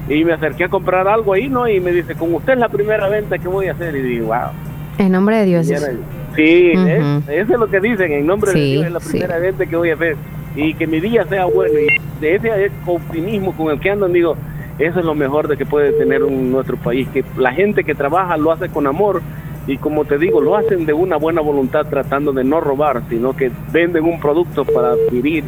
[0.07, 1.68] me acerqué a comprar algo ahí, ¿no?
[1.68, 3.95] Y me dice, con usted es la primera venta que voy a hacer.
[3.95, 4.51] Y digo, wow.
[4.97, 5.68] En nombre de Dios.
[5.68, 9.76] sí, eso es lo que dicen, en nombre de Dios es la primera venta que
[9.76, 10.15] voy a hacer.
[10.55, 11.73] Y que mi día sea bueno.
[11.77, 11.88] Y
[12.22, 14.38] de ese optimismo con el que andan, digo,
[14.80, 18.38] eso es lo mejor de que puede tener nuestro país, que la gente que trabaja
[18.38, 19.22] lo hace con amor
[19.68, 23.35] y como te digo, lo hacen de una buena voluntad tratando de no robar, sino
[23.35, 25.44] que venden un producto para adquirir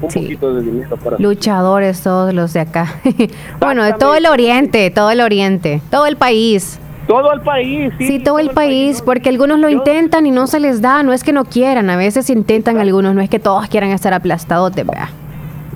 [0.00, 2.86] un poquito de dinero para luchadores todos los de acá.
[3.60, 6.80] bueno, de todo el oriente, todo el oriente, todo el país.
[7.06, 8.06] Todo el país, sí.
[8.06, 11.24] Sí, todo, el país, porque algunos lo intentan y no se les da, no es
[11.24, 15.08] que no quieran, a veces intentan algunos, no es que todos quieran estar aplastadotes, vea.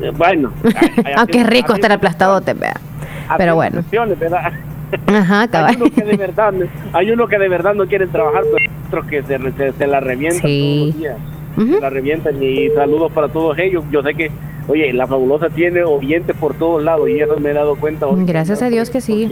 [0.02, 0.52] Eh, bueno.
[1.16, 2.74] Aunque es rico estar aplastadotes, vea.
[3.39, 3.82] Pero bueno.
[5.06, 6.55] Ajá, hay uno que de verdad,
[6.93, 10.86] hay uno que de verdad no quieren trabajar, pero otros que se, la revientan todos
[10.86, 11.19] los días.
[11.81, 13.85] la revientan y saludos para todos ellos.
[13.90, 14.31] Yo sé que,
[14.69, 18.06] oye, la fabulosa tiene oyentes por todos lados y eso me he dado cuenta.
[18.10, 19.31] Gracias a Dios que sí.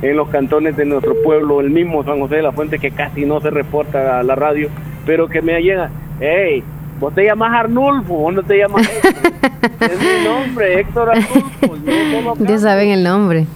[0.00, 3.24] En los cantones de nuestro pueblo, el mismo San José de la Fuente, que casi
[3.24, 4.68] no se reporta a la radio,
[5.04, 5.90] pero que me llega,
[6.20, 6.62] hey,
[7.00, 9.90] vos te llamas Arnulfo, vos no te llamas Héctor.
[9.90, 12.44] es mi nombre, Héctor Arnulfo.
[12.44, 13.46] ya saben el nombre.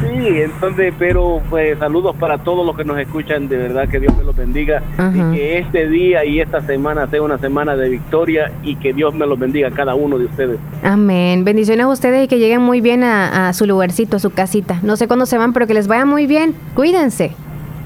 [0.00, 4.16] Sí, entonces, pero pues saludos para todos los que nos escuchan, de verdad que Dios
[4.16, 4.82] me los bendiga
[5.14, 9.14] y que este día y esta semana sea una semana de victoria y que Dios
[9.14, 10.58] me los bendiga a cada uno de ustedes.
[10.82, 11.44] Amén.
[11.44, 14.78] Bendiciones a ustedes y que lleguen muy bien a, su lugarcito, a su casita.
[14.82, 16.54] No sé cuándo se van, pero que les vaya muy bien.
[16.74, 17.32] Cuídense.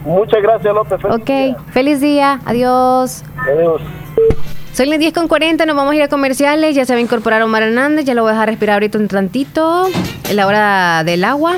[0.05, 1.01] Muchas gracias, López.
[1.01, 2.41] Feliz ok, feliz día.
[2.47, 3.23] Adiós.
[3.37, 3.83] Adiós.
[4.73, 6.75] Son las 10 con 40, nos vamos a ir a comerciales.
[6.75, 9.09] Ya se va a incorporar Omar Hernández, ya lo voy a dejar respirar ahorita un
[9.09, 9.89] tantito.
[10.31, 11.57] En la hora del agua.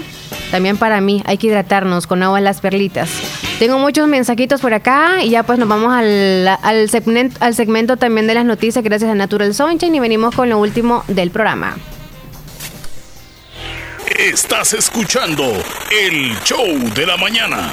[0.50, 3.10] También para mí hay que hidratarnos con agua en las perlitas.
[3.58, 8.26] Tengo muchos mensajitos por acá y ya pues nos vamos al, segmento, al segmento también
[8.26, 11.76] de las noticias gracias a Natural Sunshine y venimos con lo último del programa.
[14.18, 15.44] Estás escuchando
[15.90, 17.72] el show de la mañana.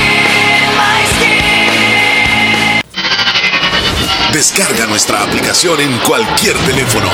[4.33, 7.09] Descarga nuestra aplicación en cualquier teléfono.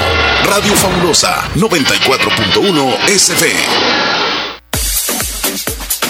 [0.46, 4.27] Radio Fabulosa 94.1 SF.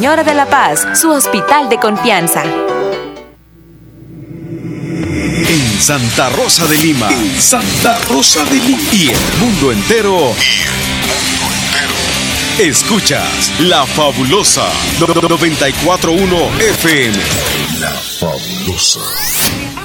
[0.00, 2.42] Señora de la Paz, su hospital de confianza.
[5.46, 7.10] En Santa Rosa de Lima.
[7.10, 8.78] En Santa Rosa de Lima.
[8.94, 10.32] Y el mundo entero.
[12.58, 14.70] Escuchas La Fabulosa
[15.00, 17.18] 941 FM.
[17.80, 19.00] La Fabulosa.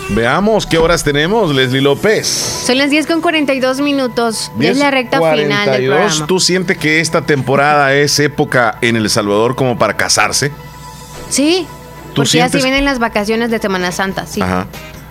[0.09, 2.27] Veamos qué horas tenemos, Leslie López.
[2.27, 4.51] Son las 10 con 42 minutos.
[4.59, 6.27] es la recta final del programa.
[6.27, 10.51] ¿Tú sientes que esta temporada es época en El Salvador como para casarse?
[11.29, 11.65] Sí.
[12.13, 14.41] porque así vienen las vacaciones de Semana Santa, sí.
[14.41, 14.67] Ajá.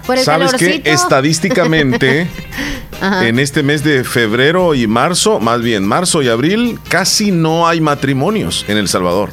[0.07, 2.29] Por el ¿Sabes que estadísticamente
[3.23, 7.81] en este mes de febrero y marzo, más bien marzo y abril, casi no hay
[7.81, 9.31] matrimonios en El Salvador?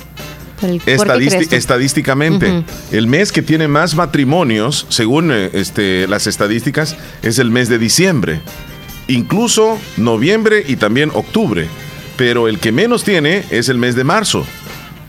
[0.86, 7.78] Estadísticamente, el mes que tiene más matrimonios, según este, las estadísticas, es el mes de
[7.78, 8.42] diciembre.
[9.08, 11.68] Incluso noviembre y también octubre.
[12.18, 14.46] pero el que menos tiene es el mes de marzo.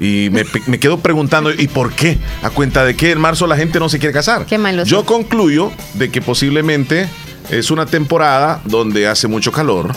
[0.00, 2.16] Y me, me, quedo preguntando, ¿y por qué?
[2.42, 4.46] ¿A cuenta de que en marzo la gente no se quiere casar?
[4.46, 4.84] Qué malo.
[4.84, 7.08] Yo concluyo de que posiblemente
[7.50, 9.92] es una temporada donde hace mucho calor.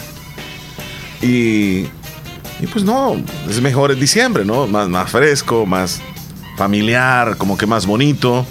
[1.22, 1.86] Y,
[2.60, 3.18] y pues no,
[3.50, 4.68] es mejor en diciembre, ¿no?
[4.68, 6.02] Más, más fresco, más
[6.58, 8.46] familiar, como que más bonito.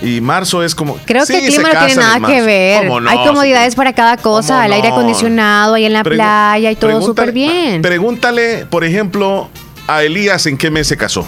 [0.00, 0.96] Y marzo es como.
[1.04, 2.90] Creo que el clima no tiene nada que ver.
[3.06, 7.32] Hay comodidades para cada cosa, el aire acondicionado, ahí en la playa y todo súper
[7.32, 7.82] bien.
[7.82, 9.48] Pregúntale, por ejemplo,
[9.86, 11.26] a Elías en qué mes se casó.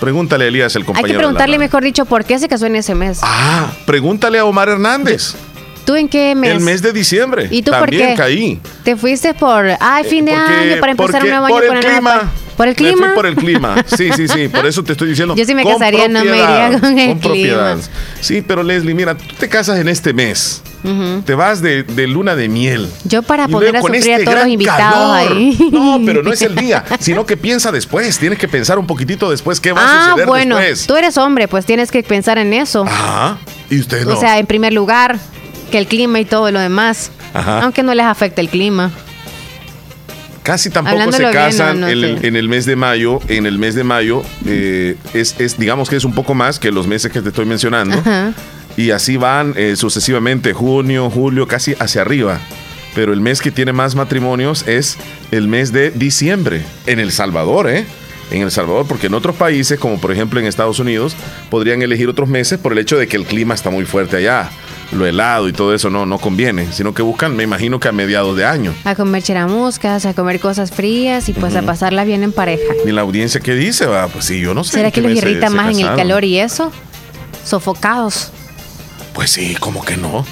[0.00, 1.06] Pregúntale a Elías, el compañero.
[1.06, 3.20] Hay que preguntarle, mejor dicho, por qué se casó en ese mes.
[3.22, 5.34] Ah, pregúntale a Omar Hernández.
[5.84, 6.50] ¿Tú en qué mes?
[6.50, 7.48] El mes de diciembre.
[7.50, 8.14] ¿Y tú También por qué?
[8.16, 8.60] caí.
[8.82, 11.84] Te fuiste por, ay, fin de año, para empezar un nuevo año por con el
[11.84, 12.32] clima.
[12.56, 12.96] ¿Por el clima?
[13.00, 13.84] Me fui por el clima.
[13.96, 14.48] Sí, sí, sí.
[14.48, 15.34] Por eso te estoy diciendo.
[15.36, 17.76] Yo sí me casaría, no me iría con el clima.
[18.20, 20.62] Sí, pero Leslie, mira, tú te casas en este mes.
[21.24, 22.90] Te vas de, de, luna de miel.
[23.04, 25.58] Yo para poder a sufrir este a todos los invitados ahí.
[25.72, 28.18] No, pero no es el día, sino que piensa después.
[28.18, 30.86] Tienes que pensar un poquitito después qué va a ah, suceder bueno, después.
[30.86, 32.84] Tú eres hombre, pues tienes que pensar en eso.
[32.84, 33.38] Ajá.
[33.70, 34.12] Y usted no.
[34.12, 35.18] O sea, en primer lugar,
[35.70, 37.10] que el clima y todo lo demás.
[37.32, 37.60] Ajá.
[37.60, 38.90] Aunque no les afecte el clima.
[40.42, 42.26] Casi tampoco Hablándolo se bien, casan no, no en, el, sé.
[42.26, 43.18] en el mes de mayo.
[43.28, 46.70] En el mes de mayo eh, es, es, digamos que es un poco más que
[46.70, 47.96] los meses que te estoy mencionando.
[47.98, 48.34] Ajá.
[48.76, 52.40] Y así van eh, sucesivamente, junio, julio, casi hacia arriba.
[52.94, 54.98] Pero el mes que tiene más matrimonios es
[55.30, 56.62] el mes de diciembre.
[56.86, 57.86] En El Salvador, ¿eh?
[58.30, 61.16] En El Salvador, porque en otros países, como por ejemplo en Estados Unidos,
[61.50, 64.50] podrían elegir otros meses por el hecho de que el clima está muy fuerte allá.
[64.94, 67.92] Lo helado y todo eso no, no conviene, sino que buscan, me imagino que a
[67.92, 68.72] mediados de año.
[68.84, 72.74] A comer cheramuscas, a comer cosas frías y pues a pasarla bien en pareja.
[72.86, 73.86] ¿Y la audiencia qué dice?
[73.86, 74.72] Va, pues sí, yo no sé.
[74.72, 76.70] ¿Será que los irrita más en el calor y eso?
[77.44, 78.30] Sofocados.
[79.12, 80.24] Pues sí, como que no.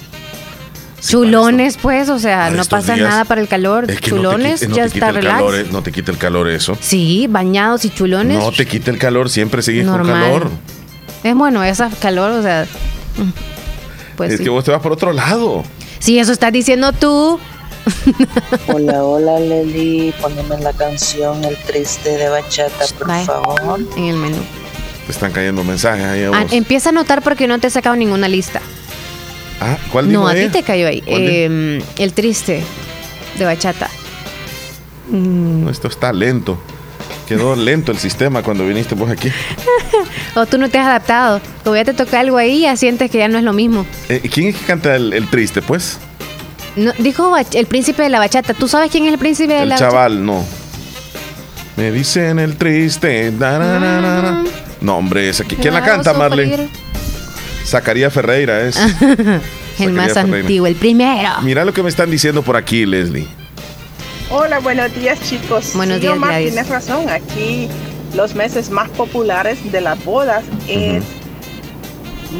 [1.06, 3.90] Chulones, pues, o sea, no pasa días, nada para el calor.
[3.90, 5.36] Es que chulones, no ya está el relax.
[5.38, 6.76] calor, eh, no te quita el calor eso.
[6.80, 8.38] Sí, bañados y chulones.
[8.38, 10.06] No te quita el calor, siempre sigues Normal.
[10.06, 10.50] con calor.
[11.24, 12.66] Es bueno, esa calor, o sea.
[14.12, 14.44] Mm, Pues es sí.
[14.44, 15.64] que vos te vas por otro lado.
[15.98, 17.38] Sí, eso estás diciendo tú.
[18.68, 23.24] Hola, hola Leli, poneme la canción El Triste de Bachata, por Bye.
[23.24, 23.80] favor.
[23.96, 24.36] En el menú.
[25.06, 27.96] Te están cayendo mensajes ahí a Ah, empieza a notar porque no te he sacado
[27.96, 28.60] ninguna lista.
[29.60, 31.02] Ah, ¿cuál No, a ti te cayó ahí.
[31.06, 32.62] Eh, el triste
[33.38, 33.88] de bachata.
[35.10, 36.58] No, esto está lento.
[37.32, 39.30] Quedó lento el sistema cuando viniste vos aquí.
[40.34, 41.40] O tú no te has adaptado.
[41.64, 43.86] O ya te toca algo ahí y ya sientes que ya no es lo mismo.
[44.10, 45.98] Eh, ¿Quién es que canta el, el triste, pues?
[46.76, 48.52] No, dijo el príncipe de la bachata.
[48.52, 50.44] ¿Tú sabes quién es el príncipe de El la chaval, no.
[51.76, 53.30] Me dicen el triste.
[53.30, 54.44] da, na, na, na, na.
[54.82, 56.68] No, hombre, ese, ¿quién la canta, Marlene?
[57.66, 58.76] Zacarías Ferreira es.
[59.78, 60.38] el más Ferreira.
[60.40, 61.30] antiguo, el primero.
[61.42, 63.26] Mira lo que me están diciendo por aquí, Leslie.
[64.32, 65.72] Hola, buenos días chicos.
[65.74, 66.52] Buenos Sí, días, Omar, Gladys.
[66.52, 67.08] tienes razón.
[67.10, 67.68] Aquí
[68.14, 71.04] los meses más populares de las bodas es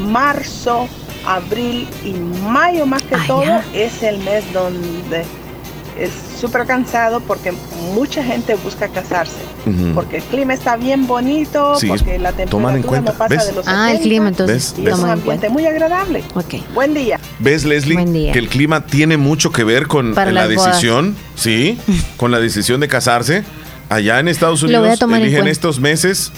[0.08, 0.88] marzo,
[1.26, 3.44] abril y mayo más que todo.
[3.74, 5.24] Es el mes donde
[5.98, 6.10] es
[6.40, 7.52] súper cansado porque
[7.94, 9.36] mucha gente busca casarse.
[9.94, 13.46] Porque el clima está bien bonito, Sí, porque la temperatura en cuenta, no pasa ¿ves?
[13.48, 14.78] de los Ah, el 70, clima, entonces ¿Ves?
[14.78, 14.94] y ¿Ves?
[14.94, 16.24] es un ambiente muy agradable.
[16.34, 16.54] Ok.
[16.74, 17.20] Buen día.
[17.38, 18.32] ¿Ves, Leslie?
[18.32, 20.66] Que el clima tiene mucho que ver con Para la bodas.
[20.66, 21.78] decisión, ¿sí?
[22.16, 23.44] con la decisión de casarse.
[23.88, 26.32] Allá en Estados Unidos eligen estos meses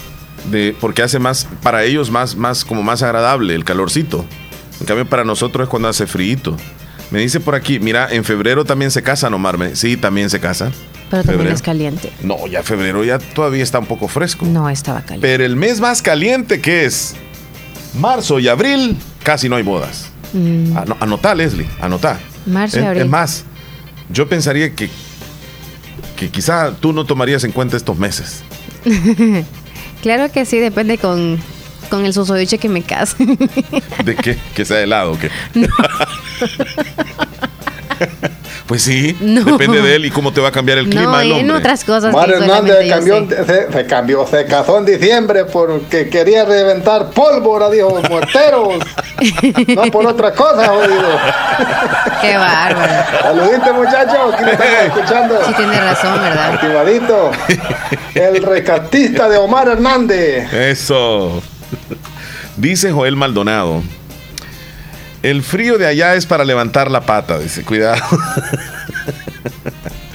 [0.51, 4.25] de porque hace más para ellos más más como más agradable el calorcito.
[4.79, 6.37] En cambio para nosotros es cuando hace frío.
[7.11, 9.57] Me dice por aquí, mira, en febrero también se casan, Omar.
[9.73, 10.73] Sí, también se casan.
[11.09, 11.55] Pero también Febrero.
[11.55, 12.11] es caliente.
[12.23, 14.45] No, ya febrero ya todavía está un poco fresco.
[14.45, 15.27] No estaba caliente.
[15.27, 17.15] Pero el mes más caliente que es
[17.99, 20.11] marzo y abril, casi no hay bodas.
[20.37, 22.19] Mm, Ano- Anotá, Leslie, anotá.
[22.45, 23.03] Marzo y Es- abril.
[23.03, 23.45] Es más,
[24.09, 24.89] yo pensaría que,
[26.17, 28.43] que quizá tú no tomarías en cuenta estos meses.
[30.01, 31.39] claro que sí, depende con,
[31.89, 33.15] con el susodiche que me case.
[34.03, 34.37] ¿De qué?
[34.53, 35.29] ¿Que sea helado o qué?
[38.67, 39.43] pues sí, No.
[39.43, 41.57] depende de él y cómo te va a cambiar el clima no, el en hombre.
[41.57, 42.13] otras cosas.
[42.15, 48.01] Que Hernández cambió, se, se cambió, se casó en diciembre porque quería reventar pólvora, dijo,
[48.09, 48.79] morteros.
[49.67, 51.19] no por otra cosa, jodido.
[52.21, 52.93] Qué bárbaro.
[53.21, 55.45] Saludite, muchachos, me estamos escuchando.
[55.45, 56.53] Sí tiene razón, ¿verdad?
[56.53, 57.31] Activadito.
[58.15, 60.51] El rescatista de Omar Hernández.
[60.53, 61.41] Eso.
[62.57, 63.83] Dice Joel Maldonado.
[65.25, 68.01] El frío de allá es para levantar la pata, dice, cuidado.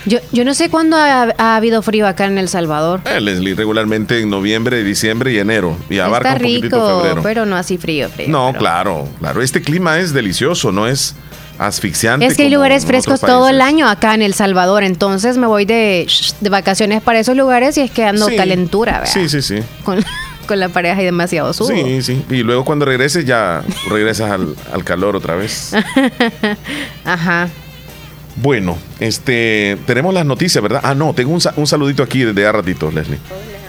[0.07, 3.01] Yo, yo no sé cuándo ha, ha habido frío acá en El Salvador.
[3.05, 5.77] Eh, Leslie, regularmente en noviembre, diciembre y enero.
[5.91, 7.23] Y abarca Está un poquitito rico, febrero.
[7.23, 8.29] pero no así frío, frío.
[8.29, 9.43] No, pero- claro, claro.
[9.43, 11.15] Este clima es delicioso, no es
[11.59, 12.25] asfixiante.
[12.27, 15.65] Es que hay lugares frescos todo el año acá en El Salvador, entonces me voy
[15.67, 16.07] de,
[16.41, 19.13] de vacaciones para esos lugares y es que ando calentura, ¿verdad?
[19.13, 19.59] Sí, sí, sí.
[19.85, 20.03] Con,
[20.51, 21.69] con, la pareja y demasiado sudo.
[21.69, 22.25] Sí, sí.
[22.29, 25.73] Y luego cuando regreses ya regresas al, al calor otra vez.
[27.05, 27.49] Ajá.
[28.37, 30.81] Bueno, este, tenemos las noticias, ¿verdad?
[30.83, 33.19] Ah, no, tengo un, un saludito aquí desde a ratito, Leslie.
[33.31, 33.61] Hola,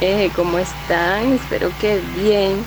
[0.00, 1.32] eh, ¿Cómo están?
[1.32, 2.64] Espero que bien.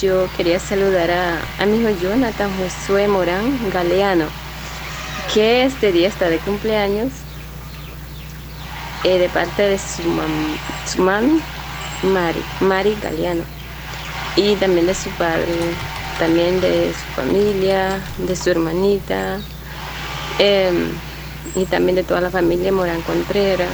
[0.00, 4.26] Yo quería saludar a, mi hijo Jonathan Josué Morán Galeano,
[5.34, 7.10] que este día está de cumpleaños,
[9.04, 10.02] eh, de parte de su,
[10.86, 11.40] su mami,
[12.02, 13.42] Mari, Mari Galeano,
[14.36, 15.46] y también de su padre,
[16.18, 19.38] también de su familia, de su hermanita,
[20.38, 20.88] em,
[21.54, 23.68] y también de toda la familia Morán Contreras.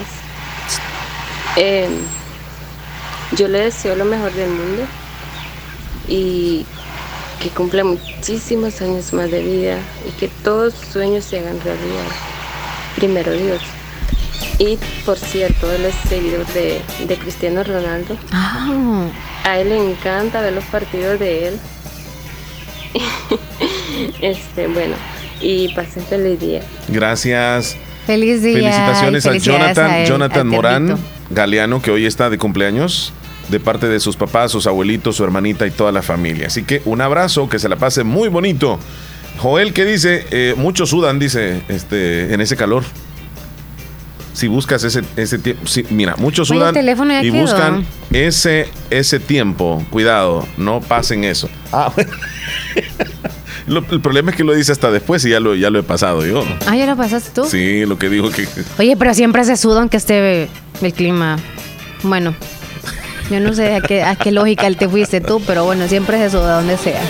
[1.57, 1.93] Em,
[3.37, 4.83] yo le deseo lo mejor del mundo
[6.09, 6.67] y
[7.41, 12.11] que cumpla muchísimos años más de vida y que todos sus sueños se hagan realidad.
[12.97, 13.63] Primero Dios.
[14.59, 16.81] Y por cierto, él es seguidor de,
[17.17, 18.17] Cristiano Ronaldo.
[18.33, 19.07] Ah.
[19.45, 21.61] A él le encanta ver los partidos de él.
[24.21, 24.95] este, bueno,
[25.41, 26.63] y pasen feliz día.
[26.89, 27.77] Gracias.
[28.07, 28.55] Feliz día.
[28.55, 30.99] Felicitaciones a Jonathan, Jonathan Morán
[31.31, 33.13] Galeano, que hoy está de cumpleaños
[33.51, 36.47] de parte de sus papás, sus abuelitos, su hermanita y toda la familia.
[36.47, 38.79] Así que un abrazo, que se la pase muy bonito.
[39.39, 40.27] Joel, ¿qué dice?
[40.31, 42.85] Eh, muchos sudan, dice, este, en ese calor.
[44.33, 46.75] Si buscas ese, ese tiempo, mira, muchos sudan
[47.23, 49.85] y buscan ese, ese tiempo.
[49.91, 51.49] Cuidado, no pasen eso.
[51.73, 51.93] Ah,
[53.67, 56.25] el problema es que lo dice hasta después y ya lo, ya lo he pasado
[56.25, 56.45] yo.
[56.67, 57.45] Ah, ya lo pasaste tú.
[57.45, 58.47] Sí, lo que dijo que.
[58.79, 60.49] Oye, pero siempre se suda aunque esté
[60.81, 61.37] el clima.
[62.03, 62.35] Bueno,
[63.31, 66.29] yo no sé a qué, a qué lógica te fuiste tú, pero bueno, siempre es
[66.29, 67.03] eso, de donde sea.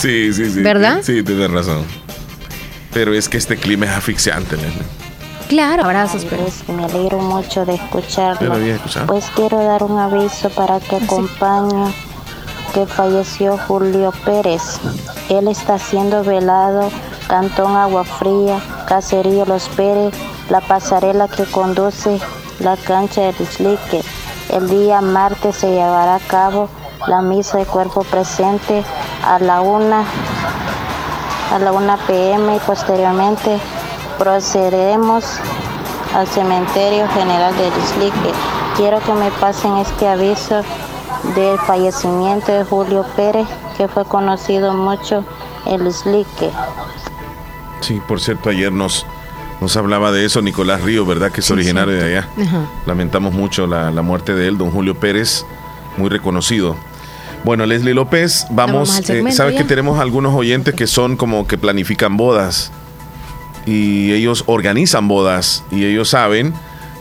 [0.00, 0.60] Sí, sí, sí.
[0.62, 1.00] ¿Verdad?
[1.02, 1.84] Sí, tienes razón.
[2.92, 5.03] Pero es que este clima es asfixiante, nene.
[5.54, 6.44] Claro, abrazos, pero...
[6.76, 8.52] Me alegro mucho de escucharlo.
[9.06, 11.94] Pues quiero dar un aviso para que acompañe
[12.74, 14.80] que falleció Julio Pérez.
[15.28, 16.90] Él está siendo velado,
[17.28, 18.58] Cantón Agua Fría,
[18.88, 20.12] Caserío Los Pérez,
[20.50, 22.18] la pasarela que conduce
[22.58, 24.02] la cancha de Islique.
[24.50, 26.68] El día martes se llevará a cabo
[27.06, 28.82] la misa de cuerpo presente
[29.24, 30.02] a la una
[31.52, 33.60] a la 1 pm y posteriormente
[34.18, 35.24] procederemos
[36.14, 38.32] al cementerio general de Islique.
[38.76, 40.62] Quiero que me pasen este aviso
[41.34, 43.46] del fallecimiento de Julio Pérez,
[43.76, 45.24] que fue conocido mucho
[45.66, 46.50] en Islique.
[47.80, 49.06] Sí, por cierto, ayer nos
[49.60, 51.30] nos hablaba de eso Nicolás Río, ¿verdad?
[51.30, 52.28] Que es originario de allá.
[52.86, 55.46] Lamentamos mucho la, muerte de él, don Julio Pérez,
[55.96, 56.76] muy reconocido.
[57.44, 62.16] Bueno, Leslie López, vamos, eh, sabe que tenemos algunos oyentes que son como que planifican
[62.16, 62.72] bodas
[63.66, 66.52] y ellos organizan bodas y ellos saben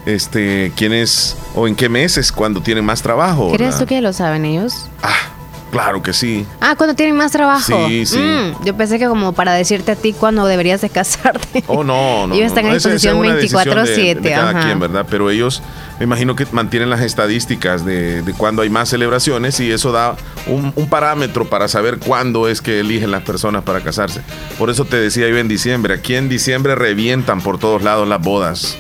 [0.06, 3.52] este quiénes o en qué meses cuando tienen más trabajo.
[3.54, 4.88] ¿Crees tú que lo saben ellos?
[5.02, 5.33] Ah,
[5.74, 6.46] Claro que sí.
[6.62, 7.88] Ah, cuando tienen más trabajo.
[7.88, 8.20] Sí, sí.
[8.20, 11.64] Mm, yo pensé que como para decirte a ti cuándo deberías de casarte.
[11.66, 12.36] Oh, no, no.
[12.36, 14.20] ellos están en disposición 24-7.
[14.20, 15.08] De, cada quien, ¿verdad?
[15.10, 15.64] Pero ellos,
[15.98, 20.16] me imagino que mantienen las estadísticas de, de cuándo hay más celebraciones y eso da
[20.46, 24.22] un, un, parámetro para saber cuándo es que eligen las personas para casarse.
[24.60, 28.22] Por eso te decía yo en diciembre, aquí en diciembre revientan por todos lados las
[28.22, 28.78] bodas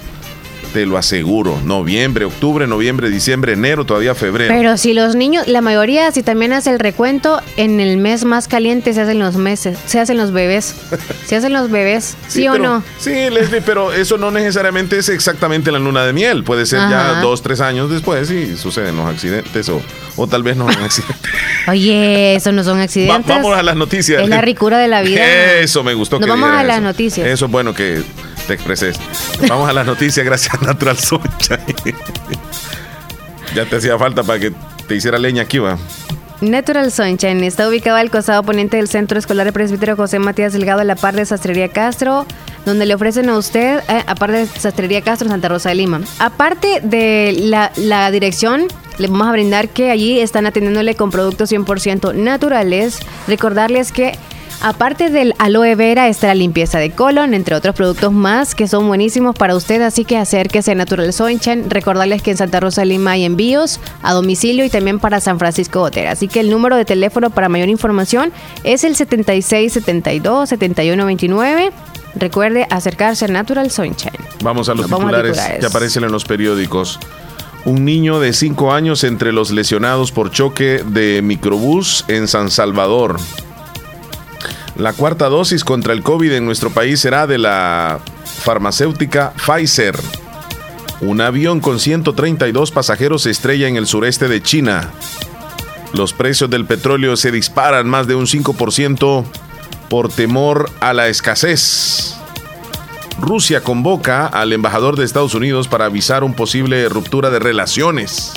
[0.74, 1.62] te lo aseguro.
[1.64, 4.54] Noviembre, octubre, noviembre, diciembre, enero, todavía febrero.
[4.54, 8.48] Pero si los niños, la mayoría, si también hace el recuento, en el mes más
[8.48, 10.76] caliente se hacen los meses, se hacen los bebés.
[11.26, 12.84] Se hacen los bebés, ¿sí, o no?
[13.00, 16.44] Sí, Leslie, pero eso no necesariamente es exactamente la luna de miel.
[16.44, 19.82] Puede ser ya dos, tres años después y suceden los accidentes o,
[20.18, 21.32] o tal vez no son accidentes.
[21.68, 23.26] Oye, eso no son accidentes.
[23.26, 24.22] vamos a las noticias.
[24.22, 25.26] Es la ricura de la vida.
[25.60, 26.20] Eso me gustó.
[26.20, 27.26] Nos vamos a las noticias.
[27.26, 28.04] Eso es bueno que
[28.48, 28.98] te expreses.
[29.48, 31.76] Vamos a las noticias gracias a Natural Sunshine.
[33.56, 34.53] ya te hacía falta para que
[34.88, 35.78] te hiciera leña aquí, va.
[36.41, 40.82] Natural Sunshine está ubicado al costado poniente del Centro Escolar de Presbítero José Matías Delgado
[40.82, 42.26] en la par de Sastrería Castro,
[42.65, 46.02] donde le ofrecen a usted, eh, aparte de Sastrería Castro, Santa Rosa de Lima.
[46.20, 48.68] Aparte de la, la dirección,
[48.98, 52.99] le vamos a brindar que allí están atendiéndole con productos 100% naturales.
[53.28, 54.18] Recordarles que
[54.62, 58.88] Aparte del aloe vera está la limpieza de colon, entre otros productos más que son
[58.88, 61.70] buenísimos para usted, así que acérquese a Natural Sunshine.
[61.70, 65.82] Recordarles que en Santa Rosa Lima hay envíos a domicilio y también para San Francisco
[65.82, 66.08] Hotel.
[66.08, 68.32] Así que el número de teléfono para mayor información
[68.64, 71.72] es el 7672 7129.
[72.16, 74.14] Recuerde acercarse a Natural Sunshine.
[74.44, 77.00] Vamos a los titulares que aparecen en los periódicos.
[77.66, 83.18] Un niño de 5 años entre los lesionados por choque de microbús en San Salvador.
[84.76, 89.95] La cuarta dosis contra el COVID en nuestro país será de la farmacéutica Pfizer.
[91.02, 94.91] Un avión con 132 pasajeros se estrella en el sureste de China.
[95.94, 99.26] Los precios del petróleo se disparan más de un 5%
[99.90, 102.16] por temor a la escasez.
[103.20, 108.34] Rusia convoca al embajador de Estados Unidos para avisar un posible ruptura de relaciones.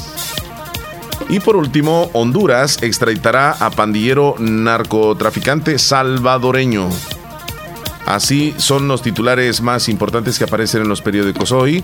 [1.29, 6.89] Y por último, Honduras extraditará a pandillero narcotraficante salvadoreño.
[8.07, 11.83] Así son los titulares más importantes que aparecen en los periódicos hoy.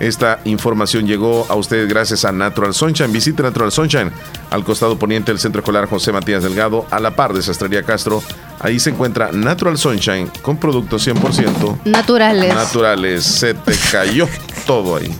[0.00, 3.10] Esta información llegó a ustedes gracias a Natural Sunshine.
[3.10, 4.12] Visite Natural Sunshine
[4.50, 8.22] al costado poniente del Centro Escolar José Matías Delgado, a la par de Sastrería Castro.
[8.60, 12.54] Ahí se encuentra Natural Sunshine con productos 100% naturales.
[12.54, 13.24] Naturales.
[13.24, 14.28] Se te cayó
[14.66, 15.10] todo ahí.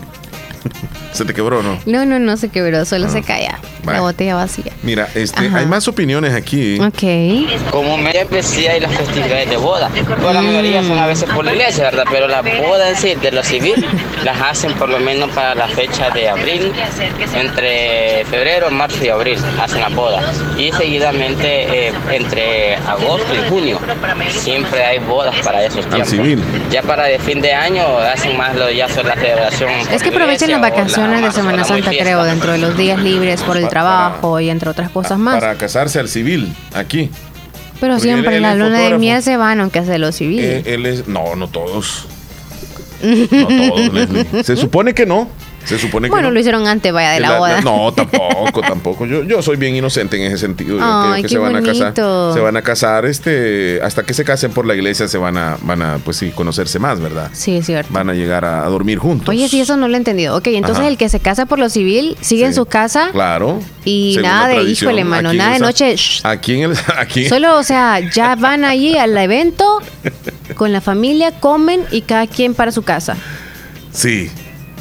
[1.13, 1.79] ¿Se te quebró no?
[1.85, 4.71] No, no, no se quebró, solo se ah, la botella vacía.
[4.81, 6.79] Mira, este, hay más opiniones aquí.
[6.79, 7.71] Ok.
[7.71, 9.89] Como me sí hay las festividades de boda.
[9.89, 12.05] Pues la mayoría son a veces por la iglesia, ¿verdad?
[12.11, 13.85] Pero la boda en sí, de lo civil,
[14.23, 16.71] las hacen por lo menos para la fecha de abril,
[17.35, 20.23] entre febrero, marzo y abril, hacen las bodas.
[20.57, 23.79] Y seguidamente eh, entre agosto y junio,
[24.29, 26.01] siempre hay bodas para esos tiempos.
[26.01, 26.43] Al civil.
[26.71, 29.71] Ya para el fin de año hacen más lo ya son la celebración.
[29.91, 33.57] Es que aprovechen las vacaciones de Semana Santa, creo, dentro de los días libres por
[33.57, 35.39] el trabajo y entre otras cosas más.
[35.39, 37.09] Para casarse al civil, aquí.
[37.79, 40.39] Pero siempre en la luna de miel se van, aunque hace lo civil.
[40.41, 42.05] Eh, él es, no, no todos.
[43.03, 45.27] no todos, Se supone que no.
[45.65, 47.61] Se supone que bueno, lo hicieron antes, vaya, de la, boda.
[47.61, 49.05] no, tampoco, tampoco.
[49.05, 50.79] Yo, yo soy bien inocente en ese sentido.
[50.79, 51.93] Yo que se van a casar.
[51.95, 55.57] Se van a casar, este, hasta que se casen por la iglesia se van a,
[55.61, 57.29] van a, pues sí, conocerse más, ¿verdad?
[57.33, 57.91] Sí, es cierto.
[57.93, 59.29] Van a llegar a, dormir juntos.
[59.29, 60.35] Oye, sí, eso no lo he entendido.
[60.35, 63.09] Ok, entonces el que se casa por lo civil sigue en su casa.
[63.11, 63.59] Claro.
[63.85, 65.95] Y nada de, híjole, mano, nada de noche.
[66.23, 67.27] aquí en el, aquí.
[67.27, 69.81] Solo, o sea, ya van allí al evento
[70.55, 73.17] con la familia, comen y cada quien para su casa.
[73.91, 74.31] Sí,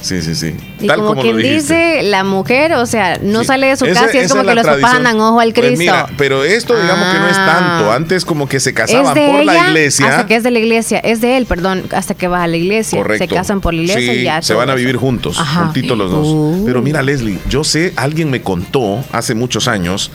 [0.03, 0.55] Sí, sí, sí.
[0.81, 4.33] Y como, quien dice, la mujer, o sea, no sale de su casa y es
[4.33, 5.95] como que los papás andan ojo al pues Cristo.
[6.19, 7.91] pero esto digamos que no es tanto.
[7.91, 7.95] Ah.
[7.95, 10.09] Antes como que se casaban por la iglesia.
[10.09, 10.99] Hasta que es de la iglesia.
[10.99, 12.99] Es de él, perdón, hasta que va a la iglesia.
[12.99, 13.24] Correcto.
[13.24, 14.43] Se casan por la iglesia y ya.
[14.43, 16.27] Se van a vivir juntos, juntitos los dos.
[16.27, 16.65] Uh.
[16.66, 20.11] Pero mira, Leslie, yo sé, alguien me contó hace muchos años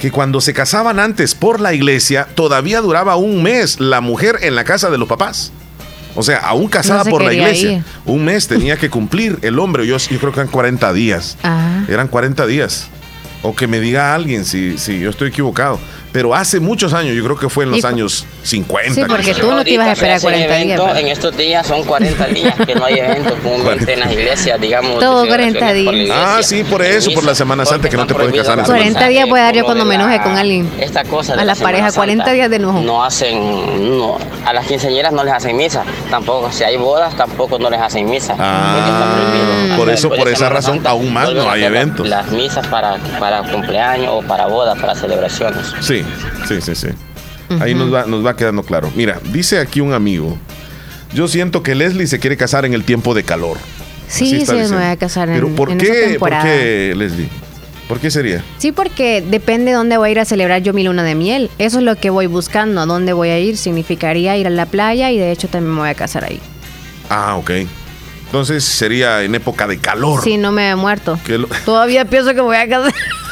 [0.00, 4.54] que cuando se casaban antes por la iglesia, todavía duraba un mes la mujer en
[4.54, 5.52] la casa de los papás.
[6.16, 7.84] O sea, aún casada por la iglesia.
[8.04, 9.86] Un mes tenía que cumplir el hombre.
[9.86, 11.36] Yo, yo creo que eran 40 días.
[11.44, 11.84] Ah.
[11.88, 12.88] Eran 40 días.
[13.42, 15.78] O que me diga alguien si, si yo estoy equivocado
[16.12, 18.94] pero hace muchos años, yo creo que fue en los años 50.
[18.94, 20.80] Sí, porque tú no te ibas a esperar 40 días.
[20.96, 24.98] En estos días son 40 días que no hay eventos comúnmente en las iglesias, digamos.
[24.98, 26.10] Todo 40 días.
[26.12, 28.64] Ah, sí, por eso, por la Semana Santa que no te puedes casar.
[28.64, 30.70] 40 días puede dar yo cuando me enoje con alguien.
[30.80, 32.80] Esta cosa a la, pareja, 40 días de enojo.
[32.80, 37.58] No hacen, no, a las quinceañeras no les hacen misa, tampoco, si hay bodas, tampoco
[37.58, 38.36] no les hacen misa.
[38.38, 42.08] Ah, por eso, por esa razón, aún más no hay eventos.
[42.08, 45.74] Las misas para, para cumpleaños o para bodas, para celebraciones.
[45.80, 45.95] Sí.
[46.48, 46.88] Sí, sí, sí.
[47.60, 48.90] Ahí nos va, nos va quedando claro.
[48.96, 50.36] Mira, dice aquí un amigo,
[51.14, 53.58] yo siento que Leslie se quiere casar en el tiempo de calor.
[54.08, 57.28] Sí, sí, me voy a casar Pero ¿por qué, ¿por qué, Leslie?
[57.88, 58.42] ¿Por qué sería?
[58.58, 61.50] Sí, porque depende de dónde voy a ir a celebrar yo mi luna de miel.
[61.58, 62.80] Eso es lo que voy buscando.
[62.80, 63.56] ¿A dónde voy a ir?
[63.56, 66.40] Significaría ir a la playa y de hecho también me voy a casar ahí.
[67.08, 67.50] Ah, ok.
[68.24, 70.20] Entonces sería en época de calor.
[70.22, 71.16] Sí, no me he muerto.
[71.64, 72.92] Todavía pienso que voy a casar.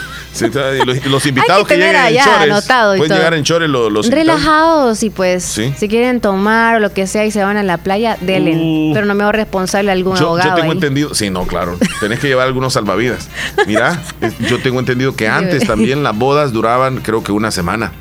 [1.06, 2.64] los, invitados que, lleguen en chores,
[2.96, 7.24] pueden llegar en chores los, Relajados y pues si quieren tomar o lo que sea
[7.24, 8.54] y se van a la playa, denle.
[8.56, 8.92] Uh.
[8.94, 10.50] pero no me hago responsable algún abogado.
[10.50, 13.28] Yo tengo entendido, sí, no, claro, tenés que llevar algunos salvavidas.
[13.66, 14.00] Mira,
[14.48, 17.92] yo tengo entendido que antes también las bodas duraban creo que una semana.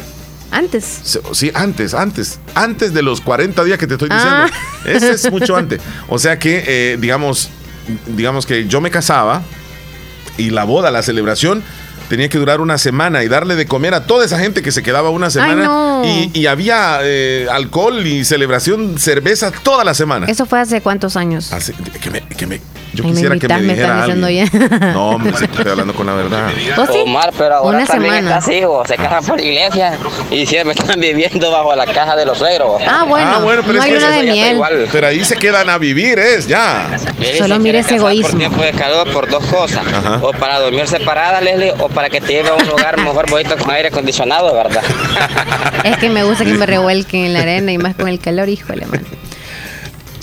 [0.51, 1.19] Antes.
[1.31, 2.39] Sí, antes, antes.
[2.53, 4.35] Antes de los 40 días que te estoy diciendo.
[4.35, 4.49] Ah.
[4.85, 5.81] Ese es mucho antes.
[6.07, 7.49] O sea que, eh, digamos,
[8.05, 9.41] digamos que yo me casaba
[10.37, 11.63] y la boda, la celebración,
[12.09, 14.83] tenía que durar una semana y darle de comer a toda esa gente que se
[14.83, 16.01] quedaba una semana.
[16.03, 20.27] y, había eh, alcohol y celebración, cerveza toda la semana.
[20.27, 21.51] ¿Eso fue hace cuántos años?
[22.35, 22.59] que me,
[22.93, 24.49] yo quisiera que me dijera alguien.
[24.93, 26.51] No, hombre, estoy hablando con la verdad.
[27.03, 28.41] Omar, pero ahora Una también semana.
[28.41, 29.97] se casan por la iglesia
[30.29, 32.81] y siempre están viviendo bajo la caja de los suegros.
[32.87, 34.61] Ah, bueno, ah, bueno pero no hay una de miel.
[34.91, 36.97] Pero ahí se quedan a vivir, es ya.
[37.37, 38.29] Solo mire ese egoísmo.
[38.29, 39.83] Por tiempo de calor, por dos cosas.
[40.21, 43.57] O para dormir separada, Leslie, o para que te lleve a un lugar mejor bonito
[43.57, 44.83] con aire acondicionado, ¿verdad?
[45.83, 48.49] es que me gusta que me revuelquen en la arena y más con el calor,
[48.49, 49.05] híjole, man.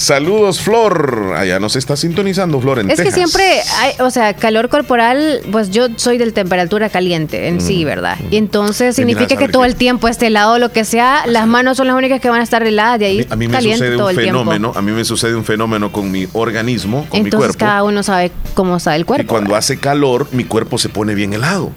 [0.01, 1.35] Saludos, Flor.
[1.37, 5.71] Allá nos está sintonizando, Flor, en Es que siempre hay, o sea, calor corporal, pues
[5.71, 7.87] yo soy de temperatura caliente en sí, mm.
[7.87, 8.17] ¿verdad?
[8.31, 11.87] Y entonces significa que todo el tiempo esté helado, lo que sea, las manos son
[11.87, 13.27] las únicas que van a estar heladas de ahí.
[13.29, 17.07] A mí, me sucede un fenómeno, a mí me sucede un fenómeno con mi organismo,
[17.11, 17.59] con mi cuerpo.
[17.59, 19.25] cada uno sabe cómo está el cuerpo.
[19.25, 21.73] Y cuando hace calor, mi cuerpo se pone bien helado.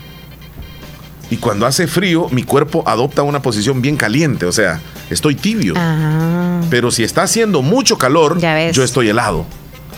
[1.33, 4.79] Y cuando hace frío, mi cuerpo adopta una posición bien caliente, o sea,
[5.09, 5.73] estoy tibio.
[5.75, 6.61] Ah.
[6.69, 8.39] Pero si está haciendo mucho calor,
[8.71, 9.47] yo estoy helado.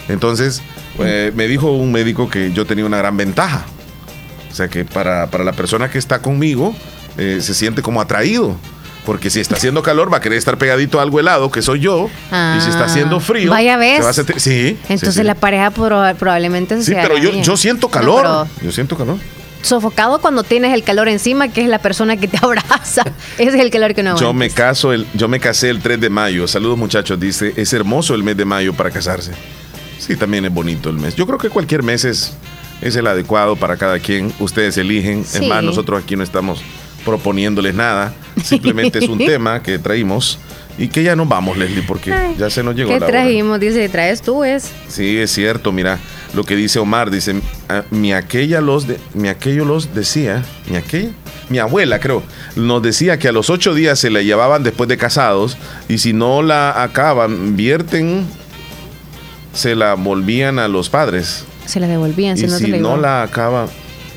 [0.07, 0.61] Entonces,
[0.99, 3.65] eh, me dijo un médico que yo tenía una gran ventaja.
[4.49, 6.73] O sea, que para, la persona que está conmigo,
[7.17, 8.55] eh, se siente como atraído.
[9.05, 11.81] Porque si está haciendo calor, va a querer estar pegadito a algo helado, que soy
[11.81, 12.09] yo.
[12.31, 12.85] y si está ah.
[12.85, 13.51] haciendo frío.
[13.51, 14.05] Vaya vez.
[14.37, 14.77] sí.
[14.87, 18.47] Entonces la pareja probablemente Sí, pero yo, yo siento calor.
[18.61, 19.17] yo siento calor
[19.65, 23.03] sofocado cuando tienes el calor encima, que es la persona que te abraza.
[23.37, 25.99] Ese es el calor que no Yo me caso el, yo me casé el 3
[25.99, 26.47] de mayo.
[26.47, 29.31] Saludos muchachos, dice, es hermoso el mes de mayo para casarse.
[29.99, 31.15] Sí, también es bonito el mes.
[31.15, 32.33] Yo creo que cualquier mes es,
[32.81, 34.31] es el adecuado para cada quien.
[34.39, 35.21] Ustedes eligen.
[35.21, 36.61] Es más, nosotros aquí no estamos
[37.03, 38.13] proponiéndoles nada.
[38.43, 40.37] Simplemente es un tema que traímos
[40.77, 43.59] y que ya no vamos, Leslie, porque ya se nos llegó ¿Qué trajimos?
[43.59, 44.71] Dice, traes tú, es.
[44.89, 45.99] Sí, es cierto, mira
[46.35, 50.75] lo que dice Omar, dice, ah, mi aquella los, de, mi aquello los decía, mi
[50.75, 51.11] aquella,
[51.49, 52.23] mi abuela creo,
[52.55, 55.57] nos decía que a los ocho días se la llevaban después de casados
[55.87, 58.25] y si no la acaban, vierten,
[59.53, 61.45] se la volvían a los padres.
[61.65, 63.67] Se la devolvían, si no, si no la acaban,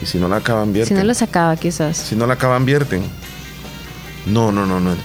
[0.03, 0.97] y si no la acaban, vierten.
[0.97, 1.97] Si no la sacaba, quizás.
[1.97, 3.03] Si no la acaban, vierten.
[4.27, 4.97] No, no, no, no.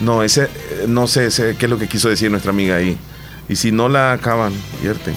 [0.00, 0.48] No, ese,
[0.88, 2.96] no sé, sé qué es lo que quiso decir nuestra amiga ahí.
[3.48, 5.14] Y si no la acaban, vierten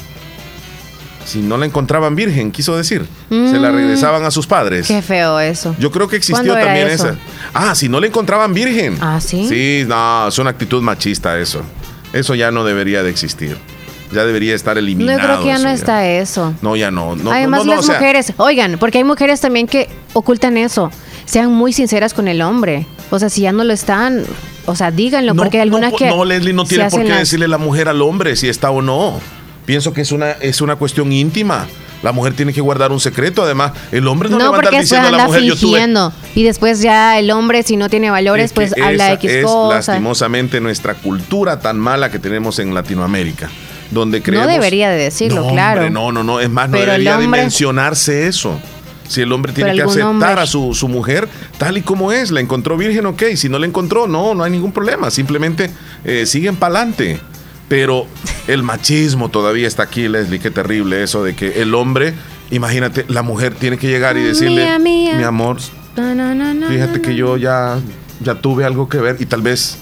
[1.28, 3.06] si no la encontraban virgen, quiso decir.
[3.30, 3.76] Se la mm.
[3.76, 4.88] regresaban a sus padres.
[4.88, 5.76] Qué feo eso.
[5.78, 7.18] Yo creo que existió también esa.
[7.54, 8.98] Ah, si no la encontraban virgen.
[9.02, 9.46] Ah, sí.
[9.50, 11.62] Sí, no, es una actitud machista eso.
[12.14, 13.58] Eso ya no debería de existir.
[14.14, 15.20] Ya debería estar eliminado.
[15.20, 16.54] No creo que ya no está eso.
[16.62, 17.18] No, ya no.
[17.30, 20.92] Además, las mujeres, oigan, porque hay mujeres también que ocultan eso.
[21.26, 22.88] Sean muy sinceras con el hombre.
[23.10, 24.24] O sea, si ya no lo están,
[24.66, 26.08] o sea, díganlo, porque hay algunas que.
[26.08, 29.20] No, Leslie, no tiene por qué decirle la mujer al hombre si está o no.
[29.68, 31.68] Pienso que es una, es una cuestión íntima.
[32.02, 33.44] La mujer tiene que guardar un secreto.
[33.44, 36.14] Además, el hombre no, le va a andar diciendo a la mujer fingiendo.
[36.36, 40.94] Y después ya el hombre, si no tiene valores, pues habla X es lastimosamente nuestra
[40.94, 43.50] cultura tan mala que tenemos en Latinoamérica.
[43.92, 45.90] Donde creemos, no debería de decirlo, no, claro.
[45.90, 46.40] no, no, no.
[46.40, 48.58] Es más, no debería de mencionarse eso.
[49.10, 51.28] Si el hombre tiene que aceptar a su, su, mujer
[51.58, 53.24] tal y como es, la encontró virgen, ok.
[53.36, 55.12] Si no la encontró, no, no hay ningún problema.
[55.12, 55.70] Simplemente
[56.06, 57.20] eh, siguen para adelante.
[57.68, 58.08] Pero
[58.48, 62.14] el machismo todavía está aquí, Leslie, qué terrible eso de que el hombre,
[62.50, 65.58] imagínate, la mujer tiene que llegar y decirle, mi amor,
[66.70, 67.80] fíjate que yo ya,
[68.22, 69.78] ya tuve algo que ver y tal vez...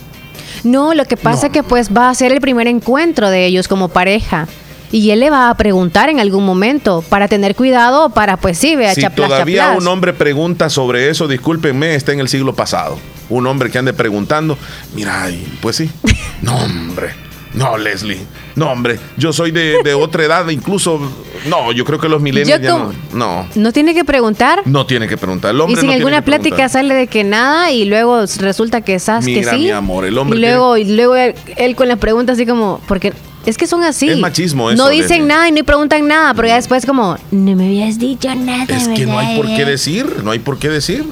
[0.63, 3.67] No, lo que pasa es que pues va a ser el primer encuentro de ellos
[3.67, 4.47] como pareja.
[4.91, 8.75] Y él le va a preguntar en algún momento para tener cuidado, para pues sí,
[8.75, 12.97] vea, Si todavía un hombre pregunta sobre eso, discúlpenme, está en el siglo pasado.
[13.29, 14.57] Un hombre que ande preguntando,
[14.95, 15.27] mira,
[15.61, 15.89] pues sí.
[16.41, 17.24] No, hombre.
[17.55, 18.19] No, Leslie.
[18.55, 18.99] No, hombre.
[19.17, 20.99] Yo soy de, otra edad, incluso.
[21.47, 23.47] No, yo creo que los milenios ya no, no.
[23.55, 24.61] ¿No tiene que preguntar?
[24.65, 25.51] No tiene que preguntar.
[25.51, 29.25] El hombre y sin alguna plática sale de que nada y luego resulta que sabes
[29.25, 29.57] que sí.
[29.57, 30.37] mi amor, el hombre.
[30.37, 32.81] Y luego, y luego él, con la pregunta así como.
[32.87, 33.13] Porque
[33.45, 34.09] es que son así.
[34.09, 34.81] Es machismo eso.
[34.81, 38.33] No dicen nada y no preguntan nada, pero ya después como, no me habías dicho
[38.35, 38.65] nada.
[38.75, 41.05] Es que no hay por qué decir, no hay por qué decir.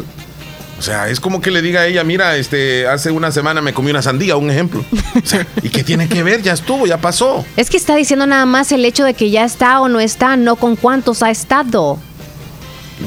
[0.84, 3.74] O sea, es como que le diga a ella, mira, este, hace una semana me
[3.74, 4.84] comí una sandía, un ejemplo.
[5.16, 6.42] O sea, ¿y qué tiene que ver?
[6.42, 7.46] Ya estuvo, ya pasó.
[7.56, 10.36] Es que está diciendo nada más el hecho de que ya está o no está,
[10.36, 12.00] no con cuántos ha estado.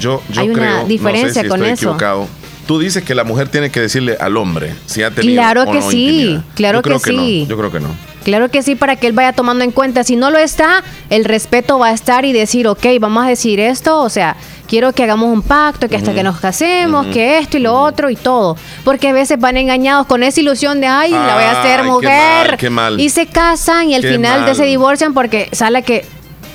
[0.00, 1.88] Yo, yo Hay una diferencia no con estoy eso.
[1.88, 2.28] Equivocado.
[2.66, 5.82] Tú dices que la mujer tiene que decirle al hombre si ha tenido Claro que
[5.82, 7.44] sí, claro que, sí.
[7.46, 7.88] Yo creo que no.
[8.24, 10.02] Claro que sí, para que él vaya tomando en cuenta.
[10.02, 13.60] Si no lo está, el respeto va a estar y decir, ok, vamos a decir
[13.60, 14.36] esto, o sea,
[14.66, 18.10] quiero que hagamos un pacto, que hasta que nos casemos, que esto y lo otro
[18.10, 18.56] y todo.
[18.84, 22.58] Porque a veces van engañados con esa ilusión de, ay, la voy a hacer mujer.
[22.98, 26.04] Y se casan y al final de se divorcian porque sale que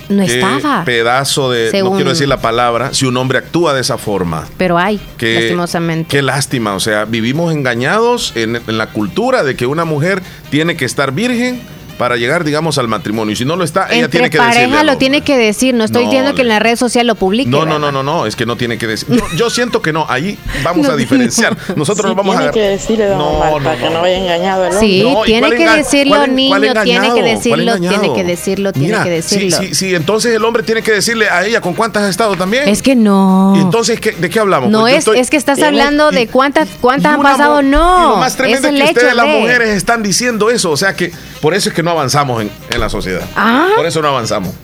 [0.08, 0.84] no estaba.
[0.84, 4.46] Pedazo de, no quiero decir la palabra, si un hombre actúa de esa forma.
[4.56, 6.08] Pero hay, lastimosamente.
[6.08, 10.76] Qué lástima, o sea, vivimos engañados en, en la cultura de que una mujer tiene
[10.76, 11.60] que estar virgen
[11.98, 13.32] para llegar, digamos, al matrimonio.
[13.32, 14.54] Y si no lo está, ella tiene que decirlo.
[14.54, 15.74] pareja lo tiene que decir.
[15.74, 17.50] No estoy diciendo que en la red social lo publique.
[17.50, 18.26] No, no, no, no, no.
[18.26, 19.08] Es que no tiene que decir.
[19.36, 20.06] Yo, siento que no.
[20.08, 21.56] Ahí vamos a diferenciar.
[21.76, 22.52] Nosotros nos vamos tiene a.
[22.52, 24.88] que decirle, no, para que no vaya engañado el hombre.
[24.88, 26.58] Sí, tiene que decirlo, niño.
[26.82, 29.56] Tiene que decirlo, tiene que decirlo, tiene que decirlo.
[29.58, 32.68] Sí, sí, entonces el hombre tiene que decirle a ella con cuántas has estado también.
[32.68, 33.54] Es que no.
[33.56, 34.70] ¿Y entonces ¿de qué hablamos?
[34.70, 37.62] No es, es que estás hablando de cuántas, cuántas han pasado.
[37.62, 38.10] No.
[38.10, 40.70] lo más tremendo es que ustedes, las mujeres, están diciendo eso.
[40.70, 43.22] O sea que Por eso es que no avanzamos en, la sociedad.
[43.36, 43.68] Ah.
[43.76, 44.54] Por eso no avanzamos.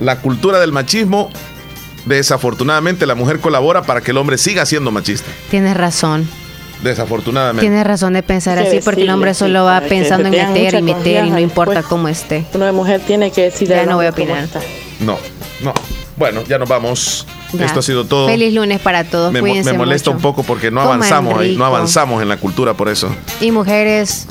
[0.00, 1.30] La cultura del machismo,
[2.04, 5.30] desafortunadamente, la mujer colabora para que el hombre siga siendo machista.
[5.50, 6.28] Tienes razón.
[6.82, 7.62] Desafortunadamente.
[7.62, 11.24] Tienes razón de pensar así porque el hombre solo va pensando en meter y meter
[11.24, 12.44] y no importa cómo esté.
[12.52, 13.76] Una mujer tiene que decirle.
[13.76, 14.46] Ya no voy a opinar.
[15.00, 15.18] No,
[15.62, 15.72] no.
[16.16, 17.26] Bueno, ya nos vamos.
[17.64, 18.28] Esto ha sido todo.
[18.28, 19.32] Feliz lunes para todos.
[19.32, 22.88] Me, me molesta un poco porque no avanzamos ahí, no avanzamos en la cultura por
[22.88, 23.14] eso.
[23.40, 24.26] Y mujeres.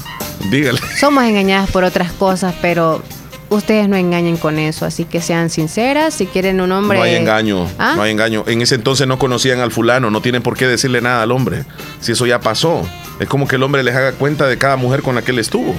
[0.49, 0.79] Dígale.
[0.99, 3.01] Somos engañadas por otras cosas, pero
[3.49, 6.97] ustedes no engañen con eso, así que sean sinceras, si quieren un hombre...
[6.97, 7.93] No hay engaño, ¿Ah?
[7.95, 8.43] no hay engaño.
[8.47, 11.65] En ese entonces no conocían al fulano, no tienen por qué decirle nada al hombre,
[12.01, 12.81] si eso ya pasó.
[13.19, 15.39] Es como que el hombre les haga cuenta de cada mujer con la que él
[15.39, 15.73] estuvo.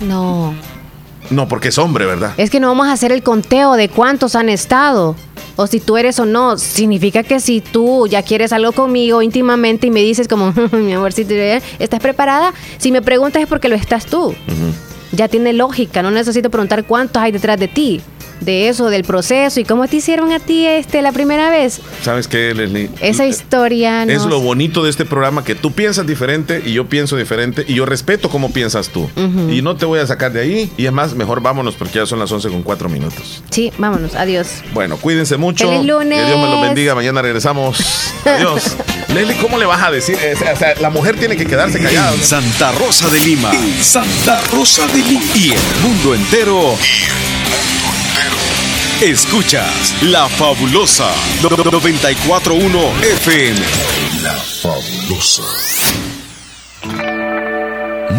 [0.00, 0.54] No.
[1.28, 2.32] No, porque es hombre, ¿verdad?
[2.38, 5.14] Es que no vamos a hacer el conteo de cuántos han estado.
[5.60, 6.56] O si tú eres o no.
[6.56, 11.34] Significa que si tú ya quieres algo conmigo íntimamente y me dices como, mi amorcito,
[11.78, 12.54] ¿estás preparada?
[12.78, 14.34] Si me preguntas es porque lo estás tú.
[15.12, 16.02] Ya tiene lógica.
[16.02, 18.00] No necesito preguntar cuántos hay detrás de ti
[18.40, 21.80] de eso, del proceso y cómo te hicieron a ti este la primera vez.
[22.02, 22.90] ¿Sabes qué, Leslie?
[23.00, 27.16] Esa historia Es lo bonito de este programa, que tú piensas diferente y yo pienso
[27.16, 29.08] diferente y yo respeto cómo piensas tú.
[29.50, 30.72] Y no te voy a sacar de ahí.
[30.76, 33.42] Y es más, mejor vámonos porque ya son las 11 con 4 minutos.
[33.50, 34.14] Sí, vámonos.
[34.14, 34.48] Adiós.
[34.72, 35.68] Bueno, cuídense mucho.
[35.68, 36.18] Feliz lunes.
[36.18, 36.94] Que Dios me los bendiga.
[36.94, 37.78] Mañana regresamos.
[38.24, 38.76] Adiós.
[39.14, 40.16] Leslie, ¿cómo le vas a decir?
[40.16, 42.14] O sea, la mujer tiene que quedarse callada.
[42.14, 43.50] En Santa Rosa de Lima.
[43.52, 45.24] En Santa Rosa de Lima.
[45.34, 46.74] Y el mundo entero.
[49.02, 51.10] Escuchas La Fabulosa
[51.42, 53.58] 941 FM.
[54.22, 55.42] La Fabulosa.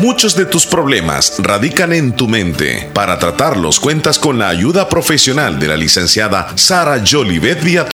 [0.02, 2.90] Muchos de tus problemas radican en tu mente.
[2.96, 7.62] Para tratarlos cuentas con la ayuda profesional de la licenciada Sara Jolivet